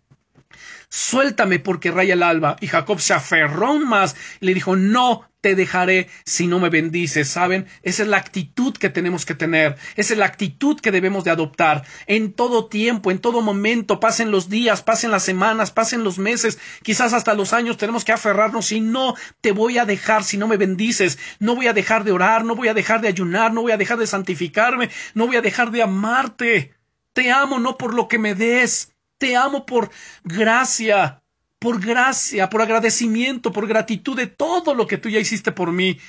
suéltame 0.89 1.59
porque 1.59 1.91
raya 1.91 2.13
el 2.13 2.23
alba. 2.23 2.55
Y 2.61 2.67
Jacob 2.67 2.99
se 2.99 3.13
aferró 3.13 3.67
aún 3.67 3.87
más 3.87 4.15
y 4.39 4.45
le 4.45 4.53
dijo, 4.53 4.75
no 4.75 5.27
te 5.45 5.53
dejaré 5.53 6.09
si 6.25 6.47
no 6.47 6.59
me 6.59 6.71
bendices, 6.71 7.29
¿saben? 7.29 7.67
Esa 7.83 8.01
es 8.01 8.09
la 8.09 8.17
actitud 8.17 8.75
que 8.75 8.89
tenemos 8.89 9.27
que 9.27 9.35
tener, 9.35 9.75
esa 9.95 10.13
es 10.13 10.17
la 10.17 10.25
actitud 10.25 10.79
que 10.79 10.89
debemos 10.89 11.23
de 11.23 11.29
adoptar 11.29 11.83
en 12.07 12.33
todo 12.33 12.65
tiempo, 12.65 13.11
en 13.11 13.19
todo 13.19 13.43
momento, 13.43 13.99
pasen 13.99 14.31
los 14.31 14.49
días, 14.49 14.81
pasen 14.81 15.11
las 15.11 15.21
semanas, 15.21 15.69
pasen 15.69 16.03
los 16.03 16.17
meses, 16.17 16.57
quizás 16.81 17.13
hasta 17.13 17.35
los 17.35 17.53
años, 17.53 17.77
tenemos 17.77 18.03
que 18.03 18.11
aferrarnos 18.11 18.71
y 18.71 18.81
no 18.81 19.13
te 19.39 19.51
voy 19.51 19.77
a 19.77 19.85
dejar 19.85 20.23
si 20.23 20.35
no 20.37 20.47
me 20.47 20.57
bendices, 20.57 21.19
no 21.37 21.53
voy 21.53 21.67
a 21.67 21.73
dejar 21.73 22.05
de 22.05 22.13
orar, 22.13 22.43
no 22.43 22.55
voy 22.55 22.69
a 22.69 22.73
dejar 22.73 23.01
de 23.01 23.09
ayunar, 23.09 23.53
no 23.53 23.61
voy 23.61 23.71
a 23.71 23.77
dejar 23.77 23.99
de 23.99 24.07
santificarme, 24.07 24.89
no 25.13 25.27
voy 25.27 25.35
a 25.35 25.41
dejar 25.41 25.69
de 25.69 25.83
amarte. 25.83 26.73
Te 27.13 27.31
amo 27.31 27.59
no 27.59 27.77
por 27.77 27.93
lo 27.93 28.07
que 28.07 28.17
me 28.17 28.33
des, 28.33 28.95
te 29.19 29.35
amo 29.35 29.67
por 29.67 29.91
gracia, 30.23 31.21
por 31.59 31.79
gracia, 31.79 32.49
por 32.49 32.61
agradecimiento, 32.61 33.51
por 33.51 33.67
gratitud 33.67 34.15
de 34.15 34.27
todo 34.27 34.73
lo 34.73 34.87
que 34.87 34.97
tú 34.97 35.09
ya 35.09 35.19
hiciste 35.19 35.51
por 35.51 35.71
mí. 35.71 35.99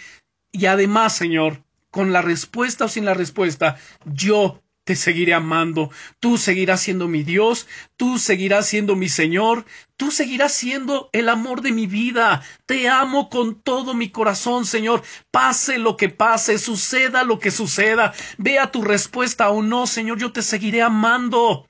Y 0.52 0.66
además, 0.66 1.14
Señor, 1.14 1.62
con 1.90 2.12
la 2.12 2.22
respuesta 2.22 2.86
o 2.86 2.88
sin 2.88 3.04
la 3.04 3.14
respuesta, 3.14 3.76
yo 4.04 4.62
te 4.86 4.94
seguiré 4.94 5.34
amando, 5.34 5.90
tú 6.20 6.38
seguirás 6.38 6.80
siendo 6.80 7.08
mi 7.08 7.24
Dios, 7.24 7.66
tú 7.96 8.18
seguirás 8.18 8.68
siendo 8.68 8.94
mi 8.94 9.08
Señor, 9.08 9.66
tú 9.96 10.12
seguirás 10.12 10.52
siendo 10.52 11.10
el 11.12 11.28
amor 11.28 11.60
de 11.60 11.72
mi 11.72 11.88
vida. 11.88 12.42
Te 12.66 12.88
amo 12.88 13.28
con 13.28 13.60
todo 13.60 13.94
mi 13.94 14.10
corazón, 14.10 14.64
Señor. 14.64 15.02
Pase 15.32 15.78
lo 15.78 15.96
que 15.96 16.08
pase, 16.08 16.58
suceda 16.58 17.24
lo 17.24 17.40
que 17.40 17.50
suceda, 17.50 18.14
vea 18.38 18.70
tu 18.70 18.82
respuesta 18.82 19.50
o 19.50 19.60
no, 19.60 19.88
Señor, 19.88 20.18
yo 20.18 20.30
te 20.30 20.42
seguiré 20.42 20.82
amando. 20.82 21.68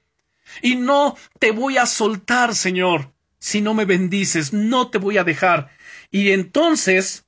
Y 0.60 0.76
no 0.76 1.16
te 1.38 1.52
voy 1.52 1.78
a 1.78 1.86
soltar, 1.86 2.54
Señor 2.54 3.15
si 3.38 3.60
no 3.60 3.74
me 3.74 3.84
bendices, 3.84 4.52
no 4.52 4.88
te 4.88 4.98
voy 4.98 5.18
a 5.18 5.24
dejar. 5.24 5.70
Y 6.10 6.30
entonces, 6.30 7.26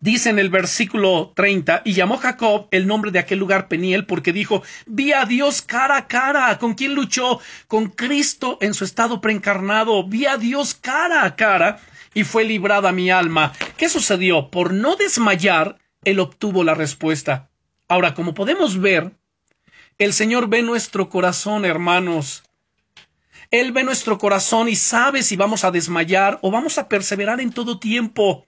dice 0.00 0.30
en 0.30 0.38
el 0.38 0.50
versículo 0.50 1.32
30, 1.34 1.82
y 1.84 1.92
llamó 1.92 2.18
Jacob 2.18 2.68
el 2.70 2.86
nombre 2.86 3.10
de 3.10 3.18
aquel 3.18 3.38
lugar 3.38 3.68
Peniel, 3.68 4.06
porque 4.06 4.32
dijo, 4.32 4.62
vi 4.86 5.12
a 5.12 5.24
Dios 5.24 5.62
cara 5.62 5.96
a 5.96 6.08
cara. 6.08 6.58
¿Con 6.58 6.74
quién 6.74 6.94
luchó? 6.94 7.40
Con 7.68 7.88
Cristo 7.88 8.58
en 8.60 8.74
su 8.74 8.84
estado 8.84 9.20
preencarnado. 9.20 10.06
Vi 10.06 10.26
a 10.26 10.36
Dios 10.36 10.74
cara 10.74 11.24
a 11.24 11.36
cara 11.36 11.80
y 12.14 12.24
fue 12.24 12.44
librada 12.44 12.92
mi 12.92 13.10
alma. 13.10 13.52
¿Qué 13.76 13.88
sucedió? 13.88 14.50
Por 14.50 14.72
no 14.72 14.96
desmayar, 14.96 15.78
él 16.04 16.20
obtuvo 16.20 16.64
la 16.64 16.74
respuesta. 16.74 17.50
Ahora, 17.88 18.14
como 18.14 18.34
podemos 18.34 18.80
ver, 18.80 19.12
el 19.98 20.12
Señor 20.12 20.48
ve 20.48 20.62
nuestro 20.62 21.08
corazón, 21.08 21.64
hermanos. 21.64 22.42
Él 23.52 23.72
ve 23.72 23.84
nuestro 23.84 24.16
corazón 24.16 24.70
y 24.70 24.76
sabe 24.76 25.22
si 25.22 25.36
vamos 25.36 25.62
a 25.62 25.70
desmayar 25.70 26.38
o 26.40 26.50
vamos 26.50 26.78
a 26.78 26.88
perseverar 26.88 27.38
en 27.38 27.52
todo 27.52 27.78
tiempo. 27.78 28.46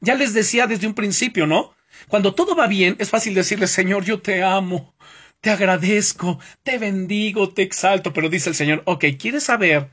Ya 0.00 0.14
les 0.14 0.32
decía 0.32 0.66
desde 0.66 0.86
un 0.86 0.94
principio, 0.94 1.46
¿no? 1.46 1.74
Cuando 2.08 2.34
todo 2.34 2.56
va 2.56 2.66
bien, 2.66 2.96
es 2.98 3.10
fácil 3.10 3.34
decirle, 3.34 3.66
Señor, 3.66 4.06
yo 4.06 4.22
te 4.22 4.42
amo, 4.42 4.94
te 5.42 5.50
agradezco, 5.50 6.38
te 6.62 6.78
bendigo, 6.78 7.50
te 7.50 7.60
exalto, 7.60 8.14
pero 8.14 8.30
dice 8.30 8.48
el 8.48 8.54
Señor, 8.54 8.82
ok, 8.86 9.04
¿quieres 9.18 9.44
saber 9.44 9.90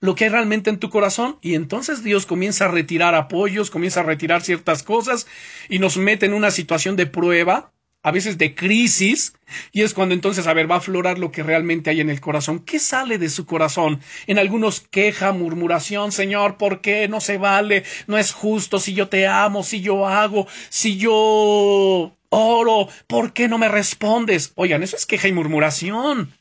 lo 0.00 0.14
que 0.14 0.24
hay 0.24 0.30
realmente 0.30 0.70
en 0.70 0.78
tu 0.78 0.88
corazón? 0.88 1.38
Y 1.42 1.54
entonces 1.54 2.02
Dios 2.02 2.24
comienza 2.24 2.64
a 2.64 2.68
retirar 2.68 3.14
apoyos, 3.14 3.70
comienza 3.70 4.00
a 4.00 4.04
retirar 4.04 4.40
ciertas 4.40 4.82
cosas 4.82 5.26
y 5.68 5.78
nos 5.78 5.98
mete 5.98 6.24
en 6.24 6.32
una 6.32 6.50
situación 6.50 6.96
de 6.96 7.04
prueba 7.04 7.73
a 8.04 8.10
veces 8.10 8.36
de 8.36 8.54
crisis, 8.54 9.32
y 9.72 9.80
es 9.80 9.94
cuando 9.94 10.14
entonces, 10.14 10.46
a 10.46 10.52
ver, 10.52 10.70
va 10.70 10.74
a 10.74 10.78
aflorar 10.78 11.18
lo 11.18 11.32
que 11.32 11.42
realmente 11.42 11.88
hay 11.88 12.02
en 12.02 12.10
el 12.10 12.20
corazón. 12.20 12.60
¿Qué 12.60 12.78
sale 12.78 13.16
de 13.16 13.30
su 13.30 13.46
corazón? 13.46 13.98
En 14.26 14.38
algunos 14.38 14.80
queja, 14.80 15.32
murmuración, 15.32 16.12
Señor, 16.12 16.58
¿por 16.58 16.82
qué 16.82 17.08
no 17.08 17.22
se 17.22 17.38
vale? 17.38 17.82
No 18.06 18.18
es 18.18 18.34
justo 18.34 18.78
si 18.78 18.92
yo 18.92 19.08
te 19.08 19.26
amo, 19.26 19.62
si 19.62 19.80
yo 19.80 20.06
hago, 20.06 20.46
si 20.68 20.98
yo 20.98 22.14
oro, 22.28 22.88
¿por 23.06 23.32
qué 23.32 23.48
no 23.48 23.56
me 23.56 23.68
respondes? 23.68 24.52
Oigan, 24.54 24.82
eso 24.82 24.96
es 24.96 25.06
queja 25.06 25.28
y 25.28 25.32
murmuración. 25.32 26.34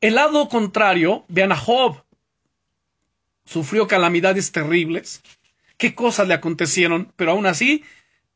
El 0.00 0.16
lado 0.16 0.48
contrario, 0.48 1.26
vean 1.28 1.52
a 1.52 1.56
Job. 1.56 2.02
Sufrió 3.44 3.86
calamidades 3.86 4.50
terribles. 4.50 5.22
¿Qué 5.76 5.94
cosas 5.94 6.26
le 6.26 6.34
acontecieron? 6.34 7.12
Pero 7.14 7.30
aún 7.30 7.46
así 7.46 7.84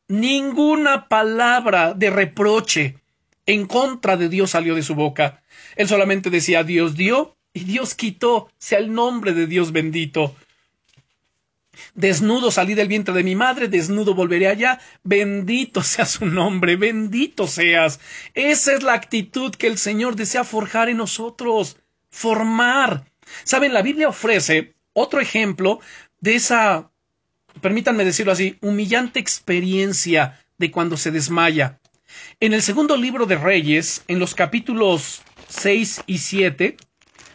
ninguna 0.08 1.08
palabra 1.08 1.94
de 1.94 2.10
reproche, 2.10 2.96
En 3.44 3.66
contra 3.66 4.16
de 4.16 4.28
Dios 4.28 4.50
salió 4.50 4.76
de 4.76 4.84
su 4.84 4.94
boca. 4.94 5.42
Él 5.74 5.88
solamente 5.88 6.30
decía 6.30 6.62
Dios 6.62 6.94
dio 6.94 7.36
y 7.52 7.64
Dios 7.64 7.96
quitó, 7.96 8.48
sea 8.58 8.78
el 8.78 8.92
nombre 8.92 9.32
de 9.32 9.48
Dios 9.48 9.72
bendito. 9.72 10.36
Desnudo 11.94 12.50
salí 12.50 12.74
del 12.74 12.88
vientre 12.88 13.14
de 13.14 13.24
mi 13.24 13.34
madre, 13.34 13.68
desnudo 13.68 14.14
volveré 14.14 14.46
allá. 14.48 14.78
Bendito 15.02 15.82
sea 15.92 16.06
su 16.06 16.26
nombre, 16.26 16.76
bendito 16.76 17.46
seas. 17.46 18.00
Esa 18.34 18.74
es 18.74 18.82
la 18.82 18.94
actitud 18.94 19.54
que 19.54 19.66
el 19.66 19.78
Señor 19.78 20.16
desea 20.16 20.44
forjar 20.44 20.88
en 20.88 20.98
nosotros, 20.98 21.78
formar. 22.10 23.10
Saben, 23.44 23.72
la 23.72 23.82
Biblia 23.82 24.08
ofrece 24.08 24.74
otro 24.92 25.20
ejemplo 25.20 25.80
de 26.20 26.34
esa, 26.36 26.91
permítanme 27.60 28.04
decirlo 28.04 28.32
así, 28.32 28.56
humillante 28.60 29.20
experiencia 29.20 30.40
de 30.58 30.70
cuando 30.70 30.96
se 30.96 31.10
desmaya. 31.10 31.80
En 32.40 32.52
el 32.52 32.62
segundo 32.62 32.96
libro 32.96 33.26
de 33.26 33.36
Reyes, 33.36 34.04
en 34.08 34.18
los 34.18 34.34
capítulos 34.34 35.22
6 35.48 36.02
y 36.06 36.18
7, 36.18 36.76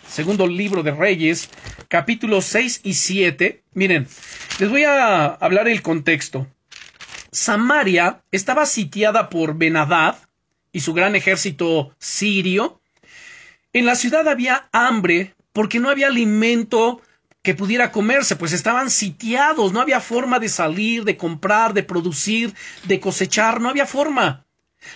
segundo 0.07 0.47
libro 0.47 0.83
de 0.83 0.91
Reyes, 0.91 1.49
capítulos 1.87 2.45
6 2.45 2.81
y 2.83 2.93
7. 2.93 3.63
Miren, 3.73 4.07
les 4.59 4.69
voy 4.69 4.83
a 4.83 5.25
hablar 5.25 5.67
el 5.67 5.81
contexto. 5.81 6.47
Samaria 7.31 8.21
estaba 8.31 8.65
sitiada 8.65 9.29
por 9.29 9.57
Benadad 9.57 10.17
y 10.71 10.79
su 10.79 10.93
gran 10.93 11.15
ejército 11.15 11.95
sirio. 11.99 12.81
En 13.73 13.85
la 13.85 13.95
ciudad 13.95 14.27
había 14.27 14.69
hambre 14.71 15.35
porque 15.53 15.79
no 15.79 15.89
había 15.89 16.07
alimento 16.07 17.01
que 17.47 17.55
pudiera 17.55 17.93
comerse, 17.93 18.35
pues 18.35 18.51
estaban 18.51 18.89
sitiados, 18.89 19.71
no 19.71 19.79
había 19.79 20.01
forma 20.01 20.37
de 20.37 20.49
salir, 20.49 21.05
de 21.05 21.15
comprar, 21.15 21.73
de 21.73 21.81
producir, 21.81 22.53
de 22.83 22.99
cosechar, 22.99 23.61
no 23.61 23.69
había 23.69 23.85
forma. 23.85 24.45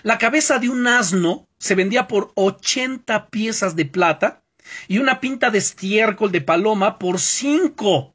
La 0.02 0.18
cabeza 0.18 0.58
de 0.58 0.68
un 0.68 0.86
asno 0.86 1.48
se 1.56 1.74
vendía 1.74 2.06
por 2.08 2.30
ochenta 2.34 3.30
piezas 3.30 3.74
de 3.74 3.86
plata 3.86 4.42
y 4.86 4.98
una 4.98 5.18
pinta 5.18 5.48
de 5.48 5.56
estiércol 5.56 6.30
de 6.30 6.42
paloma 6.42 6.98
por 6.98 7.20
cinco. 7.20 7.94
O 7.96 8.14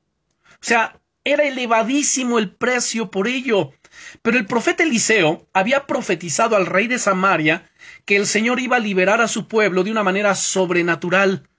sea, 0.61 0.99
era 1.23 1.43
elevadísimo 1.45 2.37
el 2.37 2.51
precio 2.51 3.09
por 3.09 3.27
ello. 3.27 3.71
Pero 4.21 4.37
el 4.37 4.45
profeta 4.45 4.83
Eliseo 4.83 5.47
había 5.51 5.87
profetizado 5.87 6.55
al 6.55 6.67
rey 6.67 6.85
de 6.85 6.99
Samaria 6.99 7.71
que 8.05 8.17
el 8.17 8.27
Señor 8.27 8.59
iba 8.59 8.75
a 8.75 8.81
liberar 8.87 9.19
a 9.19 9.27
su 9.27 9.47
pueblo 9.47 9.83
de 9.83 9.89
una 9.89 10.03
manera 10.03 10.35
sobrenatural. 10.35 11.49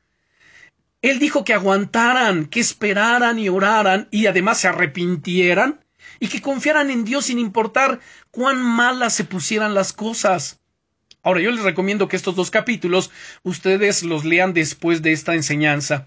Él 1.01 1.18
dijo 1.18 1.44
que 1.44 1.55
aguantaran, 1.55 2.46
que 2.46 2.61
esperaran 2.61 3.38
y 3.38 3.49
oraran 3.49 4.09
y 4.11 4.26
además 4.26 4.59
se 4.59 4.68
arrepintieran 4.68 5.84
y 6.18 6.28
que 6.28 6.42
confiaran 6.42 6.90
en 6.90 7.05
Dios 7.05 7.26
sin 7.26 7.38
importar 7.38 8.01
cuán 8.30 8.61
malas 8.61 9.14
se 9.14 9.24
pusieran 9.24 9.74
las 9.74 9.92
cosas. 9.92 10.61
Ahora, 11.22 11.40
yo 11.40 11.51
les 11.51 11.62
recomiendo 11.62 12.09
que 12.09 12.16
estos 12.16 12.34
dos 12.34 12.51
capítulos 12.51 13.11
ustedes 13.42 14.03
los 14.03 14.24
lean 14.24 14.55
después 14.55 15.03
de 15.03 15.12
esta 15.12 15.34
enseñanza. 15.34 16.07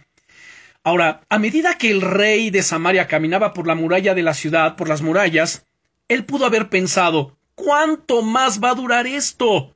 Ahora, 0.84 1.22
a 1.30 1.38
medida 1.38 1.78
que 1.78 1.92
el 1.92 2.02
rey 2.02 2.50
de 2.50 2.64
Samaria 2.64 3.08
caminaba 3.08 3.54
por 3.54 3.68
la 3.68 3.76
muralla 3.76 4.16
de 4.16 4.24
la 4.24 4.34
ciudad, 4.34 4.76
por 4.76 4.90
las 4.90 5.02
murallas, 5.02 5.66
él 6.08 6.26
pudo 6.26 6.46
haber 6.46 6.70
pensado, 6.70 7.38
¿cuánto 7.56 8.24
más 8.24 8.62
va 8.62 8.72
a 8.72 8.76
durar 8.76 9.06
esto? 9.06 9.76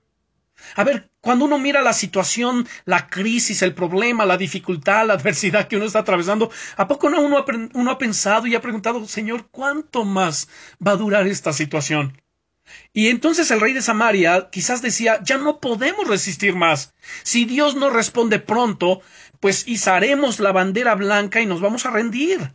A 0.76 0.84
ver, 0.84 1.09
cuando 1.22 1.45
uno 1.45 1.57
mira 1.57 1.82
la 1.82 1.93
situación, 1.93 2.68
la 2.86 3.07
crisis, 3.07 3.61
el 3.61 3.74
problema, 3.74 4.26
la 4.26 4.38
dificultad, 4.38 5.07
la 5.07 5.13
adversidad 5.13 5.68
que 5.68 5.76
uno 5.78 5.86
está 5.86 5.99
atravesando, 5.99 6.51
¿a 6.78 6.88
poco 6.88 7.09
no 7.09 7.22
uno, 7.22 7.45
uno 7.74 7.91
ha 7.91 7.97
pensado 7.97 8.47
y 8.47 8.55
ha 8.55 8.61
preguntado, 8.61 9.07
Señor, 9.07 9.47
¿cuánto 9.51 10.05
más 10.05 10.47
va 10.86 10.91
a 10.91 10.97
durar 10.97 11.28
esta 11.28 11.53
situación? 11.53 12.22
Y 12.93 13.09
entonces 13.09 13.51
el 13.51 13.61
rey 13.61 13.74
de 13.74 13.82
Samaria 13.82 14.49
quizás 14.51 14.82
decía, 14.82 15.22
ya 15.24 15.38
no 15.38 15.59
podemos 15.59 16.07
resistir 16.07 16.55
más. 16.55 16.93
Si 17.24 17.45
Dios 17.45 17.76
no 17.76 17.89
responde 17.89 18.39
pronto, 18.39 19.01
pues 19.39 19.68
izaremos 19.68 20.39
la 20.39 20.51
bandera 20.51 20.95
blanca 20.95 21.41
y 21.41 21.45
nos 21.45 21.61
vamos 21.61 21.86
a 21.86 21.91
rendir. 21.91 22.53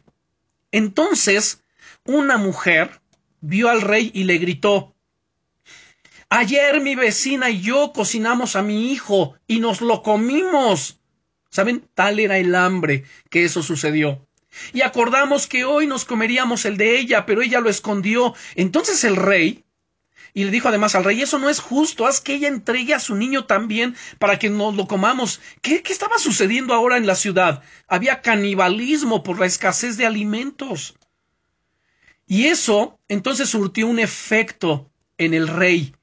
Entonces, 0.73 1.63
una 2.05 2.37
mujer 2.37 3.01
vio 3.41 3.69
al 3.69 3.81
rey 3.83 4.11
y 4.15 4.25
le 4.25 4.39
gritó, 4.39 4.95
Ayer 6.31 6.81
mi 6.81 6.95
vecina 6.95 7.51
y 7.51 7.61
yo 7.61 7.93
cocinamos 7.93 8.55
a 8.55 8.63
mi 8.63 8.93
hijo 8.93 9.35
y 9.49 9.59
nos 9.59 9.81
lo 9.81 10.03
comimos. 10.03 11.01
¿Saben? 11.51 11.89
Tal 11.95 12.21
era 12.21 12.39
el 12.39 12.55
hambre 12.55 13.05
que 13.29 13.45
eso 13.45 13.63
sucedió. 13.63 14.27
Y 14.73 14.83
acordamos 14.83 15.49
que 15.49 15.65
hoy 15.65 15.89
nos 15.89 16.05
comeríamos 16.05 16.65
el 16.65 16.77
de 16.77 16.99
ella, 16.99 17.27
pero 17.27 17.43
ella 17.43 17.61
lo 17.61 17.69
escondió. 17.69 18.35
Entonces 18.55 19.03
el 19.03 19.17
rey 19.17 19.65
y 20.33 20.45
le 20.45 20.53
dijo 20.53 20.69
además 20.69 20.95
al 20.95 21.03
rey, 21.03 21.21
eso 21.21 21.39
no 21.41 21.51
es 21.51 21.59
justo, 21.59 22.07
haz 22.07 22.21
que 22.21 22.35
ella 22.35 22.47
entregue 22.49 22.95
a 22.95 23.01
su 23.01 23.17
niño 23.17 23.47
también 23.47 23.97
para 24.19 24.39
que 24.39 24.49
nos 24.49 24.77
lo 24.77 24.87
comamos. 24.87 25.41
¿Qué, 25.61 25.83
qué 25.83 25.93
estaba 25.93 26.19
sucediendo 26.19 26.75
ahora 26.75 26.97
en 26.97 27.07
la 27.07 27.17
ciudad? 27.17 27.63
Había 27.89 28.23
canibalismo 28.23 29.23
por 29.23 29.41
la 29.41 29.47
escasez 29.47 29.97
de 29.97 30.07
alimentos. 30.07 30.95
Y 32.27 32.47
eso 32.47 33.01
entonces 33.09 33.49
surtió 33.49 33.89
un 33.89 33.99
efecto 33.99 34.93
en 35.19 35.35
el 35.35 35.49
rey. 35.49 35.95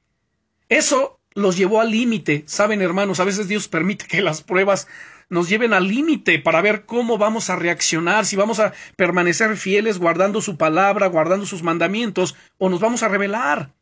Eso 0.68 1.20
los 1.34 1.56
llevó 1.56 1.80
al 1.80 1.90
límite. 1.90 2.44
Saben, 2.46 2.82
hermanos, 2.82 3.20
a 3.20 3.24
veces 3.24 3.48
Dios 3.48 3.68
permite 3.68 4.06
que 4.06 4.22
las 4.22 4.42
pruebas 4.42 4.88
nos 5.30 5.48
lleven 5.48 5.74
al 5.74 5.88
límite 5.88 6.38
para 6.38 6.62
ver 6.62 6.86
cómo 6.86 7.18
vamos 7.18 7.50
a 7.50 7.56
reaccionar, 7.56 8.24
si 8.24 8.36
vamos 8.36 8.60
a 8.60 8.72
permanecer 8.96 9.56
fieles 9.56 9.98
guardando 9.98 10.40
su 10.40 10.56
palabra, 10.56 11.06
guardando 11.06 11.44
sus 11.44 11.62
mandamientos, 11.62 12.34
o 12.56 12.68
nos 12.68 12.80
vamos 12.80 13.02
a 13.02 13.08
rebelar. 13.08 13.74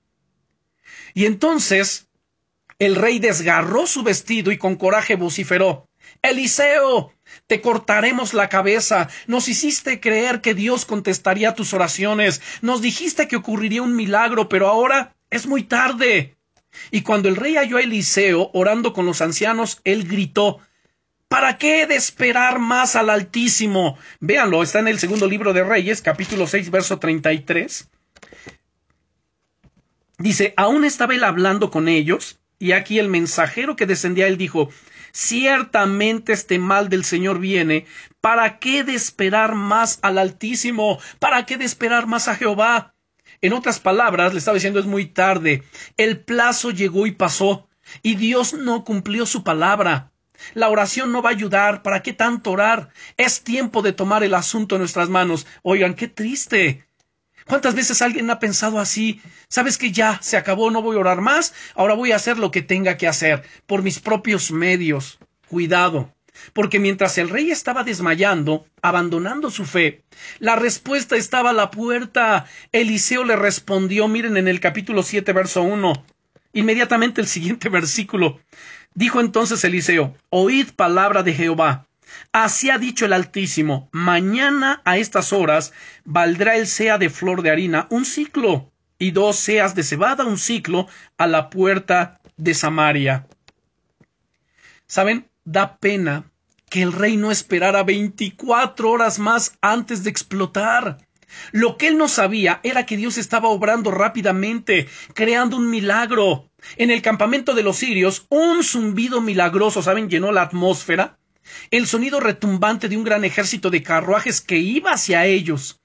Y 1.14 1.26
entonces 1.26 2.08
el 2.78 2.96
rey 2.96 3.20
desgarró 3.20 3.86
su 3.86 4.02
vestido 4.02 4.50
y 4.50 4.58
con 4.58 4.76
coraje 4.76 5.14
vociferó 5.14 5.86
Eliseo, 6.22 7.12
te 7.46 7.60
cortaremos 7.60 8.34
la 8.34 8.48
cabeza. 8.48 9.08
Nos 9.26 9.48
hiciste 9.48 10.00
creer 10.00 10.40
que 10.40 10.54
Dios 10.54 10.84
contestaría 10.84 11.54
tus 11.54 11.72
oraciones. 11.72 12.42
Nos 12.62 12.82
dijiste 12.82 13.28
que 13.28 13.36
ocurriría 13.36 13.82
un 13.82 13.96
milagro, 13.96 14.48
pero 14.48 14.68
ahora 14.68 15.14
es 15.30 15.46
muy 15.46 15.62
tarde. 15.62 16.35
Y 16.90 17.02
cuando 17.02 17.28
el 17.28 17.36
rey 17.36 17.56
halló 17.56 17.78
a 17.78 17.82
Eliseo 17.82 18.50
orando 18.54 18.92
con 18.92 19.06
los 19.06 19.20
ancianos, 19.20 19.80
él 19.84 20.06
gritó 20.06 20.60
¿Para 21.28 21.58
qué 21.58 21.82
he 21.82 21.86
de 21.86 21.96
esperar 21.96 22.60
más 22.60 22.94
al 22.94 23.10
Altísimo? 23.10 23.98
Véanlo, 24.20 24.62
está 24.62 24.78
en 24.78 24.88
el 24.88 25.00
segundo 25.00 25.26
libro 25.26 25.52
de 25.52 25.64
Reyes, 25.64 26.00
capítulo 26.00 26.46
6, 26.46 26.70
verso 26.70 27.00
33. 27.00 27.90
Dice, 30.18 30.54
aún 30.56 30.84
estaba 30.84 31.14
él 31.14 31.24
hablando 31.24 31.70
con 31.70 31.88
ellos, 31.88 32.38
y 32.60 32.72
aquí 32.72 33.00
el 33.00 33.08
mensajero 33.08 33.74
que 33.74 33.86
descendía 33.86 34.28
él 34.28 34.38
dijo, 34.38 34.70
ciertamente 35.12 36.32
este 36.32 36.60
mal 36.60 36.88
del 36.88 37.04
Señor 37.04 37.40
viene, 37.40 37.86
¿para 38.20 38.60
qué 38.60 38.84
de 38.84 38.94
esperar 38.94 39.56
más 39.56 39.98
al 40.02 40.18
Altísimo? 40.18 41.00
¿Para 41.18 41.44
qué 41.44 41.56
de 41.56 41.64
esperar 41.64 42.06
más 42.06 42.28
a 42.28 42.36
Jehová? 42.36 42.94
En 43.46 43.52
otras 43.52 43.78
palabras, 43.78 44.32
le 44.32 44.40
estaba 44.40 44.56
diciendo, 44.56 44.80
es 44.80 44.86
muy 44.86 45.06
tarde, 45.06 45.62
el 45.96 46.18
plazo 46.18 46.72
llegó 46.72 47.06
y 47.06 47.12
pasó, 47.12 47.68
y 48.02 48.16
Dios 48.16 48.54
no 48.54 48.82
cumplió 48.82 49.24
su 49.24 49.44
palabra. 49.44 50.10
La 50.54 50.68
oración 50.68 51.12
no 51.12 51.22
va 51.22 51.30
a 51.30 51.34
ayudar, 51.34 51.84
¿para 51.84 52.02
qué 52.02 52.12
tanto 52.12 52.50
orar? 52.50 52.88
Es 53.16 53.44
tiempo 53.44 53.82
de 53.82 53.92
tomar 53.92 54.24
el 54.24 54.34
asunto 54.34 54.74
en 54.74 54.80
nuestras 54.80 55.10
manos. 55.10 55.46
Oigan, 55.62 55.94
qué 55.94 56.08
triste. 56.08 56.88
¿Cuántas 57.46 57.76
veces 57.76 58.02
alguien 58.02 58.28
ha 58.30 58.40
pensado 58.40 58.80
así? 58.80 59.22
Sabes 59.46 59.78
que 59.78 59.92
ya 59.92 60.18
se 60.20 60.36
acabó, 60.36 60.72
no 60.72 60.82
voy 60.82 60.96
a 60.96 61.00
orar 61.00 61.20
más, 61.20 61.54
ahora 61.76 61.94
voy 61.94 62.10
a 62.10 62.16
hacer 62.16 62.38
lo 62.38 62.50
que 62.50 62.62
tenga 62.62 62.96
que 62.96 63.06
hacer, 63.06 63.44
por 63.66 63.84
mis 63.84 64.00
propios 64.00 64.50
medios. 64.50 65.20
Cuidado, 65.46 66.15
porque 66.52 66.78
mientras 66.78 67.18
el 67.18 67.28
rey 67.28 67.50
estaba 67.50 67.84
desmayando, 67.84 68.66
abandonando 68.82 69.50
su 69.50 69.64
fe, 69.64 70.02
la 70.38 70.56
respuesta 70.56 71.16
estaba 71.16 71.50
a 71.50 71.54
la 71.54 71.70
puerta. 71.70 72.46
Eliseo 72.72 73.24
le 73.24 73.36
respondió, 73.36 74.08
miren 74.08 74.36
en 74.36 74.48
el 74.48 74.60
capítulo 74.60 75.02
7, 75.02 75.32
verso 75.32 75.62
1, 75.62 76.04
inmediatamente 76.52 77.20
el 77.20 77.26
siguiente 77.26 77.68
versículo. 77.70 78.40
Dijo 78.94 79.20
entonces 79.20 79.62
Eliseo, 79.64 80.16
oíd 80.30 80.70
palabra 80.74 81.22
de 81.22 81.34
Jehová. 81.34 81.86
Así 82.32 82.70
ha 82.70 82.78
dicho 82.78 83.04
el 83.04 83.12
Altísimo, 83.12 83.88
mañana 83.92 84.80
a 84.84 84.96
estas 84.96 85.32
horas 85.32 85.72
valdrá 86.04 86.56
el 86.56 86.66
sea 86.66 86.98
de 86.98 87.10
flor 87.10 87.42
de 87.42 87.50
harina 87.50 87.86
un 87.90 88.04
ciclo, 88.04 88.70
y 88.98 89.10
dos 89.10 89.36
seas 89.36 89.74
de 89.74 89.82
cebada 89.82 90.24
un 90.24 90.38
ciclo 90.38 90.88
a 91.18 91.26
la 91.26 91.50
puerta 91.50 92.20
de 92.36 92.54
Samaria. 92.54 93.26
¿Saben? 94.86 95.28
Da 95.44 95.78
pena 95.78 96.30
que 96.70 96.82
el 96.82 96.92
rey 96.92 97.16
no 97.16 97.30
esperara 97.30 97.82
veinticuatro 97.82 98.90
horas 98.90 99.18
más 99.18 99.56
antes 99.60 100.04
de 100.04 100.10
explotar. 100.10 100.98
Lo 101.52 101.76
que 101.76 101.88
él 101.88 101.98
no 101.98 102.08
sabía 102.08 102.60
era 102.62 102.86
que 102.86 102.96
Dios 102.96 103.18
estaba 103.18 103.48
obrando 103.48 103.90
rápidamente, 103.90 104.88
creando 105.14 105.56
un 105.56 105.70
milagro. 105.70 106.50
En 106.76 106.90
el 106.90 107.02
campamento 107.02 107.54
de 107.54 107.62
los 107.62 107.76
sirios, 107.76 108.26
un 108.28 108.62
zumbido 108.64 109.20
milagroso, 109.20 109.82
¿saben?, 109.82 110.08
llenó 110.08 110.32
la 110.32 110.42
atmósfera 110.42 111.18
el 111.70 111.86
sonido 111.86 112.20
retumbante 112.20 112.88
de 112.88 112.96
un 112.96 113.04
gran 113.04 113.24
ejército 113.24 113.70
de 113.70 113.82
carruajes 113.82 114.40
que 114.40 114.58
iba 114.58 114.92
hacia 114.92 115.26
ellos. 115.26 115.80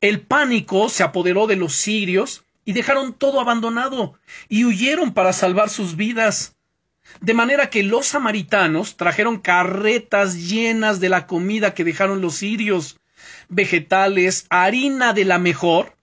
El 0.00 0.20
pánico 0.20 0.88
se 0.88 1.02
apoderó 1.02 1.46
de 1.46 1.56
los 1.56 1.74
sirios 1.74 2.44
y 2.64 2.72
dejaron 2.72 3.14
todo 3.14 3.40
abandonado 3.40 4.18
y 4.48 4.64
huyeron 4.64 5.12
para 5.12 5.32
salvar 5.32 5.70
sus 5.70 5.96
vidas. 5.96 6.56
De 7.20 7.34
manera 7.34 7.70
que 7.70 7.82
los 7.82 8.06
samaritanos 8.06 8.96
trajeron 8.96 9.38
carretas 9.38 10.36
llenas 10.36 11.00
de 11.00 11.08
la 11.08 11.26
comida 11.26 11.74
que 11.74 11.84
dejaron 11.84 12.20
los 12.20 12.36
sirios, 12.36 12.98
vegetales, 13.48 14.46
harina 14.48 15.12
de 15.12 15.24
la 15.24 15.38
mejor, 15.38 15.96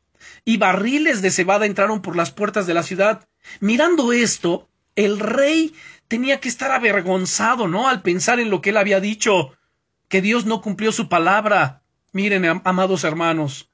y 0.46 0.58
barriles 0.58 1.22
de 1.22 1.32
cebada 1.32 1.66
entraron 1.66 2.02
por 2.02 2.16
las 2.16 2.32
puertas 2.32 2.68
de 2.68 2.74
la 2.74 2.84
ciudad. 2.84 3.28
Mirando 3.60 4.14
esto, 4.14 4.70
el 4.96 5.20
rey 5.20 5.74
tenía 6.08 6.40
que 6.40 6.50
estar 6.50 6.72
avergonzado, 6.72 7.68
¿no? 7.68 7.88
Al 7.88 8.02
pensar 8.02 8.40
en 8.40 8.50
lo 8.50 8.62
que 8.62 8.70
él 8.70 8.78
había 8.78 9.00
dicho, 9.00 9.58
que 10.08 10.22
Dios 10.22 10.46
no 10.46 10.62
cumplió 10.62 10.92
su 10.92 11.10
palabra. 11.10 11.82
Miren, 12.14 12.62
amados 12.64 13.04
hermanos, 13.04 13.70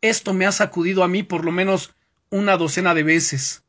esto 0.00 0.32
me 0.32 0.46
ha 0.46 0.52
sacudido 0.52 1.04
a 1.04 1.08
mí 1.08 1.22
por 1.22 1.44
lo 1.44 1.52
menos 1.52 1.94
una 2.30 2.56
docena 2.56 2.94
de 2.94 3.02
veces. 3.02 3.65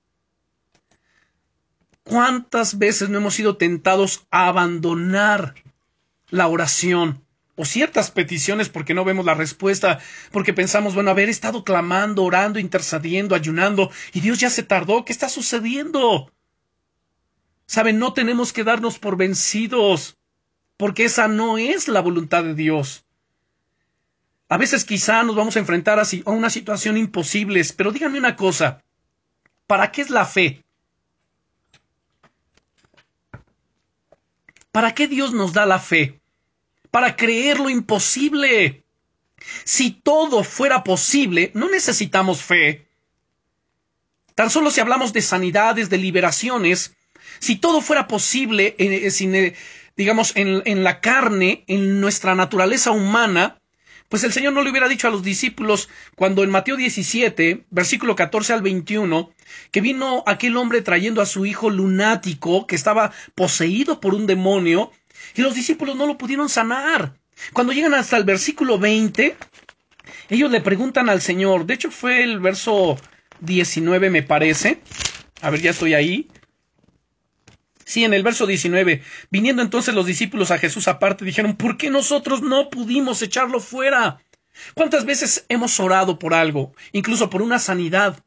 ¿Cuántas 2.08 2.78
veces 2.78 3.10
no 3.10 3.18
hemos 3.18 3.36
sido 3.36 3.58
tentados 3.58 4.26
a 4.32 4.48
abandonar 4.48 5.56
la 6.30 6.48
oración 6.48 7.22
o 7.58 7.66
ciertas 7.66 8.12
peticiones 8.12 8.70
porque 8.70 8.94
no 8.94 9.04
vemos 9.04 9.26
la 9.26 9.34
respuesta, 9.34 10.00
porque 10.32 10.54
pensamos, 10.54 10.94
bueno, 10.94 11.10
haber 11.10 11.28
estado 11.28 11.64
clamando, 11.64 12.24
orando, 12.24 12.60
intercediendo, 12.60 13.36
ayunando, 13.36 13.92
y 14.14 14.22
Dios 14.22 14.40
ya 14.40 14.50
se 14.50 14.64
tardó, 14.64 15.04
¿qué 15.04 15.12
está 15.12 15.28
sucediendo? 15.28 16.32
Saben, 17.66 17.98
no 17.98 18.14
tenemos 18.14 18.54
que 18.54 18.64
darnos 18.64 19.00
por 19.00 19.18
vencidos, 19.18 20.18
porque 20.78 21.06
esa 21.06 21.28
no 21.28 21.58
es 21.58 21.88
la 21.88 22.02
voluntad 22.02 22.44
de 22.44 22.54
Dios. 22.54 23.06
A 24.50 24.58
veces 24.58 24.86
quizá 24.86 25.24
nos 25.24 25.36
vamos 25.36 25.56
a 25.56 25.60
enfrentar 25.60 26.00
a 26.00 26.06
una 26.30 26.50
situación 26.52 26.96
imposible, 26.96 27.62
pero 27.76 27.92
díganme 27.92 28.20
una 28.20 28.36
cosa, 28.36 28.84
¿para 29.66 29.92
qué 29.92 30.02
es 30.02 30.12
la 30.12 30.26
fe? 30.26 30.64
¿Para 34.78 34.94
qué 34.94 35.08
Dios 35.08 35.34
nos 35.34 35.54
da 35.54 35.66
la 35.66 35.80
fe? 35.80 36.22
Para 36.92 37.16
creer 37.16 37.60
lo 37.60 37.68
imposible. 37.68 38.84
Si 39.64 39.90
todo 39.90 40.44
fuera 40.44 40.84
posible, 40.84 41.50
no 41.56 41.68
necesitamos 41.68 42.44
fe. 42.44 42.88
Tan 44.36 44.52
solo 44.52 44.70
si 44.70 44.80
hablamos 44.80 45.14
de 45.14 45.24
sanidades, 45.24 45.90
de 45.90 45.98
liberaciones, 45.98 46.96
si 47.40 47.56
todo 47.56 47.82
fuera 47.82 48.08
posible, 48.08 48.76
eh, 48.78 49.10
eh, 49.10 49.56
digamos, 49.96 50.36
en, 50.36 50.62
en 50.66 50.84
la 50.84 51.02
carne, 51.02 51.64
en 51.66 52.00
nuestra 52.00 52.36
naturaleza 52.36 52.92
humana, 52.92 53.60
pues 54.10 54.24
el 54.24 54.32
Señor 54.32 54.54
no 54.54 54.64
le 54.64 54.70
hubiera 54.70 54.88
dicho 54.88 55.08
a 55.08 55.12
los 55.12 55.24
discípulos 55.24 55.90
cuando 56.16 56.44
en 56.44 56.50
Mateo 56.50 56.78
17, 56.78 57.66
versículo 57.70 58.16
14 58.16 58.54
al 58.54 58.62
21, 58.62 59.32
que 59.72 59.82
vino 59.82 60.24
aquel 60.26 60.56
hombre 60.58 60.82
trayendo 60.82 61.22
a 61.22 61.26
su 61.26 61.46
hijo 61.46 61.70
lunático 61.70 62.68
que 62.68 62.76
estaba 62.76 63.12
poseído 63.36 64.00
por 64.00 64.14
un 64.14 64.26
demonio 64.26 64.92
y 65.36 65.42
los 65.42 65.56
discípulos 65.56 65.96
no 65.96 66.06
lo 66.06 66.18
pudieron 66.18 66.50
sanar. 66.50 67.14
Cuando 67.54 67.74
llegan 67.74 67.94
hasta 67.94 68.18
el 68.18 68.24
versículo 68.24 68.80
20, 68.80 69.36
ellos 70.30 70.52
le 70.52 70.62
preguntan 70.62 71.10
al 71.10 71.22
Señor, 71.22 71.66
de 71.66 71.74
hecho 71.74 71.92
fue 71.92 72.24
el 72.24 72.40
verso 72.40 72.98
19 73.42 74.10
me 74.10 74.24
parece, 74.24 74.82
a 75.42 75.50
ver 75.50 75.62
ya 75.62 75.72
estoy 75.72 75.94
ahí, 75.94 76.28
Sí, 77.88 78.04
en 78.04 78.14
el 78.14 78.22
verso 78.22 78.46
19, 78.46 79.02
viniendo 79.32 79.62
entonces 79.62 79.96
los 79.96 80.06
discípulos 80.06 80.52
a 80.52 80.58
Jesús 80.58 80.90
aparte, 80.90 81.24
dijeron, 81.24 81.56
¿por 81.56 81.78
qué 81.78 81.90
nosotros 81.90 82.42
no 82.42 82.70
pudimos 82.70 83.22
echarlo 83.22 83.62
fuera? 83.62 84.20
¿Cuántas 84.74 85.06
veces 85.06 85.46
hemos 85.48 85.80
orado 85.80 86.20
por 86.20 86.34
algo, 86.34 86.74
incluso 86.92 87.30
por 87.30 87.42
una 87.42 87.60
sanidad, 87.60 88.26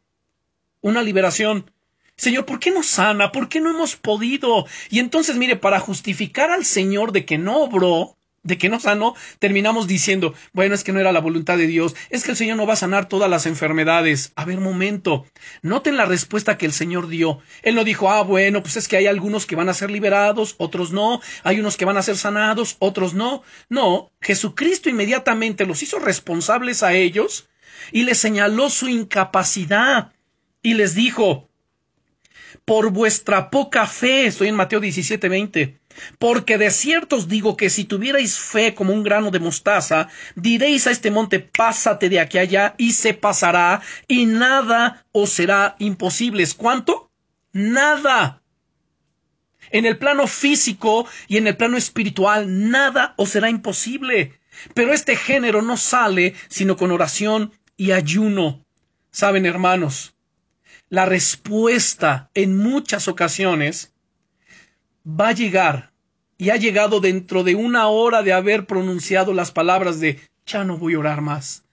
una 0.80 1.02
liberación? 1.02 1.70
Señor, 2.16 2.46
¿por 2.46 2.58
qué 2.58 2.70
no 2.70 2.82
sana? 2.82 3.32
¿Por 3.32 3.50
qué 3.50 3.60
no 3.60 3.68
hemos 3.68 3.96
podido? 3.96 4.64
Y 4.88 4.98
entonces, 4.98 5.36
mire, 5.36 5.56
para 5.56 5.78
justificar 5.78 6.50
al 6.50 6.64
Señor 6.64 7.12
de 7.12 7.26
que 7.26 7.36
no 7.36 7.58
obró, 7.58 8.16
de 8.42 8.56
que 8.56 8.68
no 8.68 8.80
sanó, 8.80 9.14
terminamos 9.38 9.86
diciendo, 9.86 10.34
bueno, 10.52 10.74
es 10.74 10.82
que 10.82 10.92
no 10.92 11.00
era 11.00 11.12
la 11.12 11.20
voluntad 11.20 11.58
de 11.58 11.66
Dios, 11.66 11.94
es 12.08 12.24
que 12.24 12.30
el 12.30 12.36
Señor 12.36 12.56
no 12.56 12.66
va 12.66 12.72
a 12.72 12.76
sanar 12.76 13.08
todas 13.08 13.28
las 13.28 13.46
enfermedades. 13.46 14.32
A 14.34 14.44
ver, 14.44 14.60
momento, 14.60 15.26
noten 15.62 15.96
la 15.96 16.06
respuesta 16.06 16.56
que 16.56 16.66
el 16.66 16.72
Señor 16.72 17.08
dio. 17.08 17.40
Él 17.62 17.74
no 17.74 17.84
dijo, 17.84 18.10
ah, 18.10 18.22
bueno, 18.22 18.62
pues 18.62 18.76
es 18.76 18.88
que 18.88 18.96
hay 18.96 19.06
algunos 19.06 19.46
que 19.46 19.56
van 19.56 19.68
a 19.68 19.74
ser 19.74 19.90
liberados, 19.90 20.54
otros 20.58 20.92
no, 20.92 21.20
hay 21.42 21.60
unos 21.60 21.76
que 21.76 21.84
van 21.84 21.96
a 21.96 22.02
ser 22.02 22.16
sanados, 22.16 22.76
otros 22.78 23.14
no. 23.14 23.42
No, 23.68 24.10
Jesucristo 24.20 24.88
inmediatamente 24.88 25.66
los 25.66 25.82
hizo 25.82 25.98
responsables 25.98 26.82
a 26.82 26.94
ellos 26.94 27.48
y 27.92 28.04
les 28.04 28.18
señaló 28.18 28.70
su 28.70 28.88
incapacidad 28.88 30.12
y 30.62 30.74
les 30.74 30.94
dijo, 30.94 31.48
por 32.64 32.90
vuestra 32.90 33.50
poca 33.50 33.86
fe, 33.86 34.26
estoy 34.26 34.48
en 34.48 34.56
Mateo 34.56 34.80
17, 34.80 35.28
20, 35.28 35.79
porque 36.18 36.58
de 36.58 36.70
cierto 36.70 37.16
os 37.16 37.28
digo 37.28 37.56
que 37.56 37.70
si 37.70 37.84
tuvierais 37.84 38.38
fe 38.38 38.74
como 38.74 38.92
un 38.92 39.02
grano 39.02 39.30
de 39.30 39.40
mostaza, 39.40 40.08
diréis 40.34 40.86
a 40.86 40.90
este 40.90 41.10
monte, 41.10 41.40
pásate 41.40 42.08
de 42.08 42.20
aquí 42.20 42.38
allá, 42.38 42.74
y 42.78 42.92
se 42.92 43.14
pasará, 43.14 43.80
y 44.08 44.26
nada 44.26 45.04
os 45.12 45.30
será 45.30 45.76
imposible. 45.78 46.44
¿Cuánto? 46.56 47.10
Nada. 47.52 48.42
En 49.70 49.86
el 49.86 49.98
plano 49.98 50.26
físico 50.26 51.06
y 51.28 51.36
en 51.36 51.46
el 51.46 51.56
plano 51.56 51.76
espiritual, 51.76 52.70
nada 52.70 53.14
os 53.16 53.30
será 53.30 53.50
imposible. 53.50 54.40
Pero 54.74 54.92
este 54.92 55.16
género 55.16 55.62
no 55.62 55.76
sale 55.76 56.34
sino 56.48 56.76
con 56.76 56.90
oración 56.90 57.52
y 57.76 57.92
ayuno. 57.92 58.64
Saben, 59.10 59.46
hermanos, 59.46 60.14
la 60.88 61.06
respuesta 61.06 62.30
en 62.34 62.56
muchas 62.58 63.08
ocasiones 63.08 63.92
va 65.18 65.28
a 65.28 65.32
llegar 65.32 65.92
y 66.38 66.50
ha 66.50 66.56
llegado 66.56 67.00
dentro 67.00 67.44
de 67.44 67.54
una 67.54 67.88
hora 67.88 68.22
de 68.22 68.32
haber 68.32 68.66
pronunciado 68.66 69.34
las 69.34 69.52
palabras 69.52 70.00
de 70.00 70.20
ya 70.46 70.64
no 70.64 70.76
voy 70.76 70.94
a 70.94 70.98
orar 70.98 71.20
más. 71.20 71.64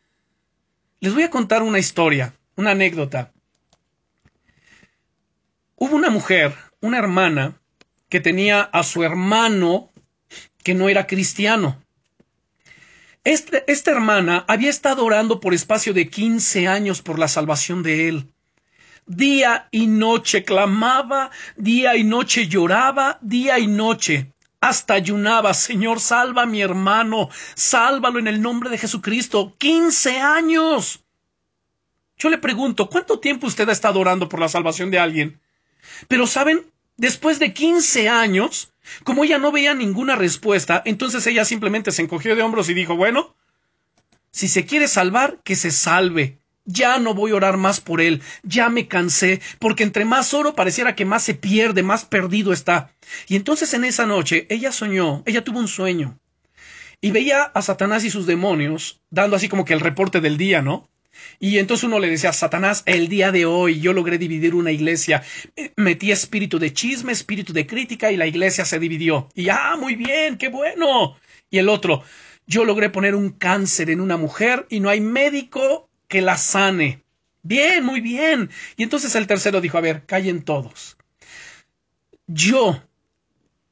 Les 1.00 1.14
voy 1.14 1.24
a 1.24 1.30
contar 1.30 1.64
una 1.64 1.80
historia, 1.80 2.34
una 2.56 2.72
anécdota. 2.72 3.32
Hubo 5.76 5.96
una 5.96 6.10
mujer, 6.10 6.56
una 6.82 6.98
hermana, 6.98 7.60
que 8.10 8.20
tenía 8.20 8.62
a 8.62 8.84
su 8.84 9.04
hermano 9.04 9.90
que 10.64 10.74
no 10.74 10.90
era 10.90 11.08
cristiano. 11.08 11.82
Este, 13.24 13.64
esta 13.72 13.92
hermana 13.92 14.46
había 14.48 14.70
estado 14.70 15.06
orando 15.06 15.40
por 15.40 15.54
espacio 15.54 15.94
de 15.94 16.10
15 16.10 16.68
años 16.68 17.02
por 17.02 17.20
la 17.20 17.28
salvación 17.28 17.84
de 17.84 18.08
él. 18.08 18.34
Día 19.08 19.70
y 19.72 19.88
noche 19.88 20.44
clamaba, 20.44 21.32
día 21.56 21.96
y 21.96 22.04
noche 22.04 22.48
lloraba, 22.48 23.18
día 23.22 23.58
y 23.58 23.68
noche. 23.68 24.34
Hasta 24.60 24.96
ayunaba, 24.96 25.54
Señor, 25.54 26.02
salva 26.02 26.42
a 26.42 26.46
mi 26.46 26.62
hermano, 26.62 27.30
sálvalo 27.56 28.20
en 28.20 28.28
el 28.28 28.42
nombre 28.42 28.70
de 28.70 28.78
Jesucristo. 28.78 29.56
¡Quince 29.58 30.20
años! 30.20 31.06
Yo 32.18 32.30
le 32.30 32.38
pregunto, 32.38 32.90
¿cuánto 32.90 33.20
tiempo 33.20 33.48
usted 33.48 33.70
ha 33.70 33.72
estado 33.72 34.00
orando 34.02 34.28
por 34.28 34.42
la 34.42 34.50
salvación 34.50 34.92
de 34.92 35.00
alguien? 35.00 35.40
Pero, 36.10 36.28
¿saben? 36.28 36.66
Después 36.98 37.40
de 37.40 37.54
quince 37.54 38.10
años, 38.10 38.74
como 39.06 39.24
ella 39.24 39.38
no 39.38 39.54
veía 39.54 39.74
ninguna 39.74 40.16
respuesta, 40.16 40.82
entonces 40.84 41.26
ella 41.28 41.46
simplemente 41.46 41.92
se 41.92 42.02
encogió 42.02 42.36
de 42.36 42.42
hombros 42.42 42.70
y 42.70 42.74
dijo, 42.74 42.98
bueno, 42.98 43.36
si 44.32 44.48
se 44.48 44.66
quiere 44.66 44.88
salvar, 44.88 45.40
que 45.44 45.56
se 45.56 45.72
salve. 45.72 46.40
Ya 46.68 47.00
no 47.00 47.14
voy 47.14 47.32
a 47.32 47.36
orar 47.36 47.58
más 47.58 47.80
por 47.80 48.02
él, 48.02 48.22
ya 48.44 48.70
me 48.70 48.88
cansé, 48.88 49.42
porque 49.58 49.84
entre 49.84 50.06
más 50.06 50.34
oro 50.34 50.54
pareciera 50.54 50.96
que 50.96 51.06
más 51.06 51.24
se 51.24 51.34
pierde, 51.34 51.82
más 51.82 52.06
perdido 52.06 52.54
está. 52.54 52.92
Y 53.28 53.36
entonces 53.38 53.74
en 53.74 53.86
esa 53.86 54.06
noche 54.06 54.46
ella 54.50 54.72
soñó, 54.72 55.24
ella 55.26 55.44
tuvo 55.44 55.60
un 55.60 55.70
sueño, 55.70 56.20
y 57.02 57.12
veía 57.12 57.44
a 57.44 57.62
Satanás 57.62 58.04
y 58.04 58.10
sus 58.10 58.26
demonios 58.26 59.00
dando 59.10 59.36
así 59.36 59.48
como 59.50 59.66
que 59.66 59.74
el 59.74 59.80
reporte 59.80 60.20
del 60.20 60.38
día, 60.38 60.62
¿no? 60.62 60.90
Y 61.40 61.58
entonces 61.58 61.86
uno 61.86 62.00
le 62.00 62.10
decía, 62.10 62.34
Satanás, 62.34 62.84
el 62.86 63.08
día 63.08 63.32
de 63.32 63.46
hoy 63.46 63.80
yo 63.80 63.94
logré 63.94 64.18
dividir 64.18 64.56
una 64.56 64.72
iglesia. 64.72 65.24
Metí 65.76 66.12
espíritu 66.12 66.60
de 66.60 66.74
chisme, 66.74 67.12
espíritu 67.12 67.54
de 67.54 67.66
crítica 67.66 68.12
y 68.12 68.18
la 68.18 68.28
iglesia 68.28 68.66
se 68.66 68.80
dividió. 68.80 69.30
Y 69.34 69.50
ah, 69.50 69.76
muy 69.80 69.96
bien, 69.96 70.38
qué 70.38 70.50
bueno. 70.50 71.18
Y 71.50 71.60
el 71.60 71.70
otro, 71.70 72.04
yo 72.46 72.66
logré 72.66 72.90
poner 72.90 73.16
un 73.16 73.30
cáncer 73.30 73.90
en 73.90 74.02
una 74.02 74.18
mujer 74.18 74.66
y 74.70 74.80
no 74.80 74.90
hay 74.90 75.02
médico 75.02 75.87
que 76.08 76.22
la 76.22 76.38
sane. 76.38 77.04
Bien, 77.44 77.84
muy 77.84 78.02
bien. 78.02 78.50
Y 78.76 78.84
entonces 78.84 79.16
el 79.16 79.28
tercero 79.28 79.62
dijo, 79.62 79.78
a 79.78 79.82
ver, 79.82 80.06
callen 80.06 80.44
todos. 80.44 80.98
Yo 82.28 82.82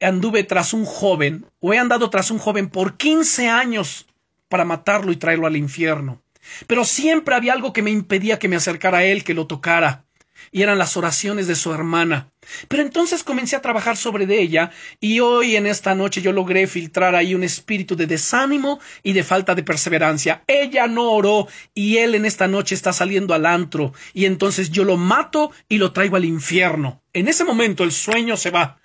anduve 0.00 0.44
tras 0.44 0.72
un 0.72 0.84
joven, 0.84 1.46
o 1.60 1.74
he 1.74 1.78
andado 1.78 2.08
tras 2.10 2.30
un 2.30 2.38
joven 2.38 2.68
por 2.68 2.96
15 2.96 3.48
años 3.48 4.06
para 4.48 4.64
matarlo 4.64 5.12
y 5.12 5.16
traerlo 5.16 5.46
al 5.46 5.56
infierno. 5.56 6.22
Pero 6.66 6.84
siempre 6.84 7.34
había 7.34 7.52
algo 7.52 7.72
que 7.72 7.82
me 7.82 7.90
impedía 7.90 8.38
que 8.38 8.48
me 8.48 8.56
acercara 8.56 8.98
a 8.98 9.04
él, 9.04 9.24
que 9.24 9.34
lo 9.34 9.46
tocara 9.46 10.05
y 10.52 10.62
eran 10.62 10.78
las 10.78 10.96
oraciones 10.96 11.46
de 11.46 11.54
su 11.54 11.72
hermana. 11.72 12.30
Pero 12.68 12.82
entonces 12.82 13.24
comencé 13.24 13.56
a 13.56 13.62
trabajar 13.62 13.96
sobre 13.96 14.26
de 14.26 14.40
ella 14.40 14.70
y 15.00 15.20
hoy 15.20 15.56
en 15.56 15.66
esta 15.66 15.94
noche 15.94 16.22
yo 16.22 16.32
logré 16.32 16.66
filtrar 16.66 17.14
ahí 17.14 17.34
un 17.34 17.42
espíritu 17.44 17.96
de 17.96 18.06
desánimo 18.06 18.80
y 19.02 19.12
de 19.12 19.24
falta 19.24 19.54
de 19.54 19.62
perseverancia. 19.62 20.42
Ella 20.46 20.86
no 20.86 21.10
oró 21.10 21.48
y 21.74 21.98
él 21.98 22.14
en 22.14 22.24
esta 22.24 22.46
noche 22.48 22.74
está 22.74 22.92
saliendo 22.92 23.34
al 23.34 23.46
antro 23.46 23.92
y 24.12 24.26
entonces 24.26 24.70
yo 24.70 24.84
lo 24.84 24.96
mato 24.96 25.50
y 25.68 25.78
lo 25.78 25.92
traigo 25.92 26.16
al 26.16 26.24
infierno. 26.24 27.02
En 27.12 27.28
ese 27.28 27.44
momento 27.44 27.84
el 27.84 27.92
sueño 27.92 28.36
se 28.36 28.50
va. 28.50 28.78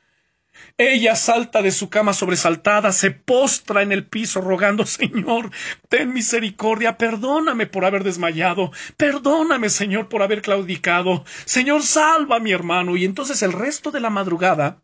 Ella 0.77 1.15
salta 1.15 1.61
de 1.61 1.71
su 1.71 1.89
cama 1.89 2.13
sobresaltada, 2.13 2.91
se 2.91 3.11
postra 3.11 3.81
en 3.81 3.91
el 3.91 4.05
piso 4.05 4.41
rogando, 4.41 4.85
Señor, 4.85 5.51
ten 5.89 6.13
misericordia, 6.13 6.97
perdóname 6.97 7.67
por 7.67 7.85
haber 7.85 8.03
desmayado, 8.03 8.71
perdóname, 8.97 9.69
Señor, 9.69 10.09
por 10.09 10.23
haber 10.23 10.41
claudicado, 10.41 11.23
Señor, 11.45 11.83
salva 11.83 12.37
a 12.37 12.39
mi 12.39 12.51
hermano. 12.51 12.95
Y 12.97 13.05
entonces 13.05 13.41
el 13.41 13.53
resto 13.53 13.91
de 13.91 13.99
la 13.99 14.09
madrugada, 14.09 14.81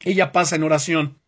ella 0.00 0.32
pasa 0.32 0.56
en 0.56 0.62
oración, 0.62 1.18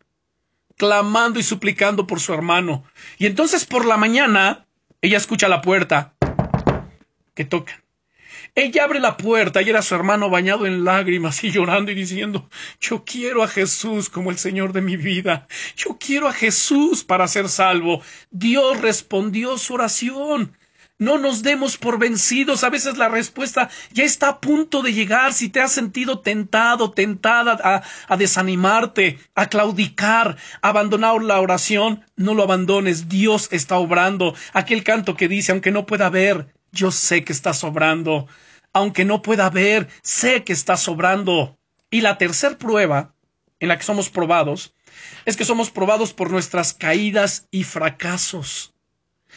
clamando 0.77 1.39
y 1.39 1.43
suplicando 1.43 2.07
por 2.07 2.19
su 2.19 2.33
hermano. 2.33 2.83
Y 3.17 3.25
entonces 3.25 3.65
por 3.65 3.85
la 3.85 3.97
mañana, 3.97 4.65
ella 5.01 5.17
escucha 5.17 5.47
la 5.47 5.61
puerta 5.61 6.13
que 7.33 7.45
tocan. 7.45 7.86
Ella 8.59 8.85
abre 8.85 8.99
la 8.99 9.17
puerta 9.17 9.61
y 9.61 9.69
era 9.69 9.83
su 9.83 9.93
hermano 9.93 10.31
bañado 10.31 10.65
en 10.65 10.83
lágrimas 10.83 11.43
y 11.43 11.51
llorando 11.51 11.91
y 11.91 11.93
diciendo 11.93 12.49
Yo 12.81 13.05
quiero 13.05 13.43
a 13.43 13.47
Jesús 13.47 14.09
como 14.09 14.31
el 14.31 14.39
Señor 14.39 14.73
de 14.73 14.81
mi 14.81 14.97
vida. 14.97 15.47
Yo 15.75 15.99
quiero 15.99 16.27
a 16.27 16.33
Jesús 16.33 17.03
para 17.03 17.27
ser 17.27 17.49
salvo. 17.49 18.01
Dios 18.31 18.81
respondió 18.81 19.59
su 19.59 19.75
oración. 19.75 20.57
No 20.97 21.19
nos 21.19 21.43
demos 21.43 21.77
por 21.77 21.99
vencidos. 21.99 22.63
A 22.63 22.71
veces 22.71 22.97
la 22.97 23.09
respuesta 23.09 23.69
ya 23.91 24.03
está 24.03 24.29
a 24.29 24.41
punto 24.41 24.81
de 24.81 24.91
llegar. 24.91 25.33
Si 25.33 25.49
te 25.49 25.61
has 25.61 25.71
sentido 25.71 26.21
tentado, 26.21 26.89
tentada 26.89 27.59
a, 27.63 27.83
a, 28.11 28.17
desanimarte, 28.17 29.19
a 29.35 29.49
claudicar, 29.49 30.35
a 30.63 30.69
abandonar 30.69 31.21
la 31.21 31.39
oración, 31.41 32.03
no 32.15 32.33
lo 32.33 32.41
abandones. 32.41 33.07
Dios 33.07 33.49
está 33.51 33.77
obrando. 33.77 34.33
Aquel 34.53 34.83
canto 34.83 35.15
que 35.15 35.27
dice, 35.27 35.51
aunque 35.51 35.69
no 35.69 35.85
pueda 35.85 36.09
ver, 36.09 36.47
yo 36.71 36.89
sé 36.89 37.23
que 37.23 37.33
está 37.33 37.53
sobrando 37.53 38.27
aunque 38.73 39.05
no 39.05 39.21
pueda 39.21 39.49
ver, 39.49 39.87
sé 40.01 40.43
que 40.43 40.53
está 40.53 40.77
sobrando. 40.77 41.57
Y 41.89 42.01
la 42.01 42.17
tercera 42.17 42.57
prueba 42.57 43.13
en 43.59 43.69
la 43.69 43.77
que 43.77 43.85
somos 43.85 44.09
probados 44.09 44.73
es 45.25 45.37
que 45.37 45.45
somos 45.45 45.71
probados 45.71 46.13
por 46.13 46.31
nuestras 46.31 46.73
caídas 46.73 47.47
y 47.51 47.63
fracasos. 47.63 48.73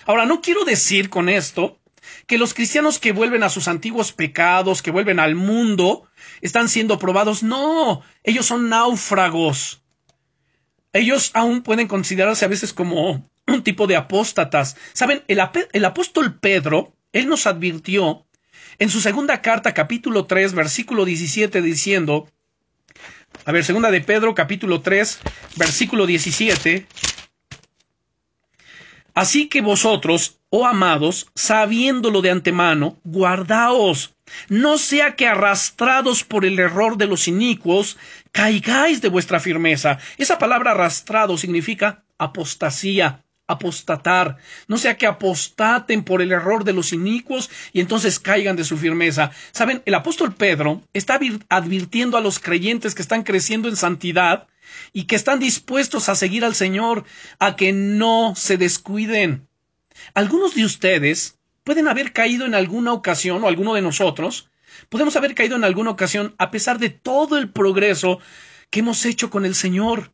Ahora, 0.07 0.27
no 0.27 0.41
quiero 0.41 0.65
decir 0.65 1.11
con 1.11 1.29
esto 1.29 1.79
que 2.27 2.39
los 2.39 2.55
cristianos 2.55 2.99
que 2.99 3.13
vuelven 3.13 3.43
a 3.43 3.51
sus 3.51 3.69
antiguos 3.69 4.13
pecados, 4.13 4.83
que 4.83 4.91
vuelven 4.91 5.21
al 5.21 5.35
mundo, 5.35 6.09
están 6.41 6.69
siendo 6.69 6.99
probados. 6.99 7.43
No, 7.43 8.03
ellos 8.25 8.47
son 8.47 8.69
náufragos. 8.69 9.83
Ellos 10.93 11.31
aún 11.35 11.63
pueden 11.63 11.89
considerarse 11.89 12.45
a 12.45 12.49
veces 12.49 12.73
como 12.73 13.31
un 13.47 13.63
tipo 13.63 13.87
de 13.87 13.97
apóstatas. 13.97 14.77
Saben, 14.93 15.23
el, 15.29 15.41
el 15.73 15.85
apóstol 15.85 16.39
Pedro, 16.39 16.95
él 17.13 17.29
nos 17.29 17.47
advirtió 17.47 18.27
en 18.81 18.89
su 18.89 19.01
segunda 19.01 19.43
carta, 19.43 19.75
capítulo 19.75 20.25
3, 20.27 20.55
versículo 20.55 21.05
17, 21.05 21.63
diciendo, 21.63 22.29
a 23.45 23.53
ver, 23.53 23.65
segunda 23.65 23.91
de 23.91 24.01
Pedro, 24.01 24.35
capítulo 24.35 24.81
3, 24.81 25.21
versículo 25.57 26.07
17, 26.07 26.87
Así 29.15 29.49
que 29.49 29.61
vosotros, 29.61 30.39
oh 30.49 30.67
amados, 30.67 31.31
sabiéndolo 31.35 32.23
de 32.23 32.31
antemano, 32.31 32.97
guardaos, 33.05 34.15
no 34.49 34.79
sea 34.79 35.15
que 35.15 35.27
arrastrados 35.27 36.25
por 36.25 36.47
el 36.47 36.59
error 36.59 36.97
de 36.97 37.07
los 37.07 37.29
inicuos, 37.29 37.99
caigáis 38.33 39.03
de 39.03 39.09
vuestra 39.09 39.41
firmeza. 39.41 39.99
Esa 40.17 40.39
palabra 40.39 40.71
arrastrado 40.71 41.37
significa 41.37 42.05
apostasía, 42.17 43.25
apostatar, 43.53 44.39
no 44.69 44.79
sea 44.79 44.97
que 44.97 45.07
apostaten 45.07 46.05
por 46.05 46.23
el 46.23 46.33
error 46.33 46.65
de 46.65 46.73
los 46.73 46.93
inicuos 46.93 47.51
y 47.73 47.81
entonces 47.81 48.19
caigan 48.19 48.57
de 48.57 48.65
su 48.65 48.77
firmeza. 48.77 49.31
Saben, 49.53 49.83
el 49.87 49.95
apóstol 49.95 50.35
Pedro 50.35 50.83
está 50.93 51.19
advirtiendo 51.49 52.17
a 52.17 52.21
los 52.21 52.39
creyentes 52.39 52.95
que 52.95 53.03
están 53.03 53.23
creciendo 53.23 53.69
en 53.69 53.77
santidad 53.77 54.47
y 54.93 55.05
que 55.05 55.17
están 55.17 55.41
dispuestos 55.41 56.09
a 56.09 56.15
seguir 56.15 56.45
al 56.45 56.55
Señor, 56.55 57.05
a 57.39 57.57
que 57.57 57.73
no 57.73 58.35
se 58.37 58.57
descuiden. 58.57 59.49
Algunos 60.15 60.55
de 60.55 60.65
ustedes 60.65 61.39
pueden 61.65 61.89
haber 61.89 62.13
caído 62.13 62.47
en 62.47 62.55
alguna 62.55 62.93
ocasión, 62.93 63.45
o 63.45 63.49
alguno 63.49 63.75
de 63.75 63.83
nosotros, 63.83 64.49
podemos 64.89 65.17
haber 65.17 65.35
caído 65.35 65.57
en 65.57 65.65
alguna 65.65 65.91
ocasión 65.91 66.35
a 66.39 66.51
pesar 66.51 66.79
de 66.79 66.91
todo 66.91 67.39
el 67.39 67.51
progreso 67.51 68.21
que 68.71 68.81
hemos 68.81 69.05
hecho 69.05 69.31
con 69.31 69.45
el 69.45 69.55
Señor. 69.55 70.13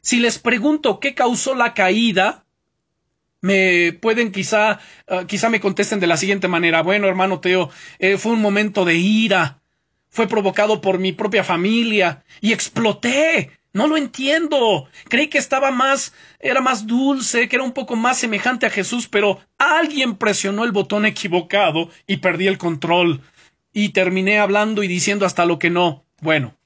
Si 0.00 0.18
les 0.18 0.38
pregunto 0.38 1.00
qué 1.00 1.14
causó 1.14 1.54
la 1.54 1.74
caída, 1.74 2.45
me 3.40 3.92
pueden 3.92 4.32
quizá, 4.32 4.80
ah, 5.08 5.24
quizá 5.26 5.48
me 5.48 5.60
contesten 5.60 6.00
de 6.00 6.06
la 6.06 6.16
siguiente 6.16 6.48
manera. 6.48 6.82
Bueno, 6.82 7.08
hermano 7.08 7.40
Teo, 7.40 7.70
eh, 7.98 8.16
fue 8.18 8.32
un 8.32 8.40
momento 8.40 8.84
de 8.84 8.96
ira. 8.96 9.60
Fue 10.08 10.26
provocado 10.26 10.80
por 10.80 10.98
mi 10.98 11.12
propia 11.12 11.44
familia 11.44 12.24
y 12.40 12.52
exploté. 12.52 13.50
No 13.72 13.86
lo 13.86 13.98
entiendo. 13.98 14.88
Creí 15.08 15.28
que 15.28 15.36
estaba 15.36 15.70
más, 15.70 16.14
era 16.40 16.62
más 16.62 16.86
dulce, 16.86 17.48
que 17.48 17.56
era 17.56 17.64
un 17.64 17.72
poco 17.72 17.94
más 17.96 18.16
semejante 18.16 18.64
a 18.64 18.70
Jesús, 18.70 19.06
pero 19.08 19.38
alguien 19.58 20.16
presionó 20.16 20.64
el 20.64 20.72
botón 20.72 21.04
equivocado 21.04 21.90
y 22.06 22.16
perdí 22.16 22.46
el 22.46 22.56
control. 22.56 23.20
Y 23.74 23.90
terminé 23.90 24.38
hablando 24.38 24.82
y 24.82 24.88
diciendo 24.88 25.26
hasta 25.26 25.44
lo 25.44 25.58
que 25.58 25.68
no. 25.68 26.06
Bueno, 26.22 26.56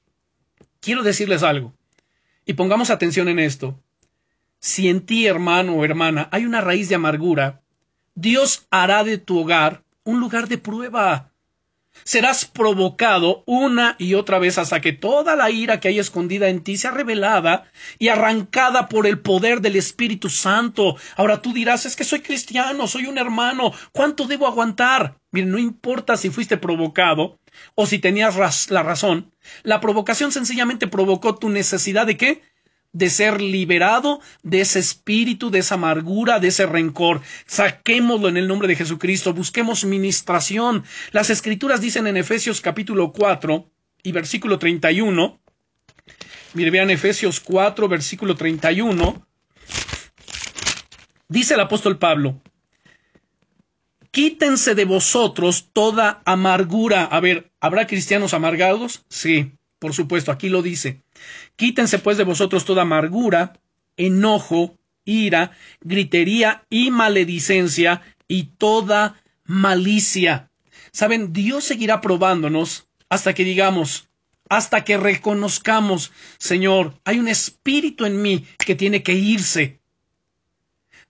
quiero 0.79 1.03
decirles 1.03 1.43
algo. 1.43 1.73
Y 2.45 2.53
pongamos 2.53 2.89
atención 2.89 3.27
en 3.27 3.39
esto. 3.39 3.77
Si 4.63 4.89
en 4.89 5.01
ti, 5.07 5.25
hermano 5.25 5.73
o 5.73 5.83
hermana, 5.83 6.29
hay 6.31 6.45
una 6.45 6.61
raíz 6.61 6.87
de 6.87 6.93
amargura, 6.93 7.61
Dios 8.13 8.67
hará 8.69 9.03
de 9.03 9.17
tu 9.17 9.39
hogar 9.39 9.83
un 10.03 10.19
lugar 10.19 10.47
de 10.47 10.59
prueba. 10.59 11.31
Serás 12.03 12.45
provocado 12.45 13.43
una 13.47 13.95
y 13.97 14.13
otra 14.13 14.37
vez 14.37 14.59
hasta 14.59 14.79
que 14.79 14.93
toda 14.93 15.35
la 15.35 15.49
ira 15.49 15.79
que 15.79 15.87
hay 15.87 15.97
escondida 15.97 16.47
en 16.47 16.63
ti 16.63 16.77
sea 16.77 16.91
revelada 16.91 17.71
y 17.97 18.09
arrancada 18.09 18.87
por 18.87 19.07
el 19.07 19.19
poder 19.19 19.61
del 19.61 19.75
Espíritu 19.77 20.29
Santo. 20.29 20.95
Ahora 21.15 21.41
tú 21.41 21.53
dirás, 21.53 21.87
es 21.87 21.95
que 21.95 22.03
soy 22.03 22.21
cristiano, 22.21 22.87
soy 22.87 23.07
un 23.07 23.17
hermano, 23.17 23.73
¿cuánto 23.91 24.25
debo 24.25 24.45
aguantar? 24.45 25.17
Miren, 25.31 25.49
no 25.49 25.57
importa 25.57 26.17
si 26.17 26.29
fuiste 26.29 26.57
provocado 26.57 27.39
o 27.73 27.87
si 27.87 27.97
tenías 27.97 28.69
la 28.69 28.83
razón, 28.83 29.33
la 29.63 29.81
provocación 29.81 30.31
sencillamente 30.31 30.87
provocó 30.87 31.35
tu 31.35 31.49
necesidad 31.49 32.05
de 32.05 32.17
qué? 32.17 32.50
De 32.93 33.09
ser 33.09 33.41
liberado 33.41 34.19
de 34.43 34.61
ese 34.61 34.79
espíritu, 34.79 35.49
de 35.49 35.59
esa 35.59 35.75
amargura, 35.75 36.39
de 36.39 36.49
ese 36.49 36.65
rencor. 36.65 37.21
Saquémoslo 37.45 38.27
en 38.27 38.37
el 38.37 38.47
nombre 38.47 38.67
de 38.67 38.75
Jesucristo, 38.75 39.33
busquemos 39.33 39.85
ministración. 39.85 40.83
Las 41.11 41.29
escrituras 41.29 41.81
dicen 41.81 42.07
en 42.07 42.17
Efesios 42.17 42.61
capítulo 42.61 43.11
4 43.13 43.69
y 44.03 44.11
versículo 44.11 44.59
31, 44.59 45.39
mire, 46.53 46.71
vean 46.71 46.89
Efesios 46.89 47.39
4, 47.39 47.87
versículo 47.87 48.35
31, 48.35 49.25
dice 51.27 51.53
el 51.53 51.59
apóstol 51.59 51.97
Pablo, 51.97 52.41
quítense 54.09 54.75
de 54.75 54.85
vosotros 54.85 55.69
toda 55.71 56.21
amargura. 56.25 57.05
A 57.05 57.19
ver, 57.19 57.51
¿habrá 57.59 57.87
cristianos 57.87 58.33
amargados? 58.33 59.05
Sí. 59.07 59.53
Por 59.81 59.95
supuesto, 59.95 60.31
aquí 60.31 60.47
lo 60.47 60.61
dice. 60.61 61.01
Quítense 61.55 61.97
pues 61.97 62.15
de 62.15 62.23
vosotros 62.23 62.65
toda 62.65 62.83
amargura, 62.83 63.59
enojo, 63.97 64.77
ira, 65.05 65.57
gritería 65.79 66.67
y 66.69 66.91
maledicencia 66.91 68.03
y 68.27 68.43
toda 68.59 69.19
malicia. 69.43 70.51
Saben, 70.91 71.33
Dios 71.33 71.63
seguirá 71.63 71.99
probándonos 71.99 72.89
hasta 73.09 73.33
que 73.33 73.43
digamos, 73.43 74.07
hasta 74.49 74.83
que 74.83 74.97
reconozcamos, 74.97 76.11
Señor, 76.37 76.93
hay 77.03 77.17
un 77.17 77.27
espíritu 77.27 78.05
en 78.05 78.21
mí 78.21 78.45
que 78.59 78.75
tiene 78.75 79.01
que 79.01 79.13
irse. 79.13 79.80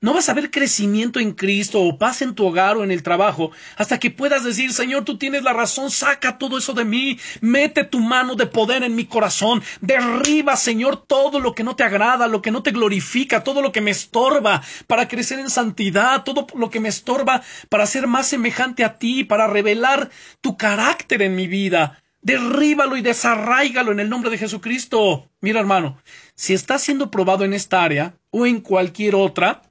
No 0.04 0.16
vas 0.16 0.30
a 0.30 0.34
ver 0.34 0.50
crecimiento 0.50 1.20
en 1.20 1.34
Cristo 1.34 1.80
o 1.80 2.00
paz 2.00 2.24
en 2.24 2.34
tu 2.34 2.48
hogar 2.48 2.76
o 2.76 2.84
en 2.84 2.90
el 2.90 3.04
trabajo 3.04 3.52
hasta 3.78 4.00
que 4.00 4.10
puedas 4.10 4.44
decir, 4.44 4.74
Señor, 4.74 5.06
tú 5.06 5.20
tienes 5.20 5.44
la 5.44 5.54
razón, 5.54 5.92
saca 5.92 6.40
todo 6.40 6.58
eso 6.58 6.74
de 6.74 6.86
mí, 6.86 7.20
mete 7.40 7.84
tu 7.84 8.00
mano 8.00 8.34
de 8.34 8.48
poder 8.48 8.82
en 8.82 8.96
mi 8.96 9.06
corazón, 9.06 9.62
derriba, 9.80 10.58
Señor, 10.58 11.06
todo 11.06 11.40
lo 11.40 11.54
que 11.54 11.64
no 11.64 11.76
te 11.76 11.84
agrada, 11.84 12.28
lo 12.28 12.42
que 12.42 12.50
no 12.50 12.64
te 12.64 12.72
glorifica, 12.72 13.44
todo 13.44 13.62
lo 13.62 13.72
que 13.72 13.82
me 13.82 13.92
estorba 13.92 14.64
para 14.88 15.08
crecer 15.08 15.38
en 15.38 15.52
santidad, 15.52 16.24
todo 16.24 16.48
lo 16.56 16.72
que 16.72 16.80
me 16.80 16.90
estorba 16.90 17.44
para 17.70 17.86
ser 17.86 18.08
más 18.08 18.26
semejante 18.26 18.84
a 18.84 18.98
ti, 18.98 19.24
para 19.24 19.46
revelar 19.46 20.10
tu 20.42 20.58
carácter 20.58 21.22
en 21.22 21.36
mi 21.36 21.46
vida. 21.46 22.02
Derríbalo 22.24 22.98
y 22.98 23.04
desarráigalo 23.04 23.92
en 23.92 24.00
el 24.00 24.10
nombre 24.10 24.32
de 24.32 24.40
Jesucristo. 24.40 25.30
Mira, 25.42 25.60
hermano, 25.60 26.00
si 26.34 26.56
estás 26.56 26.82
siendo 26.82 27.12
probado 27.12 27.46
en 27.46 27.54
esta 27.54 27.84
área 27.84 28.16
o 28.32 28.48
en 28.48 28.62
cualquier 28.62 29.14
otra, 29.14 29.62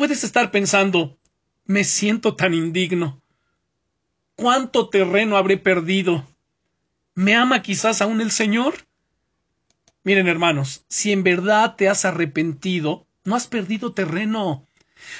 Puedes 0.00 0.24
estar 0.24 0.50
pensando, 0.50 1.18
me 1.66 1.84
siento 1.84 2.34
tan 2.34 2.54
indigno. 2.54 3.20
¿Cuánto 4.34 4.88
terreno 4.88 5.36
habré 5.36 5.58
perdido? 5.58 6.26
¿Me 7.14 7.34
ama 7.34 7.60
quizás 7.60 8.00
aún 8.00 8.22
el 8.22 8.30
Señor? 8.30 8.86
Miren, 10.02 10.26
hermanos, 10.26 10.86
si 10.88 11.12
en 11.12 11.22
verdad 11.22 11.76
te 11.76 11.90
has 11.90 12.06
arrepentido, 12.06 13.06
no 13.24 13.36
has 13.36 13.46
perdido 13.46 13.92
terreno. 13.92 14.66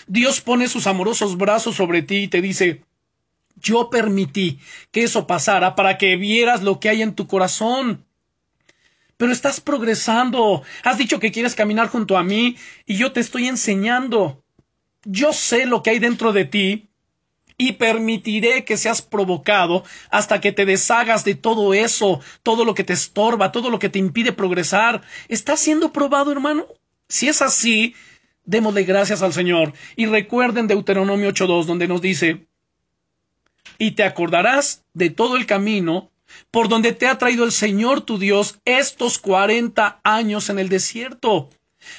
Dios 0.06 0.40
pone 0.40 0.66
sus 0.66 0.86
amorosos 0.86 1.36
brazos 1.36 1.76
sobre 1.76 2.00
ti 2.00 2.16
y 2.22 2.28
te 2.28 2.40
dice, 2.40 2.82
yo 3.56 3.90
permití 3.90 4.60
que 4.92 5.02
eso 5.02 5.26
pasara 5.26 5.74
para 5.74 5.98
que 5.98 6.16
vieras 6.16 6.62
lo 6.62 6.80
que 6.80 6.88
hay 6.88 7.02
en 7.02 7.14
tu 7.14 7.26
corazón. 7.26 8.06
pero 9.18 9.30
estás 9.30 9.60
progresando. 9.60 10.62
Has 10.84 10.96
dicho 10.96 11.20
que 11.20 11.32
quieres 11.32 11.54
caminar 11.54 11.88
junto 11.88 12.16
a 12.16 12.24
mí 12.24 12.56
y 12.86 12.96
yo 12.96 13.12
te 13.12 13.20
estoy 13.20 13.46
enseñando. 13.46 14.42
Yo 15.04 15.32
sé 15.32 15.66
lo 15.66 15.82
que 15.82 15.90
hay 15.90 15.98
dentro 15.98 16.32
de 16.32 16.44
ti 16.44 16.88
y 17.56 17.72
permitiré 17.72 18.64
que 18.64 18.76
seas 18.76 19.02
provocado 19.02 19.84
hasta 20.10 20.40
que 20.40 20.52
te 20.52 20.64
deshagas 20.64 21.24
de 21.24 21.34
todo 21.34 21.74
eso, 21.74 22.20
todo 22.42 22.64
lo 22.64 22.74
que 22.74 22.84
te 22.84 22.94
estorba, 22.94 23.52
todo 23.52 23.68
lo 23.68 23.78
que 23.78 23.90
te 23.90 23.98
impide 23.98 24.32
progresar. 24.32 25.02
¿Estás 25.28 25.60
siendo 25.60 25.92
probado, 25.92 26.32
hermano? 26.32 26.66
Si 27.08 27.28
es 27.28 27.42
así, 27.42 27.94
démosle 28.44 28.84
gracias 28.84 29.22
al 29.22 29.32
Señor. 29.32 29.74
Y 29.96 30.06
recuerden 30.06 30.68
Deuteronomio 30.68 31.30
8.2, 31.30 31.64
donde 31.64 31.86
nos 31.86 32.00
dice, 32.00 32.46
y 33.78 33.92
te 33.92 34.04
acordarás 34.04 34.84
de 34.94 35.10
todo 35.10 35.36
el 35.36 35.46
camino 35.46 36.10
por 36.50 36.68
donde 36.68 36.92
te 36.92 37.06
ha 37.06 37.18
traído 37.18 37.44
el 37.44 37.52
Señor 37.52 38.02
tu 38.02 38.18
Dios 38.18 38.58
estos 38.64 39.18
cuarenta 39.18 40.00
años 40.04 40.48
en 40.48 40.58
el 40.58 40.68
desierto, 40.68 41.50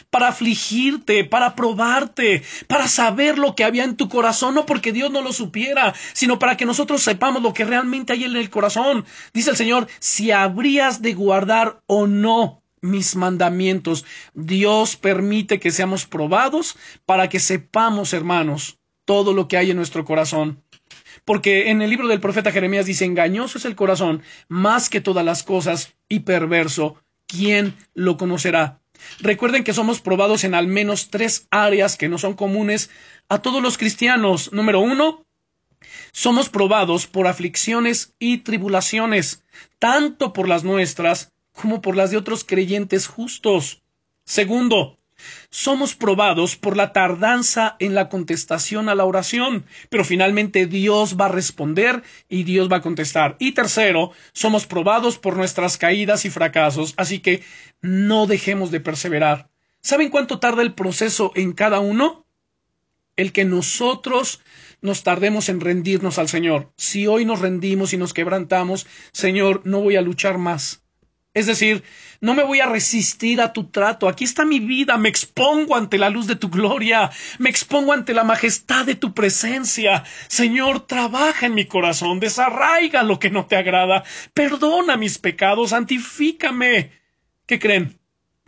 para 0.09 0.29
afligirte, 0.29 1.23
para 1.23 1.55
probarte, 1.55 2.43
para 2.67 2.88
saber 2.88 3.38
lo 3.38 3.55
que 3.55 3.63
había 3.63 3.84
en 3.84 3.97
tu 3.97 4.09
corazón, 4.09 4.55
no 4.55 4.65
porque 4.65 4.91
Dios 4.91 5.11
no 5.11 5.21
lo 5.21 5.34
supiera, 5.34 5.93
sino 6.13 6.39
para 6.39 6.57
que 6.57 6.65
nosotros 6.65 7.01
sepamos 7.01 7.41
lo 7.41 7.53
que 7.53 7.65
realmente 7.65 8.13
hay 8.13 8.23
en 8.23 8.36
el 8.36 8.49
corazón. 8.49 9.05
Dice 9.34 9.51
el 9.51 9.57
Señor, 9.57 9.88
si 9.99 10.32
habrías 10.32 11.01
de 11.01 11.13
guardar 11.13 11.82
o 11.88 12.07
no 12.07 12.61
mis 12.82 13.15
mandamientos. 13.15 14.05
Dios 14.34 14.95
permite 14.95 15.59
que 15.59 15.71
seamos 15.71 16.05
probados 16.05 16.77
para 17.05 17.29
que 17.29 17.39
sepamos, 17.39 18.13
hermanos, 18.13 18.79
todo 19.05 19.34
lo 19.34 19.47
que 19.47 19.57
hay 19.57 19.71
en 19.71 19.77
nuestro 19.77 20.03
corazón. 20.03 20.63
Porque 21.25 21.69
en 21.69 21.82
el 21.82 21.89
libro 21.89 22.07
del 22.07 22.19
profeta 22.19 22.51
Jeremías 22.51 22.86
dice, 22.86 23.05
engañoso 23.05 23.57
es 23.57 23.65
el 23.65 23.75
corazón 23.75 24.23
más 24.47 24.89
que 24.89 25.01
todas 25.01 25.23
las 25.23 25.43
cosas 25.43 25.93
y 26.09 26.21
perverso. 26.21 26.95
¿Quién 27.27 27.75
lo 27.93 28.17
conocerá? 28.17 28.80
Recuerden 29.20 29.64
que 29.64 29.74
somos 29.74 30.02
probados 30.02 30.43
en 30.43 30.54
al 30.54 30.68
menos 30.68 31.10
tres 31.10 31.47
áreas 31.52 31.97
que 31.97 32.10
no 32.10 32.18
son 32.18 32.34
comunes 32.34 32.89
a 33.30 33.41
todos 33.41 33.62
los 33.62 33.78
cristianos. 33.78 34.52
Número 34.54 34.80
uno, 34.80 35.26
somos 36.12 36.49
probados 36.49 37.08
por 37.08 37.28
aflicciones 37.28 38.14
y 38.20 38.39
tribulaciones, 38.39 39.43
tanto 39.80 40.34
por 40.34 40.47
las 40.47 40.64
nuestras 40.64 41.32
como 41.54 41.82
por 41.82 41.95
las 41.95 42.12
de 42.12 42.18
otros 42.18 42.43
creyentes 42.43 43.08
justos. 43.08 43.82
Segundo, 44.24 44.97
somos 45.49 45.95
probados 45.95 46.55
por 46.55 46.78
la 46.78 46.93
tardanza 46.93 47.76
en 47.80 47.95
la 47.95 48.09
contestación 48.09 48.89
a 48.89 48.95
la 48.95 49.05
oración, 49.05 49.65
pero 49.89 50.03
finalmente 50.03 50.65
Dios 50.65 51.17
va 51.19 51.26
a 51.26 51.30
responder 51.30 52.03
y 52.30 52.43
Dios 52.43 52.72
va 52.72 52.78
a 52.78 52.82
contestar. 52.82 53.36
Y 53.39 53.53
tercero, 53.53 54.11
somos 54.34 54.65
probados 54.65 55.17
por 55.17 55.38
nuestras 55.38 55.78
caídas 55.78 56.26
y 56.26 56.30
fracasos, 56.30 56.93
así 56.97 57.19
que 57.19 57.43
no 57.82 58.28
dejemos 58.28 58.72
de 58.72 58.80
perseverar. 58.80 59.49
¿Saben 59.82 60.09
cuánto 60.09 60.39
tarda 60.39 60.61
el 60.61 60.74
proceso 60.74 61.32
en 61.36 61.53
cada 61.53 61.80
uno? 61.80 62.26
El 63.15 63.32
que 63.34 63.45
nosotros 63.45 64.41
nos 64.82 65.03
tardemos 65.03 65.49
en 65.49 65.59
rendirnos 65.59 66.17
al 66.17 66.28
Señor. 66.28 66.72
Si 66.76 67.07
hoy 67.07 67.26
nos 67.26 67.39
rendimos 67.39 67.93
y 67.93 67.97
nos 67.97 68.13
quebrantamos, 68.13 68.88
Señor, 69.11 69.61
no 69.65 69.82
voy 69.82 69.95
a 69.95 70.01
luchar 70.01 70.38
más. 70.38 70.84
Es 71.34 71.45
decir, 71.45 71.84
no 72.19 72.34
me 72.34 72.43
voy 72.43 72.59
a 72.59 72.65
resistir 72.65 73.39
a 73.39 73.53
tu 73.53 73.65
trato. 73.65 74.09
Aquí 74.09 74.25
está 74.25 74.43
mi 74.43 74.59
vida. 74.59 74.97
Me 74.97 75.07
expongo 75.07 75.77
ante 75.77 75.97
la 75.97 76.09
luz 76.09 76.27
de 76.27 76.36
tu 76.36 76.49
gloria. 76.49 77.09
Me 77.39 77.49
expongo 77.49 77.93
ante 77.93 78.13
la 78.13 78.25
majestad 78.25 78.86
de 78.86 78.95
tu 78.95 79.13
presencia. 79.13 80.03
Señor, 80.27 80.88
trabaja 80.88 81.45
en 81.45 81.55
mi 81.55 81.65
corazón. 81.65 82.19
Desarraiga 82.19 83.03
lo 83.03 83.17
que 83.17 83.29
no 83.29 83.45
te 83.45 83.55
agrada. 83.55 84.03
Perdona 84.34 84.97
mis 84.97 85.17
pecados. 85.17 85.69
Santifícame. 85.69 86.91
¿Qué 87.45 87.59
creen? 87.59 87.97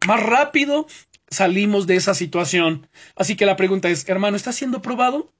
Más 0.05 0.21
rápido 0.21 0.85
salimos 1.29 1.87
de 1.87 1.95
esa 1.95 2.13
situación. 2.13 2.87
Así 3.15 3.35
que 3.35 3.45
la 3.45 3.55
pregunta 3.55 3.89
es, 3.89 4.07
hermano, 4.09 4.35
¿está 4.35 4.51
siendo 4.51 4.81
probado? 4.81 5.31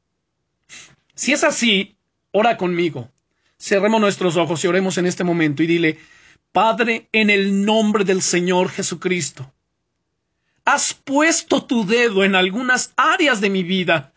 Si 1.14 1.34
es 1.34 1.44
así, 1.44 1.98
ora 2.32 2.56
conmigo. 2.56 3.12
Cerremos 3.60 4.02
nuestros 4.02 4.38
ojos 4.38 4.64
y 4.64 4.68
oremos 4.68 4.98
en 4.98 5.06
este 5.06 5.24
momento 5.24 5.62
y 5.62 5.68
dile, 5.68 6.00
Padre, 6.54 7.10
en 7.12 7.32
el 7.32 7.66
nombre 7.66 8.06
del 8.06 8.22
Señor 8.22 8.70
Jesucristo, 8.70 9.52
has 10.66 10.94
puesto 10.94 11.64
tu 11.64 11.84
dedo 11.84 12.24
en 12.24 12.36
algunas 12.36 12.94
áreas 12.96 13.42
de 13.42 13.50
mi 13.50 13.64
vida, 13.64 14.14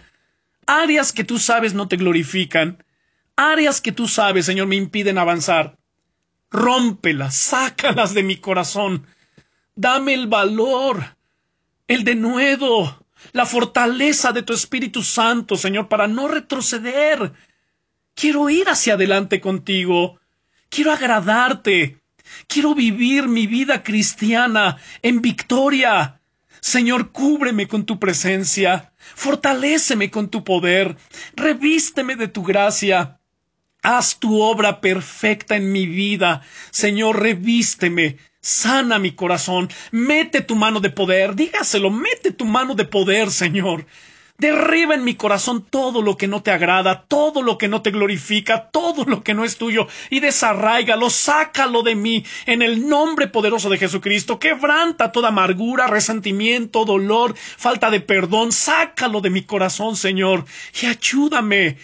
áreas 0.67 1.15
que 1.15 1.25
tú 1.25 1.39
sabes 1.39 1.73
no 1.73 1.89
te 1.89 1.97
glorifican, 1.97 2.85
áreas 3.37 3.81
que 3.81 3.91
tú 3.91 4.07
sabes, 4.07 4.45
Señor, 4.45 4.67
me 4.67 4.77
impiden 4.77 5.17
avanzar. 5.17 5.79
Rómpelas, 6.51 7.35
sácalas 7.35 8.13
de 8.13 8.23
mi 8.23 8.37
corazón. 8.37 9.07
Dame 9.75 10.13
el 10.13 10.27
valor, 10.27 11.17
el 11.89 12.05
denuedo, 12.05 13.03
la 13.33 13.47
fortaleza 13.47 14.33
de 14.33 14.43
tu 14.43 14.53
Espíritu 14.53 15.03
Santo, 15.03 15.57
Señor, 15.57 15.89
para 15.89 16.07
no 16.07 16.29
retroceder. 16.29 17.33
Quiero 18.15 18.51
ir 18.51 18.69
hacia 18.69 18.93
adelante 18.93 19.41
contigo. 19.41 20.21
Quiero 20.69 20.93
agradarte. 20.93 21.99
Quiero 22.47 22.75
vivir 22.75 23.29
mi 23.29 23.47
vida 23.47 23.83
cristiana 23.83 24.79
en 25.03 25.23
victoria. 25.23 26.21
Señor, 26.61 27.13
cúbreme 27.13 27.69
con 27.69 27.85
tu 27.85 27.99
presencia, 27.99 28.93
fortaléceme 29.15 30.11
con 30.11 30.29
tu 30.29 30.43
poder, 30.43 30.97
revísteme 31.35 32.17
de 32.17 32.29
tu 32.29 32.43
gracia. 32.43 33.21
Haz 33.83 34.19
tu 34.19 34.41
obra 34.41 34.81
perfecta 34.81 35.55
en 35.57 35.71
mi 35.71 35.87
vida. 35.87 36.43
Señor, 36.71 37.23
revísteme, 37.23 38.19
sana 38.41 38.99
mi 38.99 39.13
corazón, 39.13 39.69
mete 39.93 40.41
tu 40.41 40.57
mano 40.57 40.81
de 40.81 40.91
poder, 40.91 41.37
dígaselo, 41.37 41.91
mete 41.91 42.33
tu 42.33 42.45
mano 42.45 42.75
de 42.75 42.85
poder, 42.85 43.31
Señor. 43.31 43.87
Derriba 44.39 44.95
en 44.95 45.05
mi 45.05 45.15
corazón 45.15 45.65
todo 45.69 46.03
lo 46.03 46.17
que 46.17 46.29
no 46.29 46.43
te 46.43 46.51
agrada, 46.51 47.05
todo 47.09 47.43
lo 47.43 47.57
que 47.57 47.69
no 47.69 47.81
te 47.81 47.91
glorifica, 47.91 48.69
todo 48.71 49.05
lo 49.05 49.23
que 49.23 49.33
no 49.33 49.45
es 49.45 49.57
tuyo, 49.57 49.89
y 50.11 50.21
desarraigalo, 50.21 51.09
sácalo 51.09 51.83
de 51.83 51.95
mí, 51.95 52.25
en 52.45 52.61
el 52.61 52.87
nombre 52.87 53.29
poderoso 53.29 53.71
de 53.71 53.79
Jesucristo. 53.79 54.39
Quebranta 54.39 55.11
toda 55.11 55.29
amargura, 55.29 55.87
resentimiento, 55.87 56.85
dolor, 56.85 57.35
falta 57.37 57.91
de 57.91 58.01
perdón, 58.01 58.53
sácalo 58.53 59.21
de 59.21 59.31
mi 59.31 59.43
corazón, 59.43 59.97
Señor, 59.97 60.45
y 60.83 60.87
ayúdame 60.87 61.79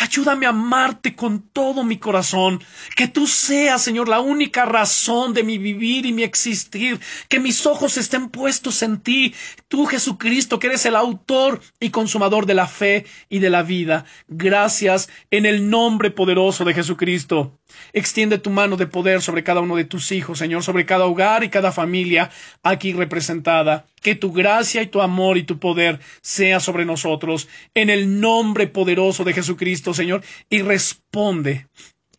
Ayúdame 0.00 0.46
a 0.46 0.50
amarte 0.50 1.16
con 1.16 1.40
todo 1.40 1.82
mi 1.82 1.98
corazón. 1.98 2.62
Que 2.94 3.08
tú 3.08 3.26
seas, 3.26 3.82
Señor, 3.82 4.08
la 4.08 4.20
única 4.20 4.64
razón 4.64 5.34
de 5.34 5.42
mi 5.42 5.58
vivir 5.58 6.06
y 6.06 6.12
mi 6.12 6.22
existir. 6.22 7.00
Que 7.28 7.40
mis 7.40 7.66
ojos 7.66 7.96
estén 7.96 8.28
puestos 8.28 8.82
en 8.82 9.00
ti. 9.00 9.34
Tú, 9.66 9.86
Jesucristo, 9.86 10.60
que 10.60 10.68
eres 10.68 10.86
el 10.86 10.94
autor 10.94 11.60
y 11.80 11.90
consumador 11.90 12.46
de 12.46 12.54
la 12.54 12.68
fe 12.68 13.06
y 13.28 13.40
de 13.40 13.50
la 13.50 13.64
vida. 13.64 14.04
Gracias 14.28 15.08
en 15.32 15.46
el 15.46 15.68
nombre 15.68 16.12
poderoso 16.12 16.64
de 16.64 16.74
Jesucristo. 16.74 17.58
Extiende 17.92 18.38
tu 18.38 18.50
mano 18.50 18.76
de 18.76 18.86
poder 18.86 19.20
sobre 19.20 19.44
cada 19.44 19.60
uno 19.60 19.76
de 19.76 19.84
tus 19.84 20.12
hijos, 20.12 20.38
Señor, 20.38 20.62
sobre 20.62 20.86
cada 20.86 21.04
hogar 21.04 21.44
y 21.44 21.50
cada 21.50 21.72
familia 21.72 22.30
aquí 22.62 22.92
representada. 22.92 23.86
Que 24.02 24.14
tu 24.14 24.32
gracia 24.32 24.82
y 24.82 24.86
tu 24.86 25.02
amor 25.02 25.36
y 25.36 25.42
tu 25.42 25.58
poder 25.58 26.00
sea 26.22 26.60
sobre 26.60 26.84
nosotros, 26.84 27.48
en 27.74 27.90
el 27.90 28.20
nombre 28.20 28.68
poderoso 28.68 29.24
de 29.24 29.32
Jesucristo, 29.32 29.87
Señor, 29.94 30.22
y 30.48 30.62
responde, 30.62 31.68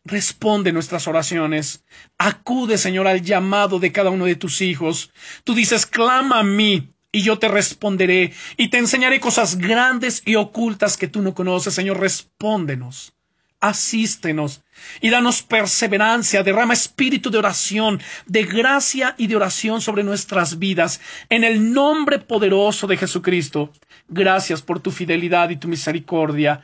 responde 0.06 0.72
nuestras 0.72 1.08
oraciones. 1.08 1.84
Acude, 2.18 2.78
Señor, 2.78 3.08
al 3.08 3.22
llamado 3.22 3.80
de 3.80 3.92
cada 3.92 4.10
uno 4.10 4.26
de 4.26 4.36
tus 4.36 4.62
hijos. 4.62 5.12
Tú 5.44 5.54
dices, 5.54 5.86
clama 5.86 6.40
a 6.40 6.44
mí, 6.44 6.94
y 7.12 7.22
yo 7.22 7.40
te 7.40 7.48
responderé, 7.48 8.34
y 8.58 8.70
te 8.70 8.78
enseñaré 8.78 9.20
cosas 9.20 9.58
grandes 9.58 10.22
y 10.26 10.36
ocultas 10.36 10.98
que 10.98 11.08
tú 11.08 11.22
no 11.22 11.34
conoces, 11.34 11.74
Señor, 11.74 12.00
respóndenos 12.00 13.14
asístenos 13.60 14.62
y 15.02 15.10
danos 15.10 15.42
perseverancia, 15.42 16.44
derrama 16.44 16.74
espíritu 16.74 17.30
de 17.30 17.40
oración, 17.40 18.00
de 18.26 18.44
gracia 18.44 19.16
y 19.18 19.28
de 19.28 19.36
oración 19.36 19.82
sobre 19.82 20.04
nuestras 20.04 20.60
vidas, 20.60 21.02
en 21.30 21.44
el 21.44 21.74
nombre 21.74 22.20
poderoso 22.20 22.88
de 22.88 22.98
Jesucristo. 22.98 23.72
Gracias 24.08 24.62
por 24.62 24.80
tu 24.80 24.92
fidelidad 24.92 25.50
y 25.50 25.58
tu 25.58 25.68
misericordia, 25.68 26.64